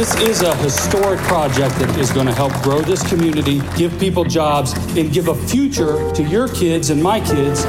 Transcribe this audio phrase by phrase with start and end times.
[0.00, 4.24] This is a historic project that is going to help grow this community, give people
[4.24, 7.64] jobs, and give a future to your kids and my kids.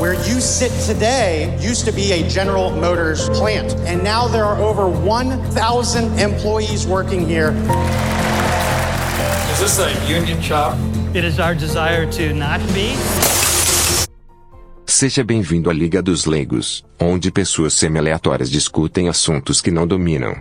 [0.00, 4.62] Where you sit today used to be a General Motors plant, and now there are
[4.62, 7.50] over 1,000 employees working here.
[9.50, 10.78] Is this a union shop?
[11.14, 12.94] It is our desire to not be.
[14.96, 20.40] Seja bem-vindo à Liga dos Leigos, onde pessoas semi-aleatórias discutem assuntos que não dominam.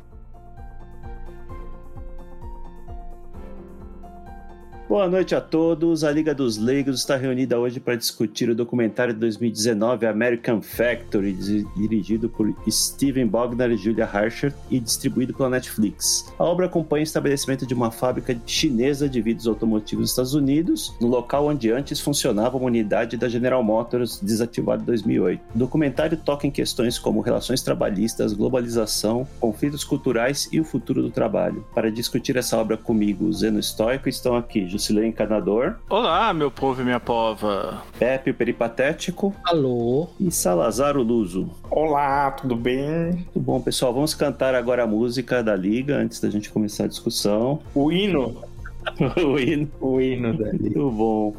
[4.94, 6.04] Boa noite a todos.
[6.04, 11.34] A Liga dos Leigos está reunida hoje para discutir o documentário de 2019 American Factory,
[11.76, 16.32] dirigido por Steven Bognar e Julia Harsher e distribuído pela Netflix.
[16.38, 20.96] A obra acompanha o estabelecimento de uma fábrica chinesa de vidros automotivos nos Estados Unidos,
[21.02, 25.41] no local onde antes funcionava uma unidade da General Motors desativada em 2008.
[25.55, 31.10] O documentário toca em questões como relações trabalhistas, globalização, conflitos culturais e o futuro do
[31.10, 31.66] trabalho.
[31.74, 35.77] Para discutir essa obra comigo, Zeno Stoico, estão aqui Jusilei Encanador.
[35.89, 37.81] Olá, meu povo e minha pova.
[37.98, 39.34] Pepe o Peripatético.
[39.45, 40.09] Alô.
[40.20, 41.49] E Salazar o Luso.
[41.71, 43.26] Olá, tudo bem?
[43.31, 43.93] Tudo bom, pessoal.
[43.93, 47.61] Vamos cantar agora a música da Liga antes da gente começar a discussão.
[47.73, 48.43] O hino.
[49.26, 49.71] o hino.
[49.79, 50.63] O hino da Liga.
[50.63, 51.34] Muito bom.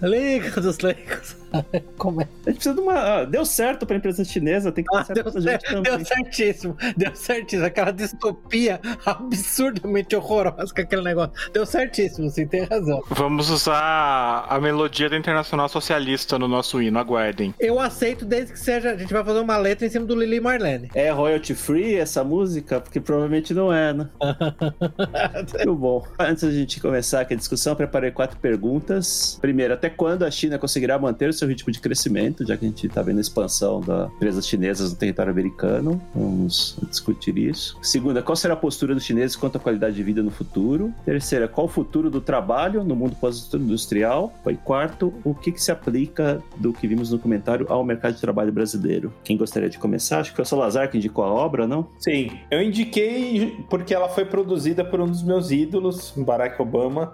[0.00, 1.39] Liga dos Leigos.
[1.98, 2.24] Como é?
[2.24, 3.24] A gente precisa de uma.
[3.24, 5.82] deu certo pra empresa chinesa, tem que dar Ah, certo deu, pra gente também.
[5.82, 7.64] deu certíssimo, deu certíssimo.
[7.66, 11.32] Aquela distopia absurdamente horrorosa com aquele negócio.
[11.52, 13.02] Deu certíssimo, sim, tem razão.
[13.10, 17.54] Vamos usar a melodia da Internacional Socialista no nosso hino, aguardem.
[17.58, 18.90] Eu aceito desde que seja.
[18.92, 20.90] A gente vai fazer uma letra em cima do Lili Marlene.
[20.94, 22.80] É royalty free essa música?
[22.80, 24.08] Porque provavelmente não é, né?
[25.56, 26.04] Muito bom.
[26.18, 29.38] Antes da gente começar aqui a discussão, eu preparei quatro perguntas.
[29.40, 32.68] Primeiro, até quando a China conseguirá manter o seu ritmo de crescimento, já que a
[32.68, 36.00] gente está vendo a expansão das empresas chinesas no território americano?
[36.14, 37.76] Vamos discutir isso.
[37.82, 40.94] Segunda, qual será a postura dos chineses quanto à qualidade de vida no futuro?
[41.04, 44.32] Terceira, qual o futuro do trabalho no mundo pós-industrial?
[44.46, 48.20] E quarto, o que, que se aplica do que vimos no comentário ao mercado de
[48.20, 49.12] trabalho brasileiro?
[49.24, 50.20] Quem gostaria de começar?
[50.20, 51.88] Acho que foi o Salazar que indicou a obra, não?
[51.98, 57.12] Sim, eu indiquei porque ela foi produzida por um dos meus ídolos, Barack Obama.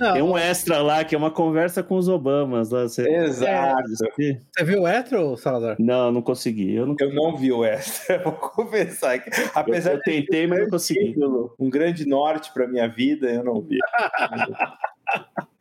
[0.00, 2.70] Não, Tem um extra lá que é uma conversa com os Obamas.
[2.70, 2.82] Lá.
[2.82, 3.08] Você...
[3.08, 3.88] Exato.
[3.90, 5.76] Você- Você viu o Etro, Salazar?
[5.78, 6.74] Não, não consegui.
[6.74, 10.68] Eu não Eu não vi o extra, vou confessar que apesar eu tentei, mas não
[10.70, 11.14] consegui.
[11.14, 11.24] de
[11.58, 13.78] um grande norte para minha vida, eu não vi.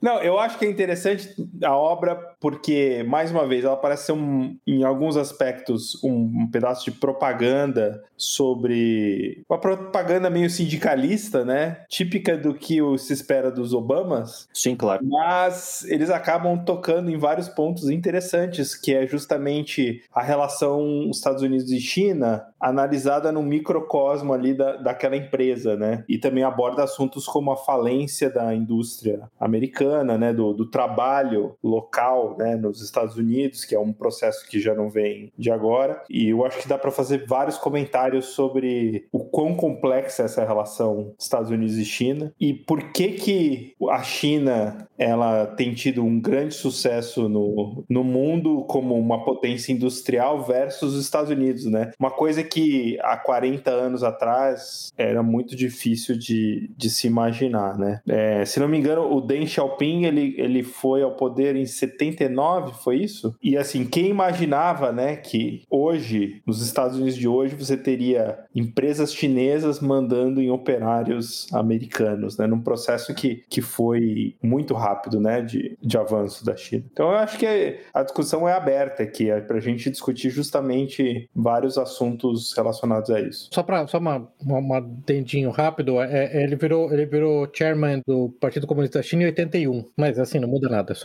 [0.02, 4.14] Não, eu acho que é interessante a obra porque, mais uma vez, ela parece ser,
[4.14, 9.44] um, em alguns aspectos, um, um pedaço de propaganda sobre.
[9.48, 11.84] Uma propaganda meio sindicalista, né?
[11.88, 14.50] Típica do que se espera dos Obamas.
[14.54, 15.06] Sim, claro.
[15.06, 21.72] Mas eles acabam tocando em vários pontos interessantes, que é justamente a relação Estados Unidos
[21.72, 26.04] e China analisada no microcosmo ali da, daquela empresa, né?
[26.08, 30.34] E também aborda assuntos como a falência da indústria americana, né?
[30.34, 32.56] Do, do trabalho local, né?
[32.56, 36.04] Nos Estados Unidos, que é um processo que já não vem de agora.
[36.10, 40.46] E eu acho que dá para fazer vários comentários sobre o quão complexa é essa
[40.46, 46.20] relação Estados Unidos e China e por que que a China ela tem tido um
[46.20, 51.92] grande sucesso no, no mundo como uma potência industrial versus os Estados Unidos, né?
[52.00, 58.02] Uma coisa que há 40 anos atrás era muito difícil de, de se imaginar, né?
[58.08, 62.74] É, se não me engano, o Deng Xiaoping ele, ele foi ao poder em 79,
[62.84, 63.36] foi isso?
[63.42, 69.14] E assim, quem imaginava, né, que hoje, nos Estados Unidos de hoje, você teria empresas
[69.14, 72.48] chinesas mandando em operários americanos, né?
[72.48, 75.42] Num processo que, que foi muito rápido, né?
[75.42, 76.84] De, de avanço da China.
[76.92, 81.78] Então eu acho que a discussão é aberta aqui, é pra gente discutir justamente vários
[81.78, 83.50] assuntos relacionados a isso.
[83.52, 88.02] Só para só uma, uma, uma dentinho rápido, é, é, ele, virou, ele virou chairman
[88.06, 89.86] do Partido Comunista China em 81.
[89.98, 90.96] Mas assim, não muda nada, é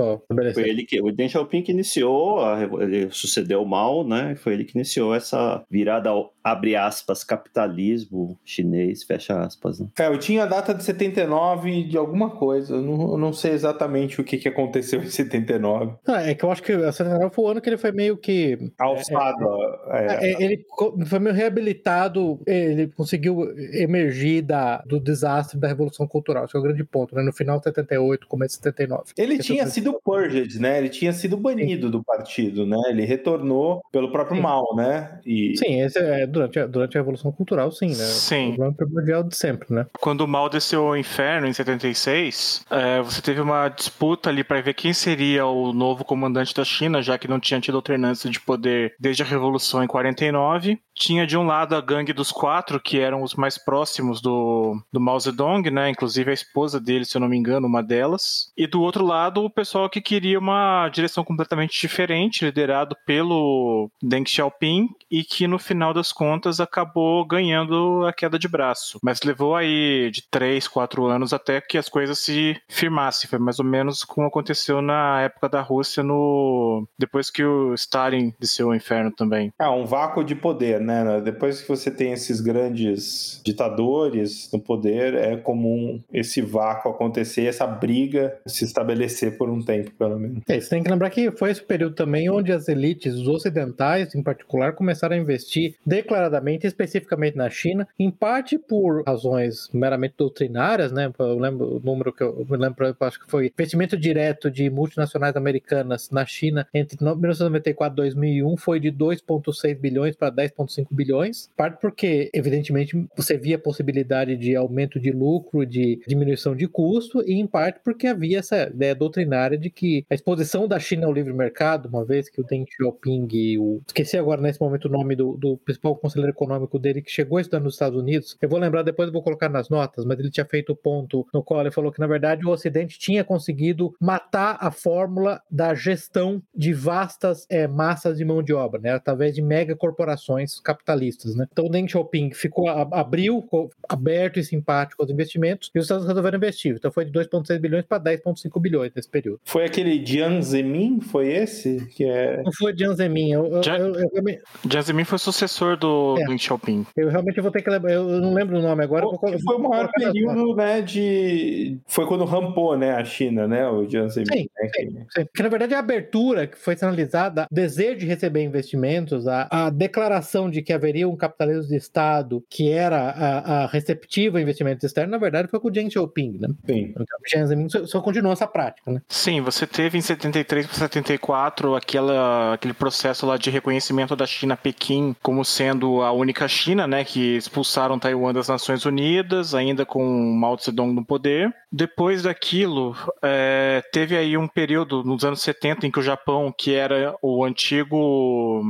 [0.54, 4.34] Foi ele que, o Deng Xiaoping que iniciou, a ele sucedeu o Mao, né?
[4.36, 9.88] Foi ele que iniciou essa virada ao, abre aspas, capitalismo chinês, fecha aspas, né?
[9.98, 13.52] É, eu tinha a data de 79 de alguma coisa, eu não, eu não sei
[13.52, 15.92] exatamente o que, que aconteceu em 79.
[16.06, 18.16] Ah, é que eu acho que a 79 foi o ano que ele foi meio
[18.16, 18.58] que.
[18.78, 19.46] Alçado,
[19.90, 23.42] é, É, ele co- foi meio reabilitado, ele conseguiu
[23.72, 26.44] emergir da, do desastre da Revolução Cultural.
[26.44, 27.22] Esse é o grande ponto, né?
[27.22, 29.12] No final de 78, começo de 79.
[29.16, 30.78] Ele tinha é o- sido Burgess, né?
[30.78, 32.76] Ele tinha sido banido do partido, né?
[32.88, 34.42] Ele retornou pelo próprio Sim.
[34.42, 35.20] mal, né?
[35.26, 37.94] E Sim, esse é durante a, durante a Revolução Cultural, sim, né?
[37.94, 38.44] Sim.
[38.44, 39.86] O problema primordial de sempre, né?
[40.00, 44.60] Quando o mal desceu ao inferno, em 76, é, você teve uma disputa ali para
[44.60, 48.38] ver quem seria o novo comandante da China, já que não tinha tido alternância de
[48.40, 50.78] poder desde a Revolução em 49.
[50.94, 55.00] Tinha de um lado a gangue dos quatro, que eram os mais próximos do, do
[55.00, 55.90] Mao Zedong, né?
[55.90, 58.50] Inclusive a esposa dele, se eu não me engano, uma delas.
[58.56, 64.28] E do outro lado, o pessoal que queria uma direção completamente diferente, liderado pelo Deng
[64.28, 68.98] Xiaoping, e que no final das contas acabou ganhando a queda de braço.
[69.02, 73.28] Mas levou aí de três, quatro anos até que as coisas se firmassem.
[73.28, 78.32] Foi mais ou menos como aconteceu na época da Rússia, no depois que o Stalin
[78.38, 79.52] desceu ao inferno também.
[79.58, 81.20] Ah, um vácuo de poder, né?
[81.20, 87.66] Depois que você tem esses grandes ditadores no poder, é comum esse vácuo acontecer, essa
[87.66, 90.42] briga se estabelecer por um tempo, pelo menos.
[90.48, 94.14] É, você tem que lembrar que foi esse período também onde as elites, os ocidentais
[94.14, 100.92] em particular, começaram a investir declaradamente, especificamente na China, em parte por razões meramente doutrinárias,
[100.92, 101.12] né?
[101.18, 104.68] Eu lembro o número que eu, me lembro, eu acho que foi investimento direto de
[104.70, 111.50] multinacionais americanas na China entre 1994 e 2001 foi de 2,6 bilhões para 10,5 bilhões.
[111.56, 117.22] Parte porque, evidentemente, você via a possibilidade de aumento de lucro, de diminuição de custo,
[117.26, 121.12] e em parte porque havia essa ideia doutrinária de que a exposição da China ao
[121.12, 123.28] livre mercado, uma vez que o Deng Xiaoping
[123.58, 123.82] o.
[123.86, 127.42] Esqueci agora nesse momento o nome do, do principal conselheiro econômico dele que chegou a
[127.42, 128.36] estudar nos Estados Unidos.
[128.40, 131.26] Eu vou lembrar depois, eu vou colocar nas notas, mas ele tinha feito o ponto
[131.32, 135.74] no qual ele falou que, na verdade, o Ocidente tinha conseguido matar a fórmula da
[135.74, 138.92] gestão de vastas eh, massas de mão de obra, né?
[138.92, 141.46] Através de megacorporações capitalistas, né?
[141.52, 146.04] Então o Deng Xiaoping ficou, abriu, ficou aberto e simpático aos investimentos e os Estados
[146.04, 146.76] Unidos resolveram investir.
[146.76, 149.40] Então foi de 2,6 bilhões para 10,5 bilhões nesse período.
[149.44, 151.00] Foi aquele Jiang Zemin?
[151.00, 151.86] Foi esse?
[151.94, 152.42] Que é.
[152.42, 153.32] Não foi Jiang Zemin.
[153.32, 154.22] Eu, eu, Jiang- eu, eu,
[154.68, 156.24] Jiang Zemin foi sucessor do É.
[156.26, 156.86] Deng Xiaoping.
[156.96, 157.92] eu realmente vou ter que lembrar.
[157.92, 159.04] Eu eu não lembro o nome agora.
[159.04, 161.78] eu vou foi o maior período, né, de...
[161.86, 164.26] Foi quando rampou, né, a China, né, o Jiang Zemin.
[164.32, 168.06] Sim, né, que- Sim, Porque, na verdade, a abertura que foi sinalizada, o desejo de
[168.06, 173.62] receber investimentos, a, a declaração de que haveria um capitalismo de Estado que era a,
[173.64, 176.48] a receptivo a investimentos externos, na verdade, foi com o Deng Xiaoping, né?
[176.66, 176.80] Sim.
[176.90, 179.00] Então, o Jiang Zemin só, só continuou essa prática, né?
[179.08, 184.56] Sim, você teve em 73 para 74 aquela, aquele processo lá de reconhecimento da China
[184.56, 190.04] Pequim como sendo a única China, né, que expulsaram Taiwan das Nações Unidas, ainda com
[190.34, 191.54] Mao Zedong no poder.
[191.70, 196.74] Depois daquilo, é, teve aí um período nos anos 70 em que o Japão, que
[196.74, 197.96] era o antigo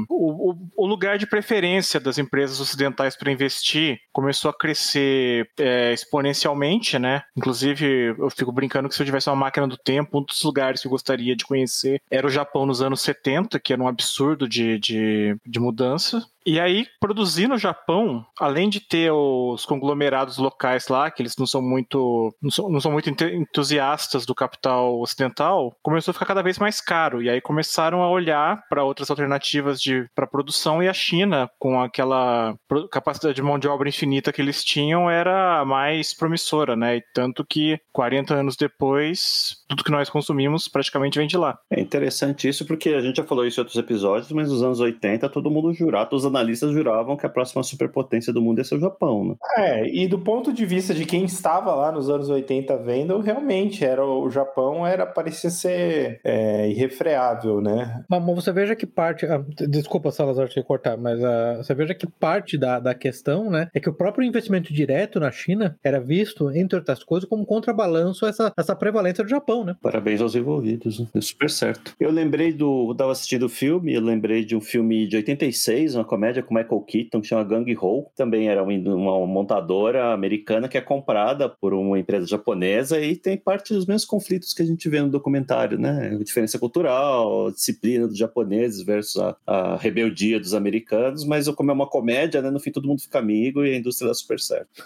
[0.09, 5.93] o, o- o lugar de preferência das empresas ocidentais para investir, começou a crescer é,
[5.93, 7.23] exponencialmente, né?
[7.37, 10.76] Inclusive, eu fico brincando que se eu tivesse uma máquina do tempo, um dos lugares
[10.83, 14.49] que eu gostaria de conhecer era o Japão nos anos 70, que era um absurdo
[14.49, 16.27] de, de, de mudança.
[16.47, 21.45] E aí, produzir no Japão, além de ter os conglomerados locais lá, que eles não
[21.45, 26.43] são muito, não são, não são muito entusiastas do capital ocidental, começou a ficar cada
[26.43, 27.21] vez mais caro.
[27.21, 31.81] E aí começaram a olhar para outras alternativas de para produção e a China, com
[31.81, 32.55] aquela
[32.93, 36.99] capacidade de mão de obra infinita que eles tinham, era mais promissora, né?
[36.99, 41.59] E tanto que 40 anos depois, tudo que nós consumimos praticamente vem de lá.
[41.69, 44.79] É interessante isso porque a gente já falou isso em outros episódios, mas nos anos
[44.79, 48.77] 80 todo mundo jurava, os analistas juravam que a próxima superpotência do mundo ia ser
[48.77, 49.35] o Japão, né?
[49.57, 53.85] É, e do ponto de vista de quem estava lá nos anos 80 vendo, realmente
[53.85, 58.05] era o Japão era parecia ser é, irrefreável, né?
[58.09, 59.27] Mas você veja que parte.
[59.27, 63.69] ah, desculpa, Salazar, te cortar, mas ah, você veja que parte da, da questão, né,
[63.75, 68.27] é que o próprio investimento direto na China era visto, entre outras coisas, como contrabalanço
[68.27, 69.77] a essa, essa prevalência do Japão, né?
[69.81, 71.07] Parabéns aos envolvidos, né?
[71.13, 71.95] deu super certo.
[71.99, 72.91] Eu lembrei do.
[72.91, 76.55] Eu tava assistindo o filme, eu lembrei de um filme de 86, uma comédia com
[76.55, 78.07] Michael Keaton, que chama Gang Ho.
[78.17, 83.37] Também era um- uma montadora americana que é comprada por uma empresa japonesa e tem
[83.37, 86.17] parte dos mesmos conflitos que a gente vê no documentário, né?
[86.21, 91.75] A diferença cultural, disciplina dos japoneses versus a, a rebeldia dos americanos, mas como é
[91.75, 92.51] uma comédia, né?
[92.51, 94.85] No fim todo mundo fica amigo e a indústria dá super certo.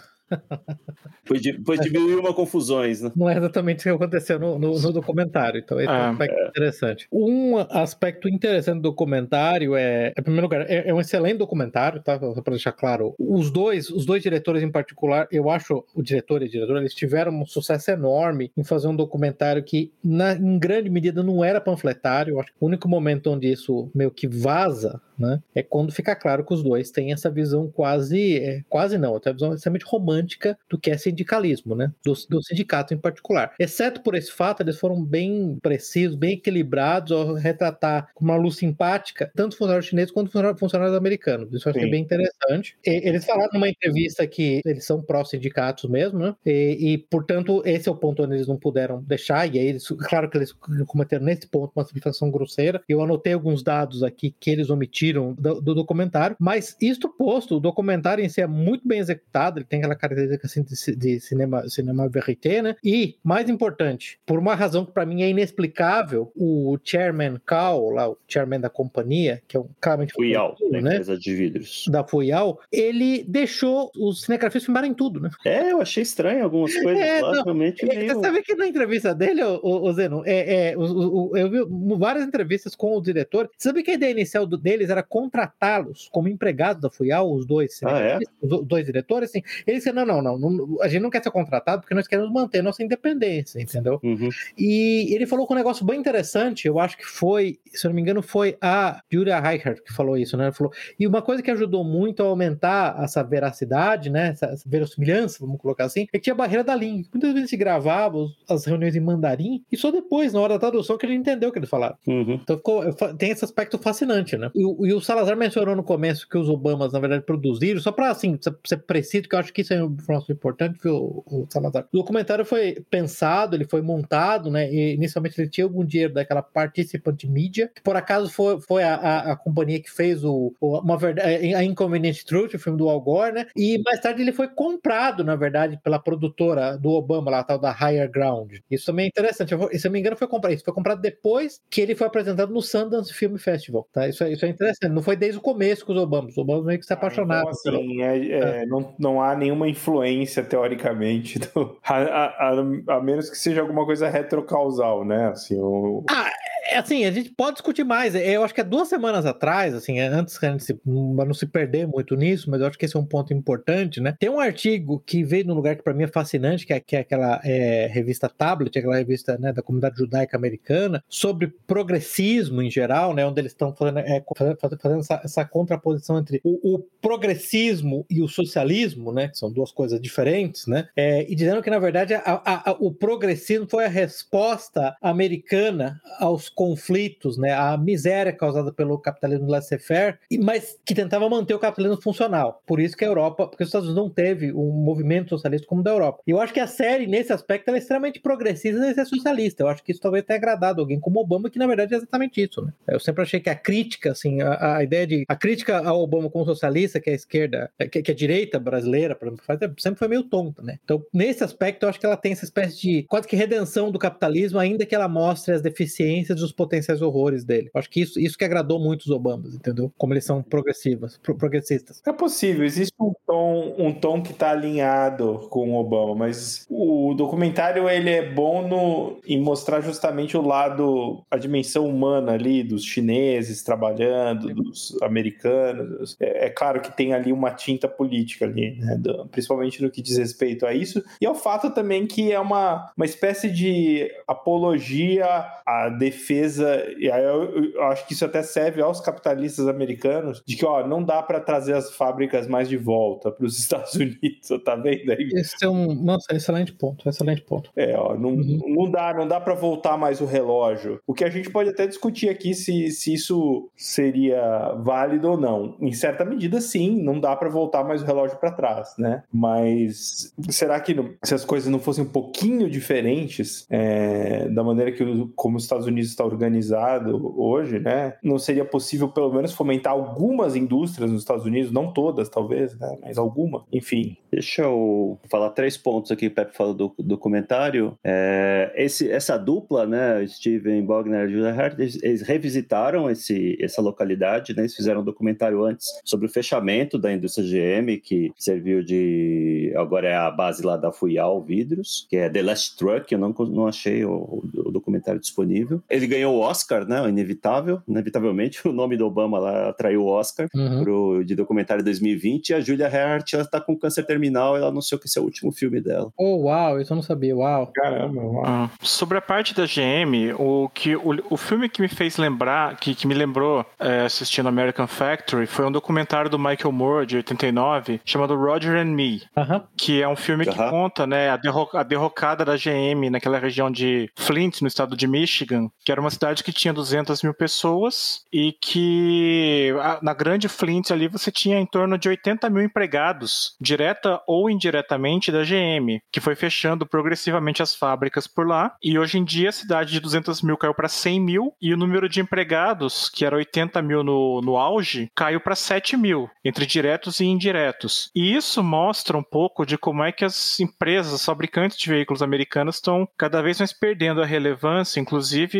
[1.22, 3.10] Depois de, depois de mil e uma confusões, né?
[3.14, 6.10] Não é exatamente o que aconteceu no, no- no documentário, então esse é um Ah,
[6.10, 7.08] aspecto interessante.
[7.12, 12.18] Um aspecto interessante do documentário é, em primeiro lugar, é, é um excelente documentário, tá?
[12.18, 13.14] Só para deixar claro.
[13.18, 16.94] Os dois, os dois diretores em particular, eu acho o diretor e a diretora, eles
[16.94, 21.60] tiveram um sucesso enorme em fazer um documentário que, na, em grande medida, não era
[21.60, 22.34] panfletário.
[22.34, 25.38] Eu acho que o único momento onde isso meio que vaza né?
[25.54, 29.30] É quando fica claro que os dois têm essa visão quase, é, quase não, essa
[29.34, 30.19] visão extremamente romântica
[30.68, 31.92] do que é sindicalismo, né?
[32.04, 33.54] Do, do sindicato em particular.
[33.58, 38.56] Exceto por esse fato, eles foram bem precisos, bem equilibrados ao retratar com uma luz
[38.56, 41.52] simpática tanto funcionários chineses quanto funcionários americanos.
[41.52, 41.90] Isso eu achei Sim.
[41.90, 42.76] bem interessante.
[42.86, 46.34] E, eles falaram numa entrevista que eles são pró-sindicatos mesmo, né?
[46.44, 49.86] E, e, portanto, esse é o ponto onde eles não puderam deixar, e aí eles,
[50.08, 50.52] claro que eles
[50.86, 52.82] cometeram nesse ponto uma simplificação grosseira.
[52.88, 57.60] Eu anotei alguns dados aqui que eles omitiram do, do documentário, mas isto posto, o
[57.60, 62.62] documentário em si é muito bem executado, ele tem aquela de, de cinema, cinema verité,
[62.62, 62.76] né?
[62.84, 68.08] E, mais importante, por uma razão que para mim é inexplicável, o chairman Cao, lá,
[68.08, 70.78] o chairman da companhia, que é um claramente Fuyao, né?
[70.78, 71.84] empresa de vidros.
[71.88, 75.30] Da Fuyao, ele deixou os cinegrafistas filmarem tudo, né?
[75.44, 78.14] É, eu achei estranho algumas coisas é, lá, não, realmente é, meio...
[78.14, 81.58] Você sabe que na entrevista dele, o, o, o Zeno, é, é, o, eu vi
[81.98, 86.08] várias entrevistas com o diretor, você sabe que a ideia inicial do, deles era contratá-los
[86.10, 88.18] como empregados da Fuyao, os dois, ah, é?
[88.40, 91.30] os dois diretores, assim, eles disseram, não, não, não, não, a gente não quer ser
[91.30, 94.00] contratado porque nós queremos manter nossa independência, entendeu?
[94.02, 94.28] Uhum.
[94.56, 97.96] E ele falou com um negócio bem interessante, eu acho que foi, se eu não
[97.96, 100.46] me engano, foi a Julia Reichert que falou isso, né?
[100.46, 104.28] Ele falou, e uma coisa que ajudou muito a aumentar essa veracidade, né?
[104.30, 107.08] Essa, verossimilhança, vamos colocar assim, é que tinha a barreira da língua.
[107.12, 110.96] Muitas vezes se gravava as reuniões em mandarim e só depois, na hora da tradução,
[110.96, 111.96] que a gente entendeu o que eles falaram.
[112.06, 112.40] Uhum.
[112.42, 114.50] Então ficou, tem esse aspecto fascinante, né?
[114.54, 118.10] E, e, o Salazar mencionou no começo que os Obamas, na verdade, produziram, só para
[118.10, 121.86] assim, ser preciso, que eu acho que isso é informação importante, viu, o Salazar.
[121.92, 124.70] O documentário foi pensado, ele foi montado, né?
[124.72, 128.94] E inicialmente ele tinha algum dinheiro daquela participante mídia, que por acaso foi, foi a,
[128.94, 132.88] a, a companhia que fez o, o uma verdade, a Inconvenient Truth, o filme do
[132.88, 133.46] Al Gore, né?
[133.56, 137.70] E mais tarde ele foi comprado, na verdade, pela produtora do Obama, lá, tal da
[137.70, 138.58] Higher Ground.
[138.70, 139.48] Isso também é interessante.
[139.48, 140.54] Se eu não me engano, foi comprado.
[140.54, 143.88] Isso foi comprado depois que ele foi apresentado no Sundance Film Festival.
[143.92, 144.08] Tá?
[144.08, 144.92] Isso, é, isso é interessante.
[144.92, 146.32] Não foi desde o começo com os Obamas.
[146.32, 147.48] Os Obamas meio que se apaixonaram.
[147.48, 152.24] Ah, então, assim, é, é, é, não, não há nenhuma influência, teoricamente, do, a, a,
[152.26, 155.28] a, a, menos que seja alguma coisa retrocausal, né?
[155.28, 156.04] Assim, o...
[156.10, 156.30] Ah,
[156.64, 158.14] é assim, a gente pode discutir mais.
[158.14, 160.80] É, eu acho que há duas semanas atrás, assim, é, antes que a gente se,
[160.84, 164.14] não se perder muito nisso, mas eu acho que esse é um ponto importante, né?
[164.18, 166.96] Tem um artigo que veio num lugar que para mim é fascinante, que é, que
[166.96, 172.70] é aquela é, revista Tablet, aquela revista né, da comunidade judaica americana, sobre progressismo em
[172.70, 173.24] geral, né?
[173.24, 178.28] Onde eles estão fazendo, é, fazendo essa, essa, contraposição entre o, o, progressismo e o
[178.28, 179.28] socialismo, né?
[179.28, 180.88] Que são duas coisas diferentes, né?
[180.96, 186.00] É, e dizendo que, na verdade, a, a, a, o progressismo foi a resposta americana
[186.18, 192.00] aos conflitos, né, a miséria causada pelo capitalismo laissez-faire, mas que tentava manter o capitalismo
[192.00, 192.62] funcional.
[192.66, 195.80] Por isso que a Europa, porque os Estados Unidos não teve um movimento socialista como
[195.80, 196.22] o da Europa.
[196.26, 199.62] E eu acho que a série, nesse aspecto, é extremamente progressista e é socialista.
[199.62, 202.42] Eu acho que isso talvez tenha agradado alguém como Obama, que na verdade é exatamente
[202.42, 202.62] isso.
[202.62, 202.72] Né?
[202.88, 205.24] Eu sempre achei que a crítica, assim, a, a ideia de.
[205.28, 209.14] A crítica ao Obama como socialista, que é a esquerda, que, que a direita brasileira,
[209.14, 210.78] por exemplo, faz, é, sempre foi meio tonta, né?
[210.84, 213.98] Então, nesse aspecto, eu acho que ela tem essa espécie de quase que redenção do
[213.98, 217.70] capitalismo, ainda que ela mostre as deficiências dos potenciais horrores dele.
[217.74, 219.92] Acho que isso, isso que agradou muito os Obamas, entendeu?
[219.96, 222.02] Como eles são progressivos, pro, progressistas.
[222.06, 227.14] É possível, existe um tom, um tom que está alinhado com o Obama, mas o
[227.14, 232.84] documentário ele é bom no, em mostrar justamente o lado, a dimensão humana ali dos
[232.84, 236.16] chineses trabalhando, dos americanos.
[236.20, 238.96] É, é claro que tem ali uma tinta política ali, né?
[238.96, 242.90] Do, principalmente no que diz respeito a isso, e ao fato também que é uma,
[242.96, 245.26] uma espécie de apologia
[245.66, 250.40] à defesa defesa, e aí eu, eu, acho que isso até serve aos capitalistas americanos,
[250.46, 253.94] de que, ó, não dá para trazer as fábricas mais de volta para os Estados
[253.94, 255.28] Unidos, tá vendo aí?
[255.34, 257.70] Esse é um, nossa, excelente ponto, excelente ponto.
[257.76, 258.60] É, ó, não, uhum.
[258.68, 261.00] não dá, não dá para voltar mais o relógio.
[261.06, 265.76] O que a gente pode até discutir aqui se, se isso seria válido ou não.
[265.80, 269.22] Em certa medida, sim, não dá para voltar mais o relógio para trás, né?
[269.32, 274.92] Mas será que não, se as coisas não fossem um pouquinho diferentes é, da maneira
[274.92, 278.14] que como os Estados Unidos está organizado hoje, né?
[278.22, 282.98] Não seria possível pelo menos fomentar algumas indústrias nos Estados Unidos, não todas, talvez, né?
[283.00, 284.16] Mas alguma, enfim.
[284.30, 287.96] Deixa eu falar três pontos aqui, o Pepe falou do documentário.
[288.04, 290.26] É, esse, essa dupla, né?
[290.26, 294.62] Steven Bogner e Julia Hart, eles, eles, revisitaram esse, essa localidade, né?
[294.62, 297.46] Eles fizeram um documentário antes sobre o fechamento da indústria
[297.80, 299.72] GM, que serviu de.
[299.76, 303.30] Agora é a base lá da Fuyao Vidros, que é The Last Truck, eu não,
[303.30, 305.82] não achei o, o documentário disponível.
[305.88, 307.00] Ele ganhou o Oscar, né?
[307.00, 307.80] O Inevitável.
[307.88, 310.82] Inevitavelmente, o nome do Obama lá atraiu o Oscar Uhum.
[310.84, 312.50] pro, de documentário 2020.
[312.50, 314.56] E a Julia Hart, ela tá com câncer terminal.
[314.56, 316.10] Ela anunciou que esse é o último filme dela.
[316.18, 317.70] Oh, uau, isso eu não sabia, uau.
[317.74, 318.42] Caramba, uau.
[318.44, 322.76] Ah, Sobre a parte da GM, o, que, o, o filme que me fez lembrar,
[322.76, 327.16] que, que me lembrou é, assistindo American Factory, foi um documentário do Michael Moore, de
[327.16, 329.62] 89, chamado Roger and Me, Aham.
[329.76, 333.70] que é um filme que conta né, a, derro a derrocada da GM naquela região
[333.70, 338.24] de Flint, no estado de Michigan, que era uma cidade que tinha 200 mil pessoas
[338.32, 344.20] e que na grande Flint ali você tinha em torno de 80 mil empregados, direta
[344.26, 348.74] ou indiretamente da GM, que foi fechando progressivamente as fábricas por lá.
[348.82, 351.76] E hoje em dia a cidade de 200 mil caiu para 100 mil e o
[351.76, 356.66] número de empregados, que era 80 mil no, no auge, caiu para 7 mil, entre
[356.66, 358.10] diretos e indiretos.
[358.14, 362.22] E isso mostra um pouco de como é que as empresas, as fabricantes de veículos
[362.22, 365.00] americanas estão cada vez mais perdendo a relevância.
[365.00, 365.58] Inclusive,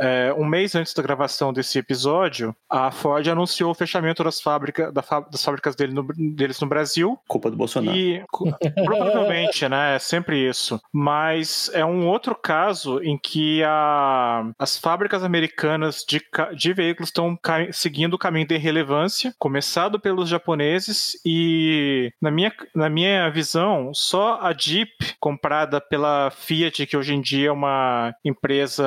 [0.00, 4.90] é, um mês antes da gravação desse episódio, a Ford anunciou o fechamento das, fábrica,
[4.92, 7.96] da fá- das fábricas dele no- deles no Brasil Culpa do Bolsonaro.
[7.96, 8.22] e
[8.84, 9.96] provavelmente, né?
[9.96, 10.80] É sempre isso.
[10.92, 16.20] Mas é um outro caso em que a- as fábricas americanas de,
[16.56, 17.38] de veículos estão
[17.72, 24.38] seguindo o caminho de relevância, começado pelos japoneses, e na minha, na minha visão, só
[24.40, 24.90] a Jeep,
[25.20, 28.84] comprada pela Fiat, que hoje em dia é uma empresa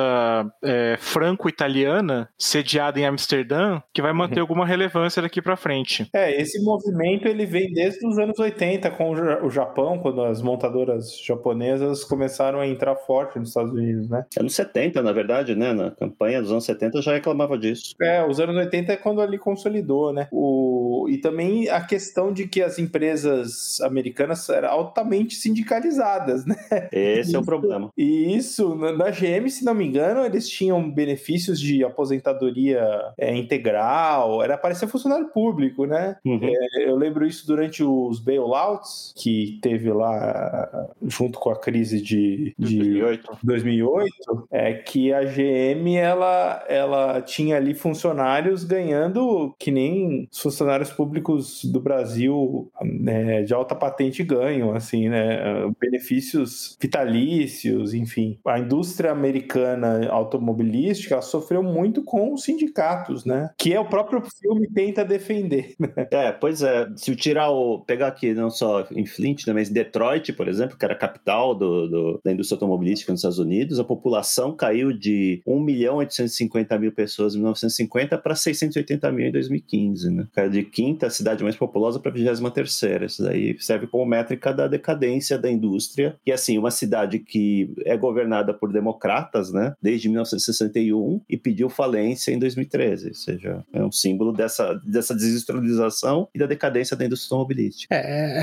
[0.68, 6.08] é, franco-italiana, sediada em Amsterdã, que vai manter alguma relevância daqui para frente.
[6.14, 10.22] É, esse movimento ele vem desde os anos 80 com o Ja- o Japão, quando
[10.22, 14.24] as montadoras japonesas começaram a entrar forte nos Estados Unidos, né?
[14.38, 15.72] Anos 70, na verdade, né?
[15.72, 17.94] Na campanha dos anos 70 já reclamava disso.
[18.00, 20.28] É, os anos 80 é quando ali consolidou, né?
[20.32, 21.06] O...
[21.08, 26.56] E também a questão de que as empresas americanas eram altamente sindicalizadas, né?
[26.92, 27.90] Esse é o problema.
[27.96, 32.82] E isso, na na GM, se não me engano, eles tinham benefícios de aposentadoria
[33.16, 36.16] é, integral, era parecer funcionário público, né?
[36.24, 36.40] Uhum.
[36.80, 42.78] Eu lembro isso durante os bailouts que teve lá junto com a crise de, de
[42.78, 43.38] 2008.
[43.44, 50.90] 2008, é que a GM ela, ela tinha ali funcionários ganhando que nem os funcionários
[50.90, 55.38] públicos do Brasil né, de alta patente ganham, assim, né?
[55.80, 58.38] Benefícios vitalícios, enfim.
[58.44, 63.50] A indústria americana automobilística ela sofreu muito com os sindicatos, né?
[63.58, 65.74] Que é o próprio filme tenta defender.
[66.10, 66.88] É, pois é.
[66.96, 67.80] Se eu tirar o.
[67.80, 70.98] pegar aqui não só em Flint, né, mas em Detroit, por exemplo, que era a
[70.98, 75.96] capital do, do- da indústria automobilística nos Estados Unidos, a população caiu de 1 milhão
[75.96, 80.26] 850 mil pessoas em 1950 para 680 mil em 2015, né?
[80.32, 83.06] Caiu de quinta cidade mais populosa para 23 terceira.
[83.06, 86.16] Isso daí serve como métrica da decadência da indústria.
[86.24, 89.74] E assim, uma cidade que é governada por democratas, né?
[89.82, 93.08] Desde 1961 e pediu falência em 2013.
[93.08, 97.94] Ou seja, é um símbolo dessa, dessa desindustrialização e da decadência da indústria automobilística.
[97.94, 98.42] É,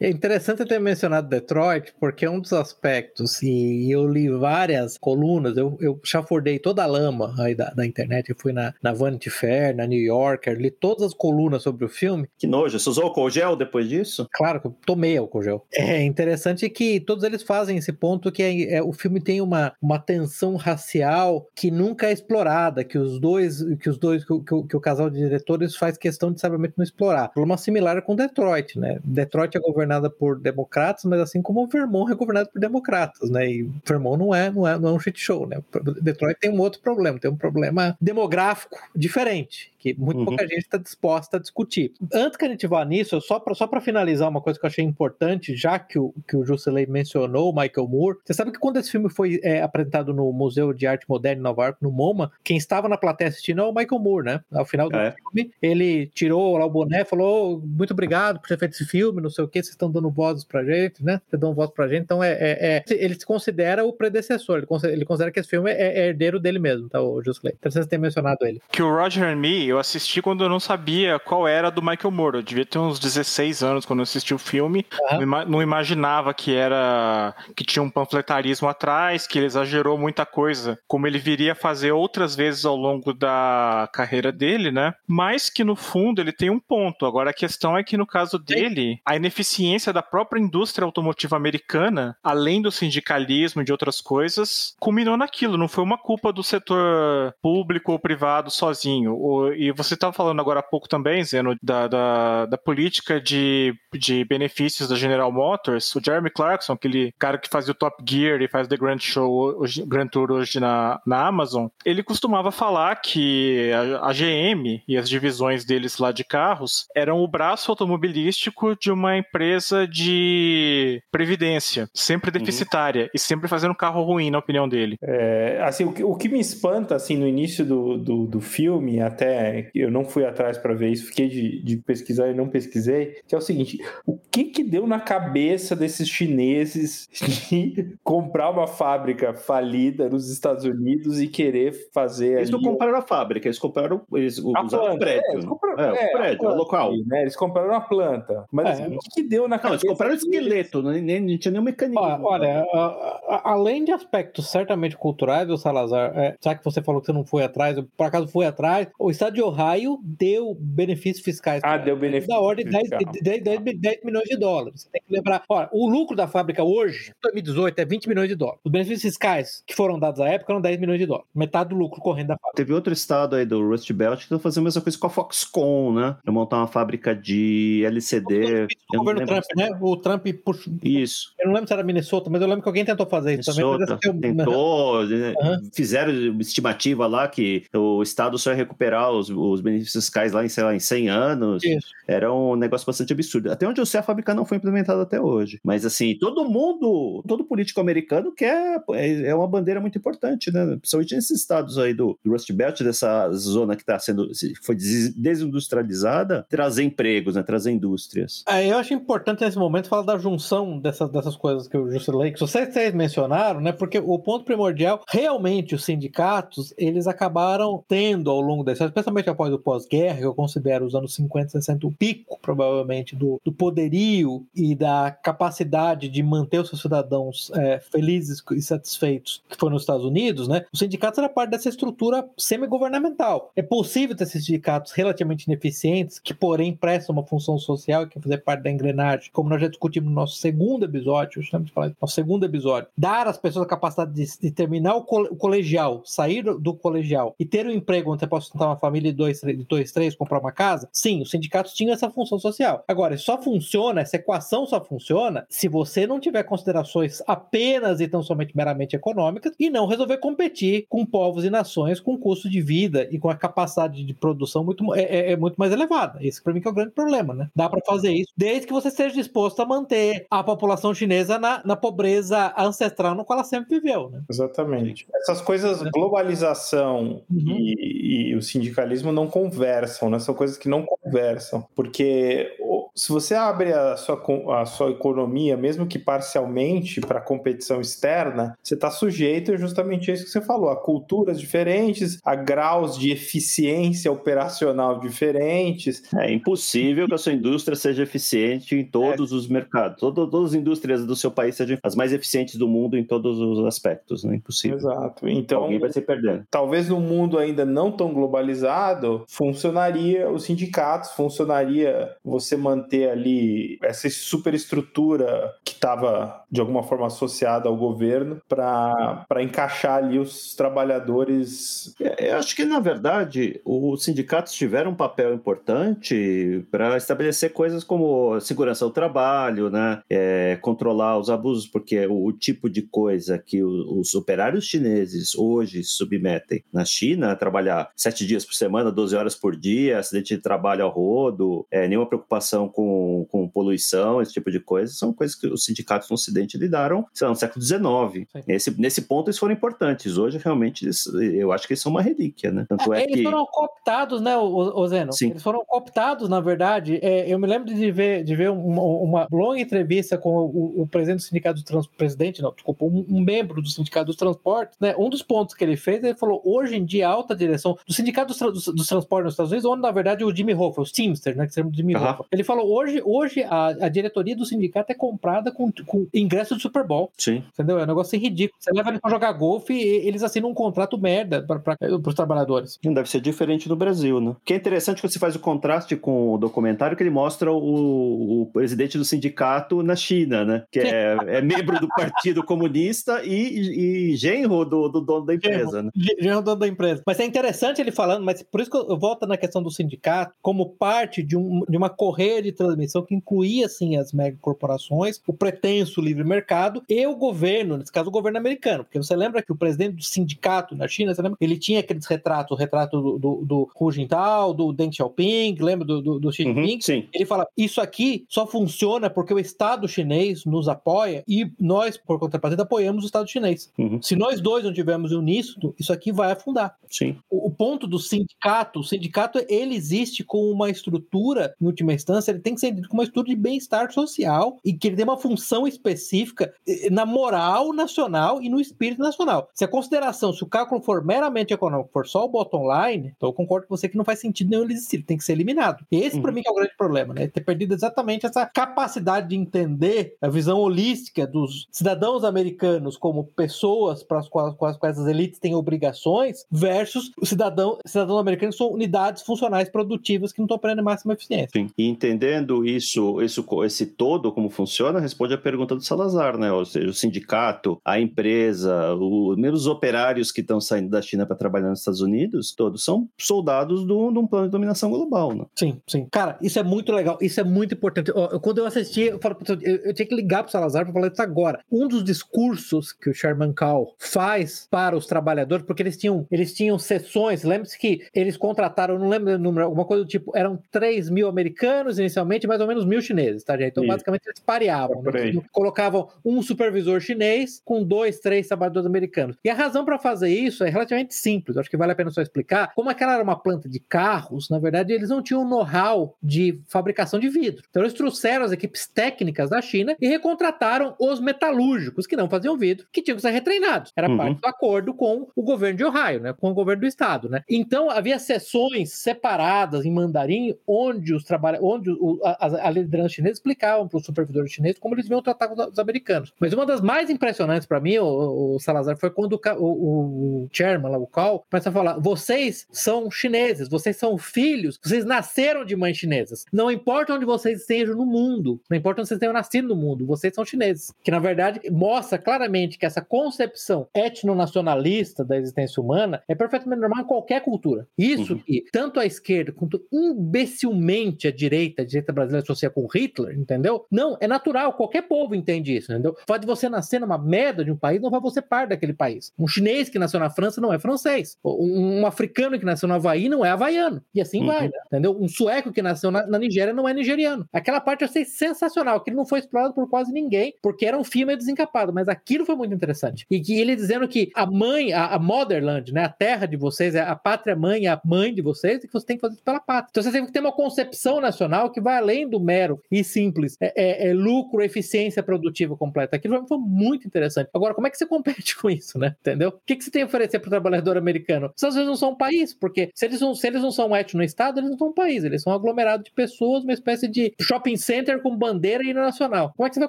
[0.00, 5.56] é interessante ter mencionado Detroit, porque é um dos aspectos, e eu li várias colunas,
[5.56, 9.30] eu, eu chafurdei toda a lama aí da, da internet, eu fui na, na Vanity
[9.30, 12.78] Fair, na New Yorker, li todas as colunas sobre o filme, Que nojo.
[12.78, 14.26] Você usou álcool gel depois disso?
[14.32, 15.66] Claro que eu tomei álcool gel.
[15.72, 19.72] É interessante que todos eles fazem esse ponto que é, é, o filme tem uma,
[19.80, 21.09] uma tensão racial
[21.54, 24.80] que nunca é explorada, que os dois, que os dois, que, o- que que o
[24.80, 27.28] casal de diretores faz questão de sabiamente não explorar.
[27.28, 28.98] Problema similar com Detroit, né?
[29.04, 33.46] Detroit é governada por democratas, mas assim como Vermont é governado por democratas, né?
[33.50, 35.58] E Vermont não é, não é, não é um shit show, né?
[36.02, 40.24] Detroit tem um outro problema, tem um problema demográfico diferente, que muito Uhum.
[40.26, 41.92] pouca gente está disposta a discutir.
[42.12, 44.68] Antes que a gente vá nisso, só para só pra finalizar uma coisa que eu
[44.68, 48.58] achei importante, já que o, que o Jusilei mencionou, o Michael Moore, você sabe que
[48.58, 51.90] quando esse filme foi é, apresentado no Museu de Arte Moderna em Nova York, no
[51.90, 54.40] MoMA, quem estava na plateia assistindo é o Michael Moore, né?
[54.52, 55.14] Ao final do É.
[55.32, 59.22] filme, ele tirou lá o boné, falou, "Oh, muito obrigado por ter feito esse filme,
[59.22, 61.20] não sei o que, vocês estão dando vozes pra gente, né?
[61.28, 64.66] Vocês dão voz pra gente, então é, é- é- ele se considera o predecessor, ele
[64.66, 67.54] considera, ele considera que esse filme é, é herdeiro dele mesmo, tá, o Jusilei?
[67.58, 68.60] Então vocês têm mencionado ele.
[68.70, 72.10] Que o Roger and Me eu assisti quando eu não sabia qual era do Michael
[72.10, 72.36] Moore.
[72.38, 74.86] Eu devia ter uns 16 anos quando eu assisti o filme.
[74.92, 75.16] Aham.
[75.16, 77.34] Não ima- Não imaginava que era.
[77.56, 81.92] que tinha um panfletarismo atrás, que ele exagerou muita coisa, como ele viria a fazer
[81.92, 84.94] outras vezes ao longo da carreira dele, né?
[85.06, 87.06] Mas que no fundo ele tem um ponto.
[87.06, 92.16] Agora a questão é que no caso dele, a ineficiência da própria indústria automotiva americana,
[92.22, 95.56] além do sindicalismo e de outras coisas, culminou naquilo.
[95.56, 99.14] Não foi uma culpa do setor público ou privado sozinho.
[99.14, 103.74] O- e você estava falando agora há pouco também, Zeno, da, da, da, política de,
[103.92, 105.94] de benefícios da General Motors.
[105.94, 109.60] O Jeremy Clarkson, aquele cara que fazia o Top Gear e faz The Grand Show,
[109.60, 114.96] hoje, Grand Tour hoje na, na Amazon, ele costumava falar que a, a GM e
[114.96, 121.86] as divisões deles lá de carros eram o braço automobilístico de uma empresa de previdência,
[121.92, 122.38] sempre uhum.
[122.42, 123.10] deficitária uhum.
[123.14, 124.96] e sempre fazendo carro ruim, na opinião dele.
[125.02, 129.02] É, assim, o que, o que me espanta, assim, no início do, do, do filme,
[129.02, 133.16] até eu não fui atrás para ver isso, fiquei de, de, pesquisar e não pesquisei,
[133.26, 138.66] que é o seguinte, o que que deu na cabeça desses chineses de comprar uma
[138.66, 144.02] fábrica falida nos Estados Unidos e querer fazer Eles não compraram a fábrica, eles compraram
[144.12, 145.22] eles a usaram o prédio.
[145.26, 146.92] É, eles compraram, é, é, o prédio, o local.
[147.06, 147.22] Né?
[147.22, 148.44] Eles compraram a planta.
[148.50, 148.72] Mas é.
[148.72, 149.68] assim, o que, que, deu na cabeça?
[149.68, 152.00] Não, eles compraram o esqueleto, nem, nem, não tinha nenhum mecanismo.
[152.00, 152.86] Olha, a,
[153.28, 157.12] a, além de aspectos certamente culturais, o Salazar, é, já que você falou que você
[157.12, 161.62] não foi atrás, eu, por acaso foi atrás, o estado de Ohio deu benefícios fiscais.
[161.64, 162.88] Ah, deu benefícios Da ordem de 10,
[163.22, 164.82] 10, 10, 10, milhões de dólares.
[164.82, 168.34] Você tem que lembrar, olha, o lucro da fábrica hoje, 2018, é 20 milhões de
[168.34, 168.60] dólares.
[168.62, 171.28] Os benefícios fiscais que foram dados à época eram 10 milhões de dólares.
[171.34, 172.56] Metade do lucro correndo da fábrica.
[172.56, 175.10] Teve outro estado aí do Rust Belt que estão fazendo a mesma coisa com a
[175.10, 176.16] Foxconn, né?
[176.22, 178.66] Pra montar uma fábrica de LCD.
[178.92, 179.70] O governo Trump, né?
[179.80, 180.74] O Trump puxou.
[180.82, 181.32] Isso.
[181.38, 183.98] Eu não lembro se era Minnesota, mas eu lembro que alguém tentou fazer isso Minnesota,
[184.00, 184.36] também.
[184.36, 185.70] Tentou, uhum.
[185.72, 190.48] fizeram estimativa lá que o Estado só ia recuperar os, os benefícios fiscais lá em,
[190.48, 191.64] sei lá, em 100 anos.
[191.64, 191.88] Isso.
[192.06, 193.50] Era um negócio bastante absurdo.
[193.50, 195.60] Até onde eu sei, a fábrica não foi implementada até hoje.
[195.64, 198.82] Mas, assim, todo mundo, todo político americano quer.
[198.92, 200.76] É, é uma bandeira muito importante, né?
[200.76, 204.30] Principalmente nesses estados aí do, do Rust Belt, dessa zona que está sendo.
[204.62, 207.42] foi desindustrializada, trazer empregos, né?
[207.42, 208.44] Trazer indústrias.
[208.48, 212.32] É, eu acho importante nesse momento falar da junção dessas, dessas coisas que o Juscelino,
[212.32, 213.72] que vocês, vocês mencionaram, né?
[213.72, 219.19] Porque o ponto primordial, realmente, os sindicatos, eles acabaram tendo ao longo da história, especialmente
[219.28, 223.52] após o pós-guerra, que eu considero os anos 50, 60, o pico, provavelmente, do, do
[223.52, 229.70] poderio e da capacidade de manter os seus cidadãos é, felizes e satisfeitos, que foi
[229.70, 230.64] nos Estados Unidos, né?
[230.72, 233.50] Os sindicatos eram parte dessa estrutura semi-governamental.
[233.54, 238.38] É possível ter sindicatos relativamente ineficientes, que, porém, prestam uma função social e que fazer
[238.38, 242.08] parte da engrenagem, como nós já discutimos no nosso segundo episódio, eu de falar, no
[242.08, 246.42] segundo episódio, dar às pessoas a capacidade de, de terminar o, co o, colegial, sair
[246.42, 249.40] do, do, colegial e ter um emprego onde você possa sustentar uma família de dois,
[249.40, 252.84] de dois, três, comprar uma casa, sim, os sindicatos tinham essa função social.
[252.86, 258.22] Agora, só funciona, essa equação só funciona se você não tiver considerações apenas e tão
[258.22, 263.08] somente meramente econômicas e não resolver competir com povos e nações com custo de vida
[263.10, 266.18] e com a capacidade de produção muito, é, é, é muito mais elevada.
[266.20, 267.48] Esse, para mim, que é o grande problema, né?
[267.54, 271.62] Dá para fazer isso desde que você esteja disposto a manter a população chinesa na,
[271.64, 274.22] na pobreza ancestral no qual ela sempre viveu, né?
[274.28, 275.06] Exatamente.
[275.14, 277.56] Essas coisas, globalização uhum.
[277.58, 280.18] e, e, o sindicalismo não conversam, né?
[280.18, 282.56] São coisas que não conversam, porque
[282.94, 284.20] se você abre a sua,
[284.60, 290.24] a sua economia, mesmo que parcialmente, para competição externa, você está sujeito justamente a isso
[290.24, 296.02] que você falou, a culturas diferentes, a graus de eficiência operacional diferentes.
[296.16, 299.34] É impossível que a sua indústria seja eficiente em todos é.
[299.34, 299.98] os mercados.
[299.98, 303.38] Todo, todas as indústrias do seu país sejam as mais eficientes do mundo em todos
[303.38, 304.76] os aspectos, não é impossível.
[304.76, 305.28] Exato.
[305.28, 306.44] Então, alguém vai se perdendo.
[306.50, 308.79] Talvez no mundo ainda não tão globalizado,
[309.28, 317.68] funcionaria os sindicatos, funcionaria você manter ali essa superestrutura que estava de alguma forma associada
[317.68, 321.94] ao governo para encaixar ali os trabalhadores.
[322.18, 328.38] Eu acho que na verdade os sindicatos tiveram um papel importante para estabelecer coisas como
[328.40, 330.02] segurança do trabalho, né?
[330.08, 335.82] É, controlar os abusos, porque o, tipo de coisa que o, os operários chineses hoje
[335.82, 340.84] submetem na China, trabalhar sete dias por semana, 12 horas por dia, acidente de trabalho
[340.84, 345.46] ao rodo, é, nenhuma preocupação com, com poluição, esse tipo de coisa, são coisas que
[345.46, 348.26] os sindicatos no Ocidente lidaram, sei lá, no século XIX.
[348.46, 350.16] Esse, nesse ponto eles foram importantes.
[350.16, 352.66] Hoje, realmente, eles, eu acho que eles são uma relíquia, né?
[352.68, 353.22] Tanto é, é eles que...
[353.22, 355.12] foram cooptados, né, o, Zeno?
[355.12, 355.30] Sim.
[355.30, 356.98] Eles foram cooptados, na verdade.
[357.02, 360.86] É, eu me lembro de ver, de ver uma, uma longa entrevista com o, o,
[360.86, 364.76] presidente do sindicato do transporte, presidente, não, desculpa, um, um, membro do sindicato dos transportes,
[364.80, 364.94] né?
[364.98, 367.92] Um dos pontos que ele fez, ele falou, hoje em dia, a alta direção do
[367.92, 370.84] sindicato dos, dos, dos transportes nos Estados Unidos, onde, na verdade, o Jimmy Hoffa, o
[370.84, 372.02] Teamster, né, que se chama Jimmy uhum.
[372.02, 376.56] Hoffa, ele falou hoje, hoje a, a diretoria do sindicato é comprada com, com ingresso
[376.56, 377.10] de Super Bowl.
[377.16, 377.42] Sim.
[377.52, 377.78] Entendeu?
[377.78, 378.56] É um negócio ridículo.
[378.60, 382.78] Você leva eles pra jogar golfe e eles assinam um contrato merda para os trabalhadores.
[382.84, 384.30] Não deve ser diferente no Brasil, né?
[384.30, 387.50] O que é interessante quando você faz o contraste com o documentário que ele mostra
[387.52, 390.64] o, o presidente do sindicato na China, né?
[390.70, 395.82] Que é, é membro do Partido Comunista e, e genro do, do dono da empresa,
[395.82, 395.90] né?
[395.94, 397.02] Genro do dono da empresa.
[397.06, 400.34] Mas é interessante ele falando, mas por isso que eu volto na questão do sindicato
[400.42, 405.32] como parte de, um, de uma correia de transmissão que incluía, assim, as megacorporações, o
[405.32, 408.84] pretenso livre mercado e o governo, nesse caso o governo americano.
[408.84, 411.38] Porque você lembra que o presidente do sindicato na China, você lembra?
[411.40, 415.86] Ele tinha aqueles retratos, o retrato do, do, do Hu Jintao, do Deng Xiaoping, lembra
[415.86, 416.80] do, do, do Xi Uhum, Jinping?
[416.80, 417.08] sim.
[417.12, 422.18] Ele fala, isso aqui só funciona porque o Estado chinês nos apoia e nós, por
[422.18, 423.70] contrapartida, apoiamos o Estado chinês.
[423.78, 424.00] Uhum.
[424.02, 426.76] Se nós dois não tivermos uníssono, isso aqui vai afundar.
[426.88, 427.16] Sim.
[427.30, 428.39] O, o ponto do sindicato,
[428.76, 433.00] o sindicato ele existe com uma estrutura, em última instância, ele tem que ser como
[433.00, 437.72] uma estrutura de bem-estar social e que ele tem uma função específica eh, na moral
[437.72, 439.48] nacional e no espírito nacional.
[439.54, 443.28] Se a consideração, se o cálculo for meramente econômico, for só o bottom line, então
[443.28, 445.32] eu concordo com você que não faz sentido nenhum ele existir, ele tem que ser
[445.32, 445.84] eliminado.
[445.90, 447.28] E esse, para mim, é o grande problema, né?
[447.28, 454.02] Ter perdido exatamente essa capacidade de entender a visão holística dos cidadãos americanos como pessoas
[454.02, 458.56] para as quais, com as quais as elites têm obrigações, versus o cidadão, cidadãos americanos
[458.56, 461.50] são unidades funcionais produtivas que não estão operando em máxima eficiência.
[461.52, 461.68] Sim.
[461.76, 466.50] E entendendo isso, isso, esse todo, como funciona, responde a pergunta do Salazar, né?
[466.52, 471.26] Ou seja, o sindicato, a empresa, o, mesmo os operários que estão saindo da China
[471.26, 475.34] para trabalhar nos Estados Unidos, todos são soldados do- de um plano de dominação global,
[475.34, 475.44] né?
[475.58, 476.06] Sim, sim.
[476.10, 478.10] Cara, isso é muito legal, isso é muito importante.
[478.14, 480.84] Ó, eu- quando eu assisti, eu, falo, "Putz, eu, eu tinha que ligar pro Salazar
[480.84, 481.60] para falar isso agora.
[481.70, 486.52] Um dos discursos que o Sherman Call faz para os trabalhadores, porque eles tinham, eles
[486.54, 490.58] tinham sessões, lembre-se que eles contrataram, não lembro o número, alguma coisa do tipo, eram
[490.70, 493.70] 3 mil americanos inicialmente, mais ou menos mil chineses, tá, gente?
[493.70, 493.92] Então, Isso.
[493.92, 495.02] basicamente, eles pareavam.
[495.02, 495.32] Por né?
[495.52, 499.36] colocavam um supervisor chinês com dois, três trabalhadores americanos.
[499.44, 502.20] E a razão para fazer isso é relativamente simples, acho que vale a pena só
[502.20, 502.72] explicar.
[502.74, 507.18] Como aquela era uma planta de carros, na verdade, eles não tinham know-how de fabricação
[507.18, 507.62] de vidro.
[507.70, 512.56] Então, eles trouxeram as equipes técnicas da China e recontrataram os metalúrgicos que não faziam
[512.56, 513.92] vidro, que tinham que ser retreinados.
[513.96, 514.16] Era Uhum.
[514.16, 516.32] parte do acordo com o governo de Ohio, né?
[516.32, 517.28] com o governo do estado.
[517.28, 517.42] Né?
[517.48, 521.58] Então, havia sessões separadas em mandarim, onde os trabalha...
[521.62, 525.52] onde o- a, a liderança chinesa explicavam para os supervisores chineses como eles iam tratar
[525.52, 526.32] os americanos.
[526.40, 530.48] Mas uma das mais impressionantes para mim, o, o Salazar, foi quando o, o, o
[530.52, 535.64] chairman, lá, o Call, começa a falar: vocês são chineses, vocês são filhos, vocês nasceram
[535.64, 536.44] de mães chinesas.
[536.52, 540.06] Não importa onde vocês estejam no mundo, não importa onde vocês tenham nascido no mundo,
[540.06, 540.92] vocês são chineses.
[541.02, 547.00] Que na verdade mostra claramente que essa concepção etnonacionalista da existência humana é perfeitamente normal
[547.04, 547.86] em qualquer cultura.
[547.98, 548.40] Isso Uhum.
[548.40, 553.84] que tanto a esquerda quanto imbecilmente a direita, a direita brasileira associa com Hitler, entendeu?
[553.90, 556.12] Não, é natural, qualquer povo entende isso, entendeu?
[556.12, 558.92] O fato de você nascer numa merda de um país não vai você parte daquele
[558.92, 559.32] país.
[559.38, 561.36] Um chinês que nasceu na França não é francês.
[561.44, 564.02] Um, um africano que nasceu no Havaí não é havaiano.
[564.14, 564.46] E assim Uhum.
[564.46, 564.78] vai, né?
[564.86, 565.16] entendeu?
[565.20, 567.46] Um sueco que nasceu na, na Nigéria não é nigeriano.
[567.52, 571.04] Aquela parte eu achei sensacional, aquilo não foi explorado por quase ninguém, porque era um
[571.04, 573.26] filme desencapado, mas aquilo foi muito interessante.
[573.30, 576.94] E que ele dizendo que a mãe, a, a motherland, né, a terra de vocês,
[576.94, 579.34] é a pátria mãe, é a mãe de vocês, e que você tem que fazer
[579.34, 579.90] isso pela pátria.
[579.90, 583.56] Então você tem que ter uma concepção nacional que vai além do mero e simples
[583.60, 586.16] é, é- é lucro, eficiência produtiva completa.
[586.16, 587.48] Aquilo foi muito interessante.
[587.54, 589.14] Agora, como é que você compete com isso, né?
[589.20, 589.50] Entendeu?
[589.50, 591.50] O que, que você tem a oferecer para o trabalhador americano?
[591.54, 594.60] Estados Unidos não são um país, porque se eles não, se eles não são etno-estado,
[594.60, 595.24] eles não são um país.
[595.24, 599.00] Eles são um aglomerado de pessoas, uma espécie de shopping center com bandeira e hino
[599.00, 599.52] nacional.
[599.56, 599.88] Como é que você vai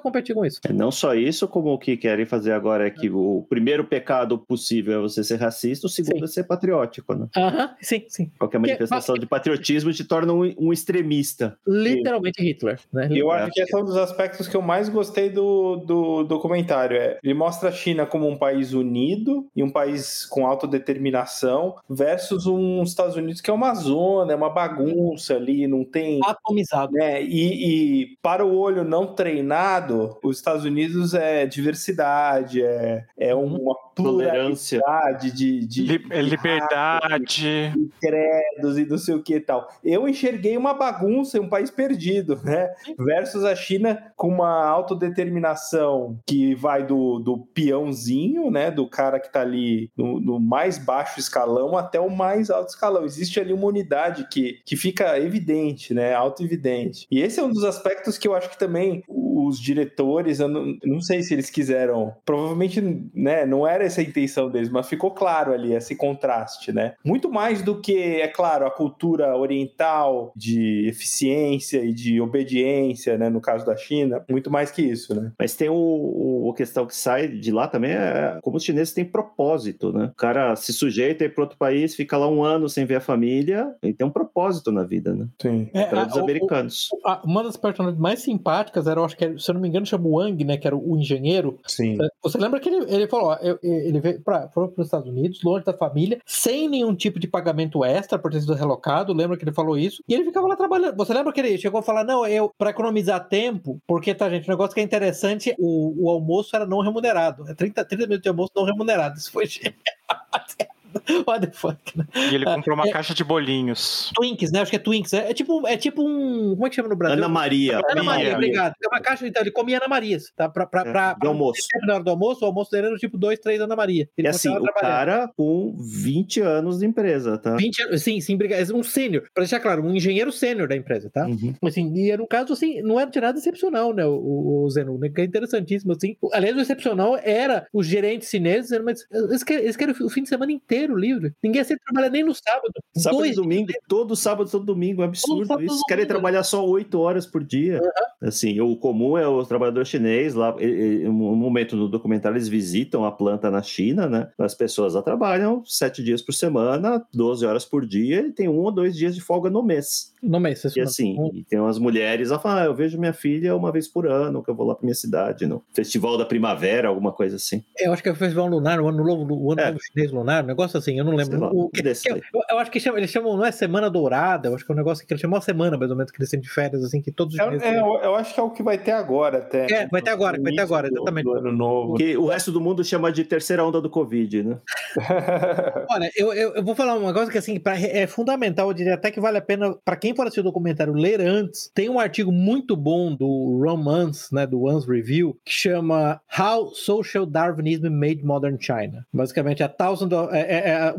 [0.00, 0.60] competir com isso?
[0.64, 4.38] É, Não só isso, como o que querem fazer agora é que o primeiro pecado
[4.38, 6.24] possível é você ser racista, o segundo Sim.
[6.24, 7.26] é ser patriótico, né?
[7.36, 8.30] Aham, sim, sim.
[8.38, 11.56] Qualquer manifestação de patriotismo te torna um, um extremista.
[11.66, 13.08] Literalmente Hitler, né?
[13.10, 13.42] E eu É.
[13.42, 16.96] acho que esse é um dos aspectos que eu mais gostei do, do documentário.
[16.96, 22.46] É, ele mostra a China como um país unido e um país com autodeterminação versus
[22.46, 26.20] um Estados Unidos que é uma zona, é uma bagunça ali, não tem.
[26.24, 26.92] Atomizado.
[26.92, 27.22] Né?
[27.22, 33.74] E, e para o olho não treinado, os Estados Unidos é diversidade, é, é uma
[33.94, 34.80] Tolerância.
[35.20, 35.30] de,
[35.66, 37.72] de, Li- de liberdade.
[37.72, 39.68] de credos e não sei o que e tal.
[39.84, 42.70] Eu enxerguei uma bagunça um país perdido, né?
[42.98, 48.70] Versus a China com uma autodeterminação que vai do, do peãozinho, né?
[48.70, 53.04] Do cara que tá ali no, no mais baixo escalão até o mais alto escalão.
[53.04, 56.14] Existe ali uma unidade que, que fica evidente, né?
[56.14, 57.06] Auto-evidente.
[57.10, 60.76] E esse é um dos aspectos que eu acho que também os diretores, eu não,
[60.84, 62.80] não sei se eles quiseram, provavelmente,
[63.14, 63.44] né?
[63.46, 66.94] Não era era essa a intenção deles, mas ficou claro ali esse contraste, né?
[67.04, 73.28] Muito mais do que, é claro, a cultura oriental de eficiência e de obediência, né?
[73.28, 75.32] No caso da China, muito mais que isso, né?
[75.38, 78.92] Mas tem o, o a questão que sai de lá também é como os chineses
[78.92, 80.10] têm propósito, né?
[80.12, 83.74] O cara se sujeita para outro país, fica lá um ano sem ver a família
[83.82, 85.26] e tem um propósito na vida, né?
[85.40, 85.70] Sim.
[85.72, 86.88] É, a- os americanos.
[86.92, 89.60] o- a- uma das personagens mais simpáticas era, eu acho que, era- se eu não
[89.60, 90.56] me engano, chama Wang, né?
[90.56, 91.58] Que era o engenheiro.
[91.66, 91.96] Sim.
[92.22, 95.64] Você lembra que ele, ele falou, ó, eu- ele veio para os Estados Unidos, longe
[95.64, 99.12] da família, sem nenhum tipo de pagamento extra por ter sido relocado.
[99.12, 100.02] Lembra que ele falou isso?
[100.08, 100.96] E ele ficava lá trabalhando.
[100.96, 104.46] Você lembra que ele chegou a falar, não, eu, para economizar tempo, porque, tá, gente,
[104.46, 107.48] o negócio que é interessante, o, o almoço era não remunerado.
[107.48, 109.18] É 30, 30 minutos de almoço não remunerado.
[109.18, 109.46] Isso foi.
[111.26, 112.04] What the fuck, né?
[112.30, 112.90] E ele comprou uma É.
[112.92, 114.10] caixa de bolinhos.
[114.14, 114.60] Twinks, né?
[114.60, 115.12] Acho que é Twinks.
[115.12, 116.50] É, é tipo, é tipo um.
[116.54, 117.16] Como é que chama no Brasil?
[117.18, 117.76] Ana Maria.
[117.90, 118.34] Ana Maria, Maria.
[118.34, 118.74] obrigado.
[118.82, 120.48] É uma caixa, então, ele comia Ana Marias, tá?
[120.48, 121.60] Pra, pra, É, pra, de almoço.
[121.70, 124.08] pra- na hora do almoço, o almoço dele era tipo 2, 3 Ana Maria.
[124.16, 127.56] Ele E assim, o cara com 20 anos de empresa, tá?
[127.56, 128.74] 20 anos, sim, sim, obrigado.
[128.74, 131.26] Um sênior, pra deixar claro, um engenheiro sênior da empresa, tá?
[131.26, 131.54] Uhum.
[131.64, 134.04] Assim, e era um caso assim, não era de nada excepcional, né?
[134.06, 136.16] O, o, o Zeno, né, que é interessantíssimo, assim.
[136.32, 140.22] Aliás, o excepcional era os gerentes chineses, dizendo, mas eles querem, eles querem o fim
[140.22, 141.32] de semana inteiro livre.
[141.42, 142.72] Ninguém aceita trabalhar nem no sábado.
[142.96, 145.82] Sábado Dois e domingo, todo sábado, todo domingo, é absurdo sábado, isso.
[145.88, 147.80] Querem trabalhar só 8 horas por dia.
[148.20, 153.12] Assim, o comum é o trabalhador chinês lá, um momento no documentário eles visitam a
[153.12, 154.28] planta na China, né?
[154.38, 158.58] As pessoas lá trabalham 7 dias por semana, 12 horas por dia e tem um
[158.58, 160.12] ou dois dias de folga no mês.
[160.22, 163.56] No mês, E assim, e tem umas mulheres lá falam, ah, eu vejo minha filha
[163.56, 166.88] uma vez por ano, que eu vou lá pra minha cidade, no Festival da Primavera,
[166.88, 167.64] alguma coisa assim.
[167.78, 169.66] Eu acho que é o Festival Lunar, o Ano Novo, o ano É.
[169.66, 171.38] novo Chinês Lunar, um negócio assim, eu não lembro.
[171.40, 174.48] Lá, O- um desses eu, eu acho que chama, eles chamam, não é Semana Dourada,
[174.48, 176.18] eu acho que é um negócio que eles chamam uma semana, mais ou menos, que
[176.20, 178.40] eles têm de férias, assim, que todos os É, chineses é, eu, eu acho que
[178.40, 179.66] é o que vai ter agora até.
[179.72, 181.24] É, vai ter agora, vai ter agora, início do- exatamente.
[181.24, 181.94] Do, ano novo.
[181.94, 184.58] Que o resto do mundo chama de terceira onda do Covid, né?
[185.90, 188.94] Olha, eu, eu, eu vou falar um negócio que assim, pra, é fundamental, eu diria
[188.94, 191.70] até que vale a pena, para quem for assistir o documentário, ler antes.
[191.74, 197.26] Tem um artigo muito bom do Romance, né, do One's Review, que chama How Social
[197.26, 199.06] Darwinism Made Modern China.
[199.12, 200.94] Basicamente, a thousand of- é, é, é,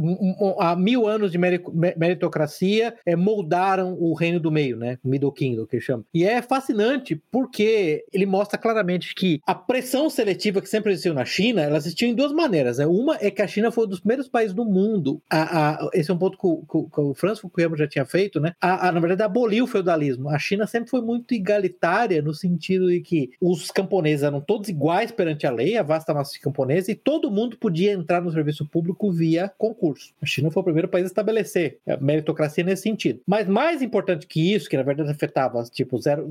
[0.60, 5.32] há mil anos de meri- me- meritocracia é, moldaram o reino do meio, né, Middle
[5.32, 6.04] Kingdom, que chama.
[6.14, 11.26] E é fascinante porque ele mostra claramente que a pressão seletiva que sempre existiu na
[11.26, 12.78] China, ela existiu em duas maneiras.
[12.78, 12.86] Né?
[12.86, 15.22] Uma é que a China foi um dos primeiros países do mundo.
[15.30, 18.54] A, a- esse é um ponto que o, Francis Fukuyama já tinha feito, né?
[18.62, 20.30] A, a, na verdade, aboliu o feudalismo.
[20.30, 25.12] A China sempre foi muito egalitária no sentido de que os camponeses eram todos iguais
[25.12, 28.66] perante a lei, a vasta massa de camponeses, e todo mundo podia entrar no serviço
[28.68, 30.14] público via concurso.
[30.22, 33.20] A China foi o primeiro país a estabelecer a meritocracia nesse sentido.
[33.28, 36.30] Mas mais importante que isso, que na verdade afetava tipo zero-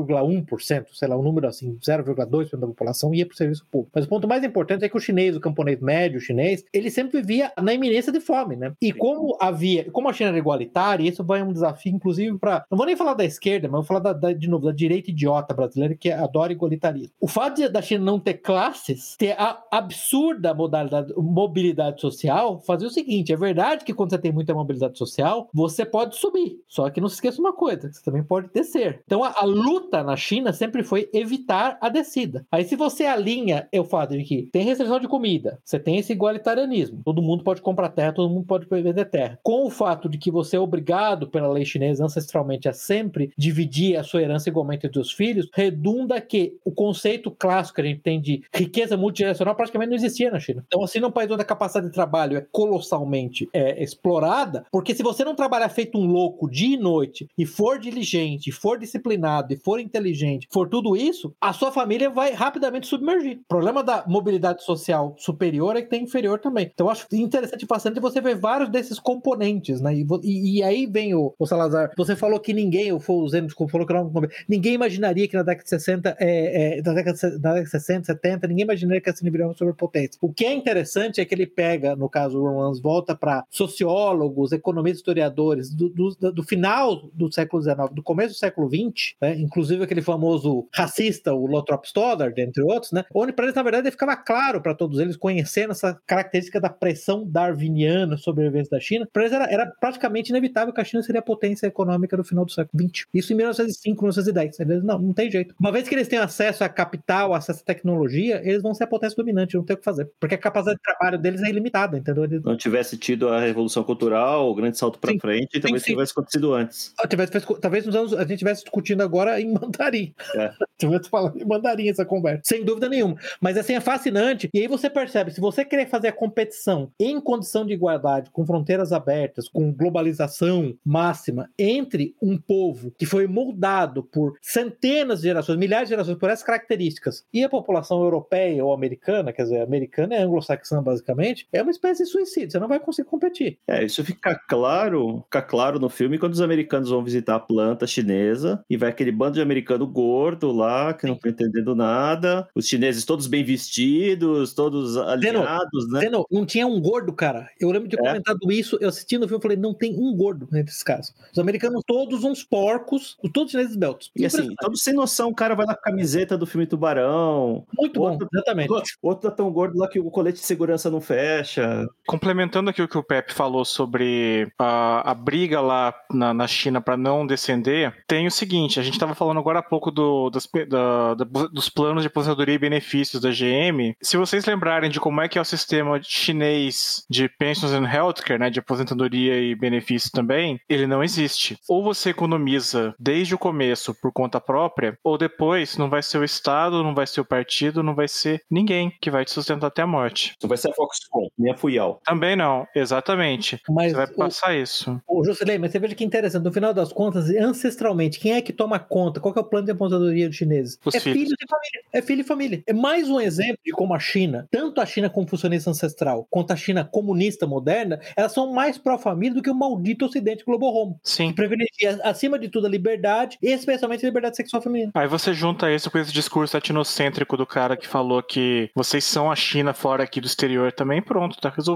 [0.00, 3.92] 0,1%, sei lá, um número assim, 0,2% da população ia para o serviço público.
[3.94, 7.20] Mas o ponto mais importante é que o chinês, o camponês médio chinês, ele sempre
[7.20, 8.72] vivia na iminência de fome, né?
[8.80, 12.64] E como havia, como a China era igualitária, isso vai um desafio, inclusive, para.
[12.70, 15.10] Não vou nem falar da esquerda, mas vou falar da, da- de novo, da direita
[15.10, 17.10] idiota brasileira que adora igualitarismo.
[17.20, 22.88] O fato de, da China não ter classes, ter a absurda modalidade, mobilidade social, fazia
[22.88, 26.58] o seguinte: é verdade que quando você tem muita mobilidade social, você pode subir.
[26.68, 29.00] Só que não se esqueça uma coisa: você também pode descer.
[29.04, 32.46] Então a, a luta na China sempre foi evitar a descida.
[32.50, 36.12] Aí, se você alinha o fato de que tem restrição de comida, você tem esse
[36.12, 40.18] igualitarianismo, todo mundo pode comprar terra, todo mundo pode vender terra, com o fato de
[40.18, 44.86] que você é obrigado pela lei chinesa ancestralmente a sempre dividir a sua herança igualmente
[44.86, 49.54] entre os filhos, redunda que o conceito clássico que a gente tem de riqueza multigeracional
[49.54, 50.64] praticamente não existia na China.
[50.66, 55.02] Então, assim, num país onde a capacidade de trabalho é colossalmente é, explorada, porque se
[55.02, 59.56] você não trabalhar feito um louco dia e noite e for diligente, for disciplinado e
[59.56, 63.38] for inteligente, for tudo isso, a sua família vai rapidamente submergir.
[63.40, 66.70] O problema da mobilidade social superior é que tem inferior também.
[66.72, 69.94] Então, eu acho interessante e fascinante você ver vários desses componentes, né?
[69.94, 71.90] E, e- e aí vem o, o Salazar.
[71.96, 74.12] Você falou que ninguém, o Zeno desculpa, falou que não,
[74.48, 77.62] ninguém imaginaria que na década de 60, é, é, na, década de, se- na década
[77.64, 80.18] de 60, 70, ninguém imaginaria que a China viria uma superpotência.
[80.20, 84.52] O que é interessante é que ele pega, no caso, o Romans volta para sociólogos,
[84.52, 89.36] economistas, historiadores do, do- do final do século XIX, do começo do século XX, né?
[89.38, 93.04] inclusive aquele famoso racista, o Lothrop Stoddard, entre outros, né?
[93.14, 97.26] onde para eles, na verdade, ficava claro para todos eles, conhecendo essa característica da pressão
[97.26, 101.02] darwiniana sobre a vivência da China, para eles era, era praticamente inevitável que a China
[101.02, 103.06] seria a potência econômica do final do século XX.
[103.12, 104.60] Isso em 1905, 1910.
[104.60, 105.54] Eles, não, não tem jeito.
[105.58, 108.86] Uma vez que eles têm acesso a capital, acesso à tecnologia, eles vão ser a
[108.86, 110.10] potência dominante, não tem o que fazer.
[110.20, 112.15] Porque a capacidade de trabalho deles é ilimitada, entendeu?
[112.44, 115.18] Não tivesse tido a revolução cultural, o grande salto para Sim.
[115.18, 115.92] frente, talvez sim.
[115.92, 116.92] tivesse acontecido antes.
[116.98, 120.14] Ah, tivesse- talvez nos anos, a gente estivesse discutindo agora em mandarim.
[120.34, 120.52] É.
[120.78, 122.42] Tivesse falando em mandarim essa conversa.
[122.44, 123.16] Sem dúvida nenhuma.
[123.40, 124.50] Mas assim, é fascinante.
[124.52, 128.44] E aí você percebe, se você querer fazer a competição em condição de igualdade, com
[128.44, 135.58] fronteiras abertas, com globalização máxima, entre um povo que foi moldado por centenas de gerações,
[135.58, 140.14] milhares de gerações, por essas características, e a população europeia ou americana, quer dizer, americana
[140.14, 142.50] é anglo-saxã basicamente, é uma espécie suicídio.
[142.52, 143.58] Você não vai conseguir competir.
[143.66, 147.86] É, isso fica claro, fica claro no filme quando os americanos vão visitar a planta
[147.86, 152.66] chinesa e vai aquele bando de americano gordo lá que não tá entendendo nada, os
[152.66, 156.00] chineses todos bem vestidos, todos alinhados, né?
[156.00, 157.48] Zeno, não tinha um gordo, cara.
[157.60, 157.98] Eu lembro de É?
[157.98, 161.14] comentado isso, eu assistindo o filme, eu falei, não tem um gordo esses caras.
[161.32, 164.10] Os americanos todos uns porcos, todos chineses beltos.
[164.16, 167.64] E assim, todos sem noção, o cara vai lá com a camiseta do filme Tubarão.
[167.76, 168.70] Muito bom, outro- exatamente.
[169.02, 171.86] Outro tá tão gordo lá que o colete de segurança não fecha.
[172.06, 176.80] Complementando aqui o que o Pepe falou sobre a, a briga lá na, na China
[176.80, 180.48] para não descender, tem o seguinte: a gente estava falando agora há pouco do- das
[180.68, 183.94] da- da- dos planos de aposentadoria e benefícios da GM.
[184.00, 188.38] Se vocês lembrarem de como é que é o sistema chinês de pensions and healthcare,
[188.38, 191.56] né, de aposentadoria e benefícios também, ele não existe.
[191.68, 196.24] Ou você economiza desde o começo por conta própria, ou depois não vai ser o
[196.24, 199.82] Estado, não vai ser o partido, não vai ser ninguém que vai te sustentar até
[199.82, 200.34] a morte.
[200.42, 201.56] Não vai ser a Foxconn, nem a
[201.86, 202.00] Fuyal.
[202.04, 203.60] Também não, exatamente.
[203.68, 205.00] Mas Você vai o- passar isso.
[205.06, 208.52] Ô, Jocelyn, mas você veja que interessante, no final das contas, ancestralmente, quem é que
[208.52, 209.20] toma conta?
[209.20, 210.78] Qual que é o plano de aposentadoria dos chineses?
[210.84, 211.18] Os é filhos.
[211.18, 211.80] filho de família.
[211.92, 212.62] É filho e família.
[212.66, 216.56] É mais um exemplo de como a China, tanto a China confucionista ancestral, quanto a
[216.56, 220.98] China comunista moderna, elas são mais pró-família do que o maldito ocidente globo-homo.
[221.02, 221.32] Sim.
[221.32, 224.90] Privilegia, acima de tudo, a liberdade, e especialmente a liberdade sexual feminina.
[224.94, 229.30] Aí você junta isso com esse discurso etnocêntrico do cara que falou que vocês são
[229.30, 231.75] a China fora aqui do exterior também, pronto, tá resolvido.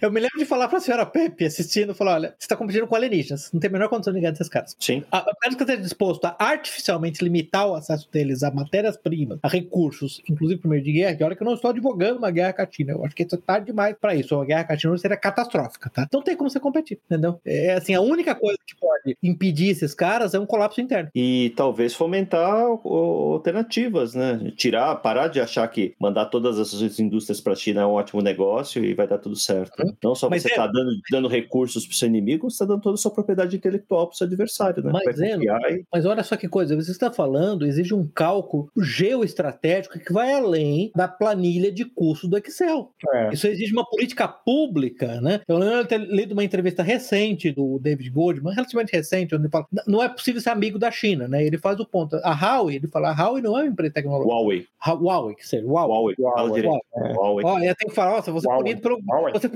[0.00, 2.94] Eu me lembro de falar pra senhora Pepe, assistindo, falar: olha, você tá competindo com
[2.94, 4.76] alienígenas, não tem a menor condição de ganhar desses caras.
[4.78, 5.04] Sim.
[5.10, 9.38] A a menos que eu esteja disposto a artificialmente limitar o acesso deles a matérias-primas,
[9.42, 12.30] a recursos, inclusive por meio de guerra, que olha que eu não estou advogando uma
[12.30, 12.92] guerra com a China.
[12.92, 14.34] Eu acho que isso é tarde demais para isso.
[14.34, 16.08] Uma guerra com a China seria catastrófica, tá?
[16.12, 17.40] Não tem como você competir, entendeu?
[17.44, 21.10] É assim, a única coisa que pode impedir esses caras é um colapso interno.
[21.14, 22.50] E talvez fomentar
[22.84, 24.52] alternativas, né?
[24.56, 28.22] Tirar, parar de achar que mandar todas essas indústrias para a China é um ótimo
[28.22, 29.82] negócio e vai dar tudo certo.
[30.02, 32.64] Não só Mas você é- está dando, dando recursos para o seu inimigo, você está
[32.64, 34.90] dando toda a sua propriedade intelectual para o seu adversário, né?
[34.92, 39.98] Mas é, e Mas olha só que coisa, você está falando, exige um cálculo geoestratégico
[39.98, 42.90] que vai além da planilha de custo do Excel.
[43.14, 43.30] É.
[43.32, 45.40] Isso exige uma política pública, né?
[45.46, 49.50] Eu lembro de ter lido uma entrevista recente do David Goldman, relativamente recente, onde ele
[49.50, 51.44] fala: não é possível ser amigo da China, né?
[51.44, 52.16] Ele faz o ponto.
[52.22, 54.32] A Huawei, ele fala: a Huawei não é uma empresa tecnológica.
[54.34, 54.66] Huawei.
[54.86, 55.96] Huawei, que seja, Huawei.
[55.96, 56.16] Huawei.
[56.16, 56.62] Fala Huawei.
[56.62, 56.84] direito.
[56.94, 57.14] Huawei.
[57.16, 57.44] Huawei.
[57.44, 58.64] Ó, eu tenho que falar, nossa, você é Huawei.
[58.74, 58.96] punido pelo.
[58.96, 59.00] Huawei.
[59.00, 59.46] Você é punido pelo, você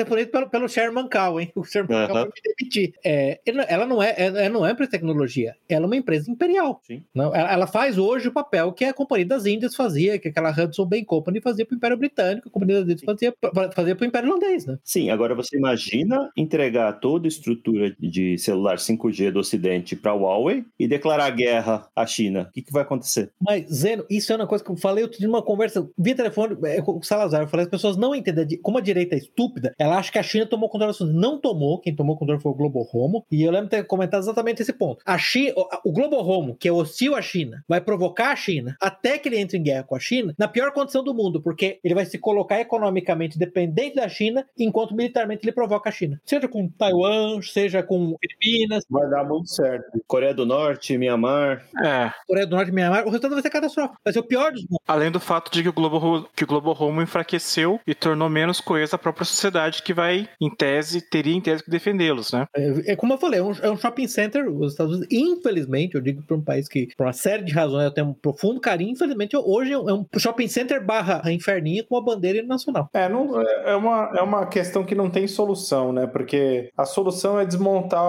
[0.00, 1.52] é punido pelo, pelo Sherman Cow, hein?
[1.54, 2.06] O Sherman Aham.
[2.06, 2.94] Cow vai me demitir.
[3.04, 6.80] É, ela não é, ela não é empresa de tecnologia, ela é uma empresa imperial.
[6.86, 7.02] Sim.
[7.14, 10.50] Não, ela, ela faz hoje o papel que a Companhia das Índias fazia, que aquela
[10.50, 13.34] Hudson Bay Company fazia para o Império Britânico, a Companhia das Índias fazia,
[13.74, 14.78] fazia para o Império Holandês, né?
[14.84, 20.14] Sim, agora você imagina entregar toda a estrutura de celular 5G do Ocidente para a
[20.14, 22.46] Huawei e declarar guerra à China.
[22.48, 23.30] O que, que vai acontecer?
[23.40, 26.56] Mas, Zeno, isso é uma coisa que eu falei, eu tive uma conversa via telefone
[26.64, 27.42] é, com o Salazar.
[27.42, 28.46] Eu falei, as pessoas não entendem.
[28.46, 31.12] de- Como a direita estúpida, ela acha que a China tomou controle do assunto.
[31.12, 33.24] Não tomou, quem tomou controle foi o Globo Homo.
[33.30, 35.02] E eu lembro de ter comentado exatamente esse ponto.
[35.04, 35.54] A China,
[35.84, 39.38] o, Globo Homo, que é hostil à China, vai provocar a China até que ele
[39.38, 42.18] entre em guerra com a China, na pior condição do mundo, porque ele vai se
[42.18, 46.20] colocar economicamente dependente da China, enquanto militarmente ele provoca a China.
[46.24, 50.00] Seja com Taiwan, seja com Filipinas, Vai dar muito certo.
[50.06, 51.64] Coreia do Norte, Mianmar.
[51.82, 53.98] É, Coreia do Norte, Mianmar, o resultado vai ser catastrófico.
[54.04, 54.78] Vai ser o pior dos mundos.
[54.86, 58.60] além do fato de que o Globo, que o Globo Home enfraqueceu e tornou menos
[58.74, 62.46] coesa a própria sociedade que vai, em tese, teria em tese que defendê-los, né?
[62.56, 65.94] É, é como eu falei, é um, é um shopping center, os Estados Unidos, infelizmente,
[65.94, 68.60] eu digo para um país que, por uma série de razões, eu tenho um profundo
[68.60, 72.88] carinho, infelizmente, hoje é um, é shopping center barra inferninho com uma bandeira nacional.
[72.92, 76.06] É, não, é, é uma, é uma questão que não tem solução, né?
[76.08, 78.02] Porque a solução é desmontar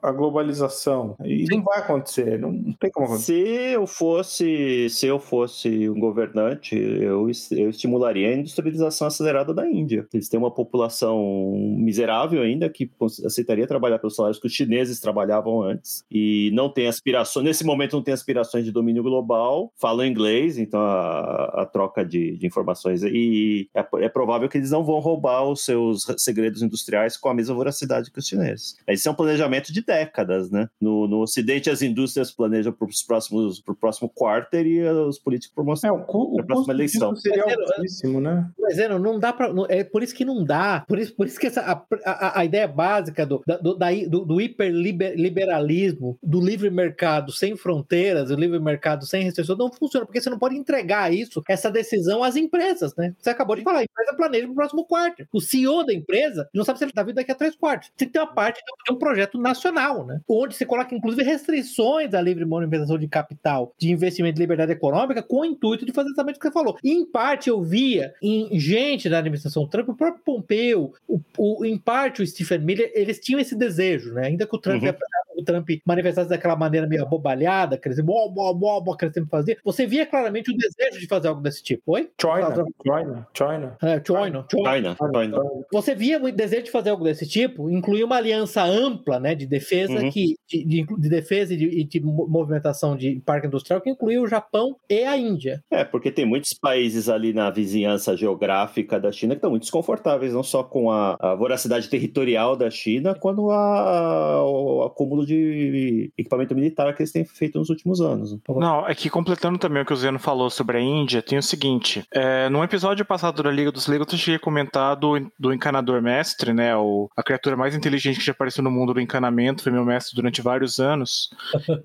[0.00, 1.16] a globalização.
[1.24, 3.32] E não vai acontecer, não, não tem como acontecer.
[3.32, 9.68] Se eu fosse, se eu fosse um governante, eu, eu estimularia a industrialização acelerada da
[9.68, 10.03] Índia.
[10.12, 12.90] Eles têm uma população miserável ainda que
[13.24, 17.44] aceitaria trabalhar pelos salários que os chineses trabalhavam antes e não tem aspirações.
[17.44, 19.72] Nesse momento não tem aspirações de domínio global.
[19.76, 24.70] Falam inglês, então a, a troca de, de informações e é, é provável que eles
[24.70, 28.76] não vão roubar os seus segredos industriais com a mesma voracidade que os chineses.
[28.86, 30.68] Esse é um planejamento de décadas, né?
[30.80, 35.52] No, no Ocidente, as indústrias planejam para os próximos, pro próximo quarter e os políticos
[35.52, 35.96] É, promoção.
[35.96, 37.14] o, cu, o próxima eleição.
[37.16, 38.50] seria Mas, altíssimo, né?
[38.58, 39.52] Mas, não dá pra.
[39.52, 42.40] não- É, por isso que não dá, por isso, por isso que essa, a, a,
[42.40, 48.58] a ideia básica do, do, do, do hiperliberalismo, do livre mercado sem fronteiras, o livre
[48.58, 52.92] mercado sem restrições, não funciona, porque você não pode entregar isso, essa decisão às empresas,
[52.96, 53.14] né?
[53.20, 55.28] Você acabou de falar, a empresa planeja para o próximo quarto.
[55.32, 57.92] O CEO da empresa não sabe se ele está vindo daqui a três quartos.
[57.96, 60.20] Tem que ter uma parte de um projeto nacional, né?
[60.28, 65.22] Onde você coloca, inclusive, restrições à livre movimentação de capital, de investimento de liberdade econômica,
[65.22, 66.76] com o intuito de fazer exatamente o que você falou.
[66.82, 71.64] E, em parte, eu via em gente da administração Trump, o próprio Pompeu, o, o,
[71.64, 74.26] em parte o Stephen Miller, eles tinham esse desejo, né?
[74.26, 74.88] Ainda que o Trump uhum
[75.36, 79.14] o Trump manifestasse daquela maneira meio abobalhada, que ele bo, bo, bo, bo, que ele
[79.14, 81.82] sempre fazia, você via claramente o desejo de fazer algo desse tipo.
[81.86, 82.10] Oi?
[82.20, 83.76] China, China, China.
[83.82, 84.96] É, China, China.
[85.14, 85.40] China.
[85.72, 89.46] Você via o desejo de fazer algo desse tipo, incluir uma aliança ampla, né, de
[89.46, 90.10] defesa uhum.
[90.10, 94.26] que de, de, de, defesa e de, de, movimentação de parque industrial que incluía o
[94.26, 95.62] Japão e a Índia.
[95.70, 100.32] É, porque tem muitos países ali na vizinhança geográfica da China que estão muito desconfortáveis,
[100.32, 106.54] não só com a, a voracidade territorial da China, quanto a, o acúmulo de equipamento
[106.54, 108.36] militar que eles têm feito nos últimos anos.
[108.48, 111.42] Não, é que completando também o que o Zeno falou sobre a Índia, tem o
[111.42, 115.52] seguinte: é, num episódio passado da Liga dos Legos, eu cheguei a comentar do, do
[115.52, 116.76] encanador mestre, né?
[116.76, 120.14] O, a criatura mais inteligente que já apareceu no mundo do encanamento, foi meu mestre
[120.14, 121.30] durante vários anos.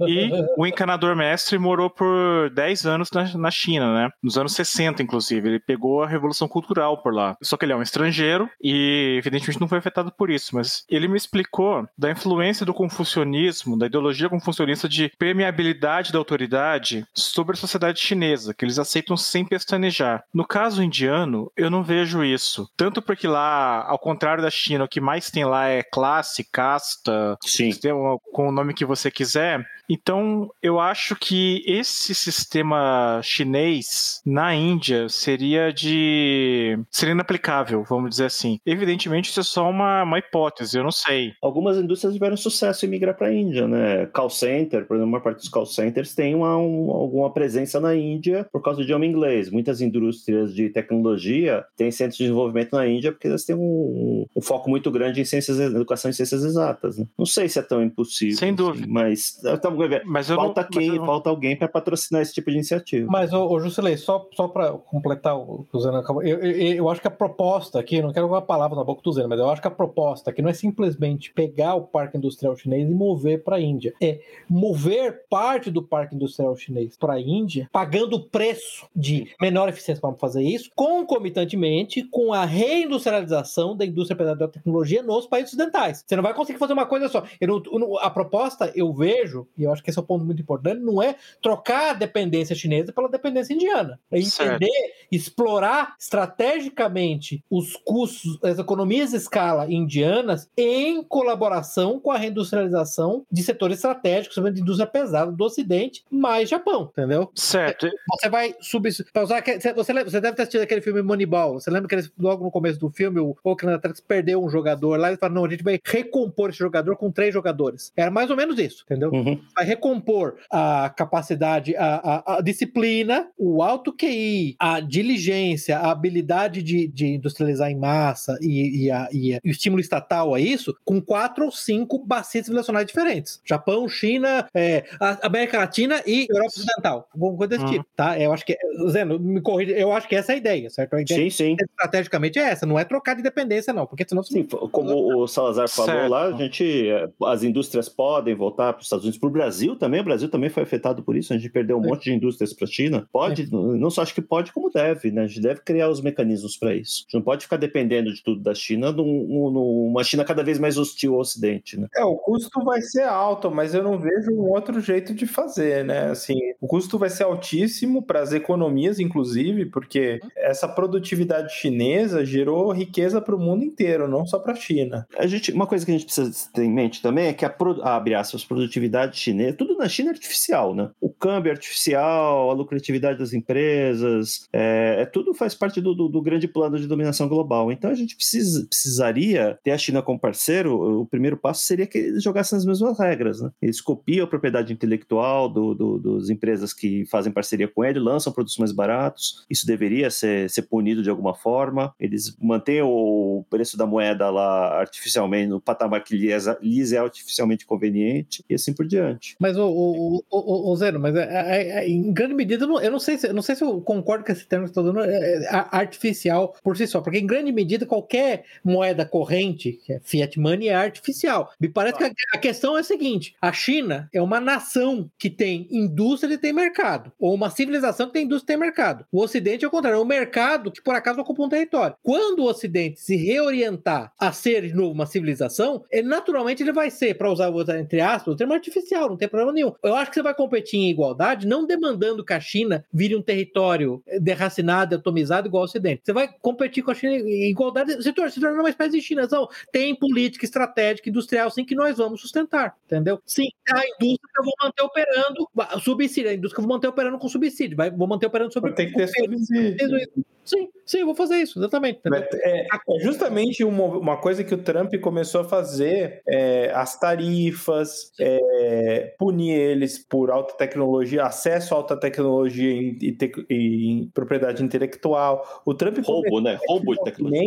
[0.07, 4.11] E o encanador mestre morou por 10 anos na, na China, né?
[4.21, 5.47] Nos anos 60, inclusive.
[5.47, 7.37] Ele pegou a revolução cultural por lá.
[7.41, 11.07] Só que ele é um estrangeiro e, evidentemente, não foi afetado por isso, mas ele
[11.07, 17.53] me explicou da influência do confucionismo confucionismo, da ideologia confucionista de permeabilidade da autoridade sobre
[17.53, 20.23] a sociedade chinesa, que eles aceitam sem pestanejar.
[20.33, 22.69] No caso indiano, eu não vejo isso.
[22.75, 27.37] Tanto porque lá, ao contrário da China, o que mais tem lá é classe, casta,
[27.43, 27.71] Sim.
[27.71, 29.65] sistema com o nome que você quiser.
[29.89, 36.77] Então, eu acho que esse sistema chinês na Índia seria de.
[36.91, 38.59] seria inaplicável, vamos dizer assim.
[38.63, 41.33] Evidentemente, isso é só uma, uma hipótese, eu não sei.
[41.41, 44.05] Algumas indústrias tiveram sucesso em migrar para a Índia, né?
[44.07, 47.95] Call center, por exemplo, uma parte dos call centers tem uma, um, alguma presença na
[47.95, 49.51] Índia por causa do idioma inglês.
[49.51, 54.41] Muitas indústrias de tecnologia têm centros de desenvolvimento na Índia porque elas têm um, um
[54.41, 56.97] foco muito grande em ciências, educação em ciências exatas.
[56.97, 57.05] Né?
[57.17, 58.37] Não sei se é tão impossível.
[58.37, 58.85] Sem dúvida.
[58.85, 62.55] Assim, mas então, mas falta não, quem, mas falta alguém para patrocinar esse tipo de
[62.55, 63.07] iniciativa.
[63.11, 66.75] Mas, ô, ô Jusilei, só, só para completar o que o Zeno acabou, eu, eu,
[66.75, 69.39] eu, acho que a proposta aqui, não quero uma palavra na boca do Zeno, mas
[69.39, 72.93] eu acho que a proposta aqui não é simplesmente pegar o parque industrial chinês e
[73.09, 78.15] mover para a Índia, é mover parte do parque industrial chinês para a Índia, pagando
[78.15, 84.39] o preço de menor eficiência para fazer isso, concomitantemente com a reindustrialização da indústria pesada
[84.39, 86.03] da tecnologia nos países ocidentais.
[86.05, 87.23] Você não vai conseguir fazer uma coisa só.
[87.41, 87.61] Eu,
[87.99, 91.01] a proposta, eu vejo, e eu acho que esse é um ponto muito importante, não
[91.01, 93.99] é trocar a dependência chinesa pela dependência indiana.
[94.11, 95.07] É entender, certo.
[95.11, 102.98] explorar estrategicamente os custos, as economias de escala indianas em colaboração com a reindustrialização
[103.31, 107.31] de setores estratégicos, de indústria pesada do Ocidente, mais Japão, entendeu?
[107.35, 107.89] Certo.
[108.09, 108.91] Você vai subir.
[108.91, 111.59] Você, você deve ter assistido aquele filme Moneyball.
[111.59, 114.99] Você lembra que eles, logo no começo do filme, o Oakland Athletics perdeu um jogador
[114.99, 117.91] lá e falaram: não, a gente vai recompor esse jogador com três jogadores.
[117.95, 119.11] Era mais ou menos isso, entendeu?
[119.11, 125.91] Uhum vai recompor a capacidade, a, a, a, disciplina, o alto QI, a diligência, a
[125.91, 130.39] habilidade de, de industrializar em massa e, e, a, e, e, o estímulo estatal a
[130.39, 134.83] isso, com quatro ou cinco bacias civilizacionais diferentes: Japão, China, é,
[135.21, 137.09] América Latina e Europa Ocidental.
[137.13, 137.71] Alguma coisa desse uhum.
[137.71, 138.19] tipo, tá?
[138.19, 138.57] Eu acho que,
[138.89, 140.95] Zeno, me corrija, eu acho que essa é a ideia, certo?
[140.95, 141.55] A ideia sim, sim.
[141.59, 144.23] Estrategicamente é essa, não é trocar de dependência, não, porque senão.
[144.23, 146.09] Sim, como o Salazar falou certo.
[146.09, 146.87] lá, a gente,
[147.25, 150.49] as indústrias podem voltar para os Estados Unidos, para o Brasil também, o Brasil também
[150.49, 151.87] foi afetado por isso, a gente perdeu um é.
[151.87, 153.07] monte de indústrias para a China.
[153.11, 153.47] Pode, é.
[153.51, 155.23] não só acho que pode, como deve, né?
[155.23, 156.99] A gente deve criar os mecanismos para isso.
[156.99, 160.77] A gente não pode ficar dependendo de tudo da China, numa China cada vez mais
[160.77, 161.87] hostil ao Ocidente, né?
[161.95, 165.85] É, o custo vai ser alto, mas eu não vejo um outro jeito de fazer,
[165.85, 166.09] né?
[166.09, 172.71] Assim, o custo vai ser altíssimo para as economias, inclusive, porque essa produtividade chinesa gerou
[172.71, 175.07] riqueza para o mundo inteiro, não só para a China.
[175.17, 177.55] A gente, uma coisa que a gente precisa ter em mente também é que a,
[177.83, 180.89] abre aspas, produtividade chinesa, tudo na China é artificial, né?
[180.99, 186.07] O câmbio é artificial, a lucratividade das empresas, é, é tudo faz parte do, do,
[186.07, 187.71] do, grande plano de dominação global.
[187.71, 191.01] Então a gente precisa, precisaria ter a China como parceiro.
[191.01, 193.49] O primeiro passo seria que eles jogassem mesmas regras, né?
[193.61, 198.31] Eles copiam a propriedade intelectual do, do, dos empresas que fazem parceria com ele, lançam
[198.31, 199.45] produtos mais baratos.
[199.49, 201.93] Isso deveria ser, ser punido de alguma forma.
[201.99, 207.65] Eles mantêm o preço da moeda lá artificialmente no patamar que lhes, lhes é artificialmente
[207.65, 209.35] conveniente e assim por diante.
[209.39, 212.81] Mas o, o, o, o Zeno, mas é, é, é, em grande medida, eu não,
[212.81, 214.79] eu não, sei se, eu não sei se eu concordo com esse termo que você
[214.79, 219.73] está dando, é, é artificial por si só, porque em grande medida qualquer moeda corrente,
[219.73, 221.51] que é fiat money, é artificial.
[221.59, 225.29] Me parece que a, a questão é a seguinte: a China é uma nação que
[225.29, 229.05] tem indústria e tem mercado, ou uma civilização que tem indústria e tem mercado.
[229.11, 231.95] O Ocidente é o contrário, é um mercado que por acaso ocupa um território.
[232.01, 236.89] Quando o Ocidente se reorientar a ser de novo uma civilização, ele, naturalmente ele vai
[236.89, 239.73] ser, para usar entre aspas, o termo artificial, não tem problema nenhum.
[239.83, 243.21] Eu acho que você vai competir em igualdade, não demandando que a China vire um
[243.21, 246.01] território derracinado, atomizado igual ao Ocidente.
[246.03, 249.23] Você vai competir com a China em igualdade, se torna, se uma espécie de China.
[249.23, 252.38] Então, tem política estratégica industrial, sim, que nós vamos sustentar,
[252.85, 253.19] entendeu?
[253.25, 257.27] Sim, a indústria eu vou manter operando, subsídio, a indústria eu vou manter operando com
[257.27, 258.73] subsídio, vai, vou manter operando sobre.
[258.73, 260.25] Tem que ter subsídio.
[260.49, 261.99] Sim, sim, eu vou fazer isso, exatamente.
[262.11, 262.67] É, é,
[263.01, 269.53] justamente uma, uma, coisa que o Trump começou a fazer, é, as tarifas, é, punir
[269.53, 275.61] eles por alta tecnologia, acesso a alta tecnologia em, em, em propriedade intelectual.
[275.63, 276.57] O Trump roubo, né?
[276.67, 277.39] Roubo de tecnologia.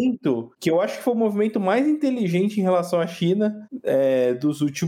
[0.61, 4.61] Que eu acho que foi o movimento mais inteligente em relação à China é, dos
[4.61, 4.82] últimos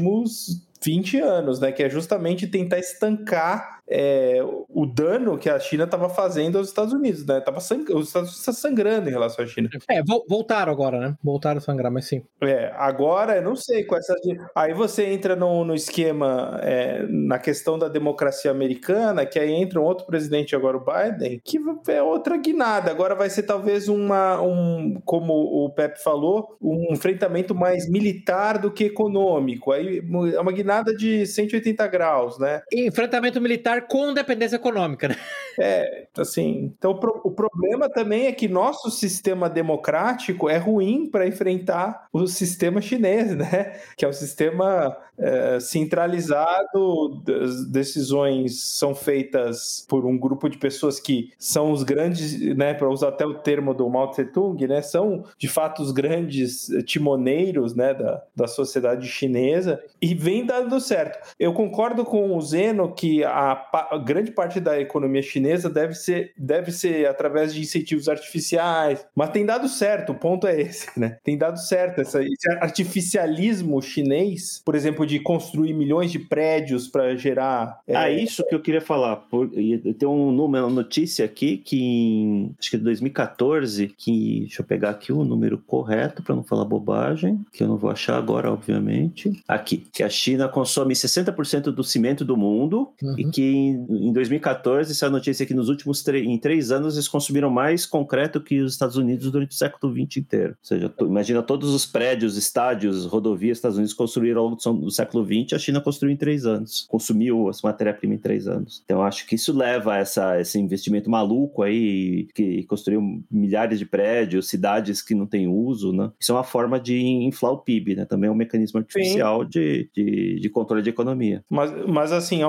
[0.81, 1.73] 20 anos, né?
[1.73, 6.93] Que é justamente tentar estancar é, o dano que a China estava fazendo aos Estados
[6.93, 7.41] Unidos, né?
[7.41, 7.85] Tava sang...
[7.93, 9.69] Os Estados Unidos estão sangrando em relação à China.
[9.91, 11.15] É, voltaram agora, né?
[11.23, 12.23] Voltaram a sangrar, mas sim.
[12.43, 14.15] É, agora, eu não sei com essa.
[14.55, 19.81] Aí você entra no, no esquema, é, na questão da democracia americana, que aí entra
[19.81, 21.59] um outro presidente agora, o Biden, que
[21.89, 22.91] é outra guinada.
[22.91, 28.71] Agora vai ser talvez uma, um, como o Pepe falou, um enfrentamento mais militar do
[28.71, 29.73] que econômico.
[29.73, 30.03] Aí
[30.35, 32.63] é uma guinada de 180 graus, né?
[32.73, 35.17] Enfrentamento militar com dependência econômica, né?
[35.59, 41.09] É, assim, então o, pro, o problema também é que nosso sistema democrático é ruim
[41.09, 43.79] para enfrentar o sistema chinês, né?
[43.97, 50.99] Que é o sistema é, centralizado, as decisões são feitas por um grupo de pessoas
[50.99, 52.75] que são os grandes, né?
[52.75, 54.83] Para usar até o termo do Mao Tse Tung, né?
[54.83, 57.95] São de fato os grandes timoneiros, né?
[57.95, 61.19] Da, da sociedade chinesa e vem dando certo.
[61.39, 63.55] Eu concordo com o Zeno que a
[63.91, 69.31] a grande parte da economia chinesa deve ser, deve ser através de incentivos artificiais, mas
[69.31, 71.19] tem dado certo, o ponto é esse, né?
[71.25, 77.17] Tem dado certo essa, esse artificialismo chinês, por exemplo, de construir milhões de prédios para
[77.17, 77.81] gerar.
[77.89, 78.21] Ah, é...
[78.21, 79.17] isso que eu queria falar.
[79.17, 84.67] Por, tem um número, uma notícia aqui que em, acho que 2014, que deixa eu
[84.67, 88.53] pegar aqui o número correto para não falar bobagem, que eu não vou achar agora,
[88.53, 89.43] obviamente.
[89.49, 93.19] Aqui, que a China consome 60% do cimento do mundo uhum.
[93.19, 97.87] e que em, 2014, essa notícia que nos últimos em três anos eles consumiram mais
[97.87, 100.51] concreto que os Estados Unidos durante o século XX inteiro.
[100.51, 105.25] Ou seja, imagina todos os prédios, estádios, rodovias Estados Unidos construíram ao longo do, século
[105.25, 106.87] XX, a China construiu em três anos.
[106.89, 108.83] Consumiu essa matéria-prima em três anos.
[108.85, 113.87] Então, acho que isso leva a essa, esse investimento maluco aí, que construiu milhares de
[113.87, 116.11] prédios, cidades que não têm uso, né?
[116.21, 118.05] Isso é uma forma de inflar o PIB, né?
[118.05, 121.43] Também é um mecanismo artificial de, de, de, controle de economia.
[121.49, 122.41] Mas, mas assim,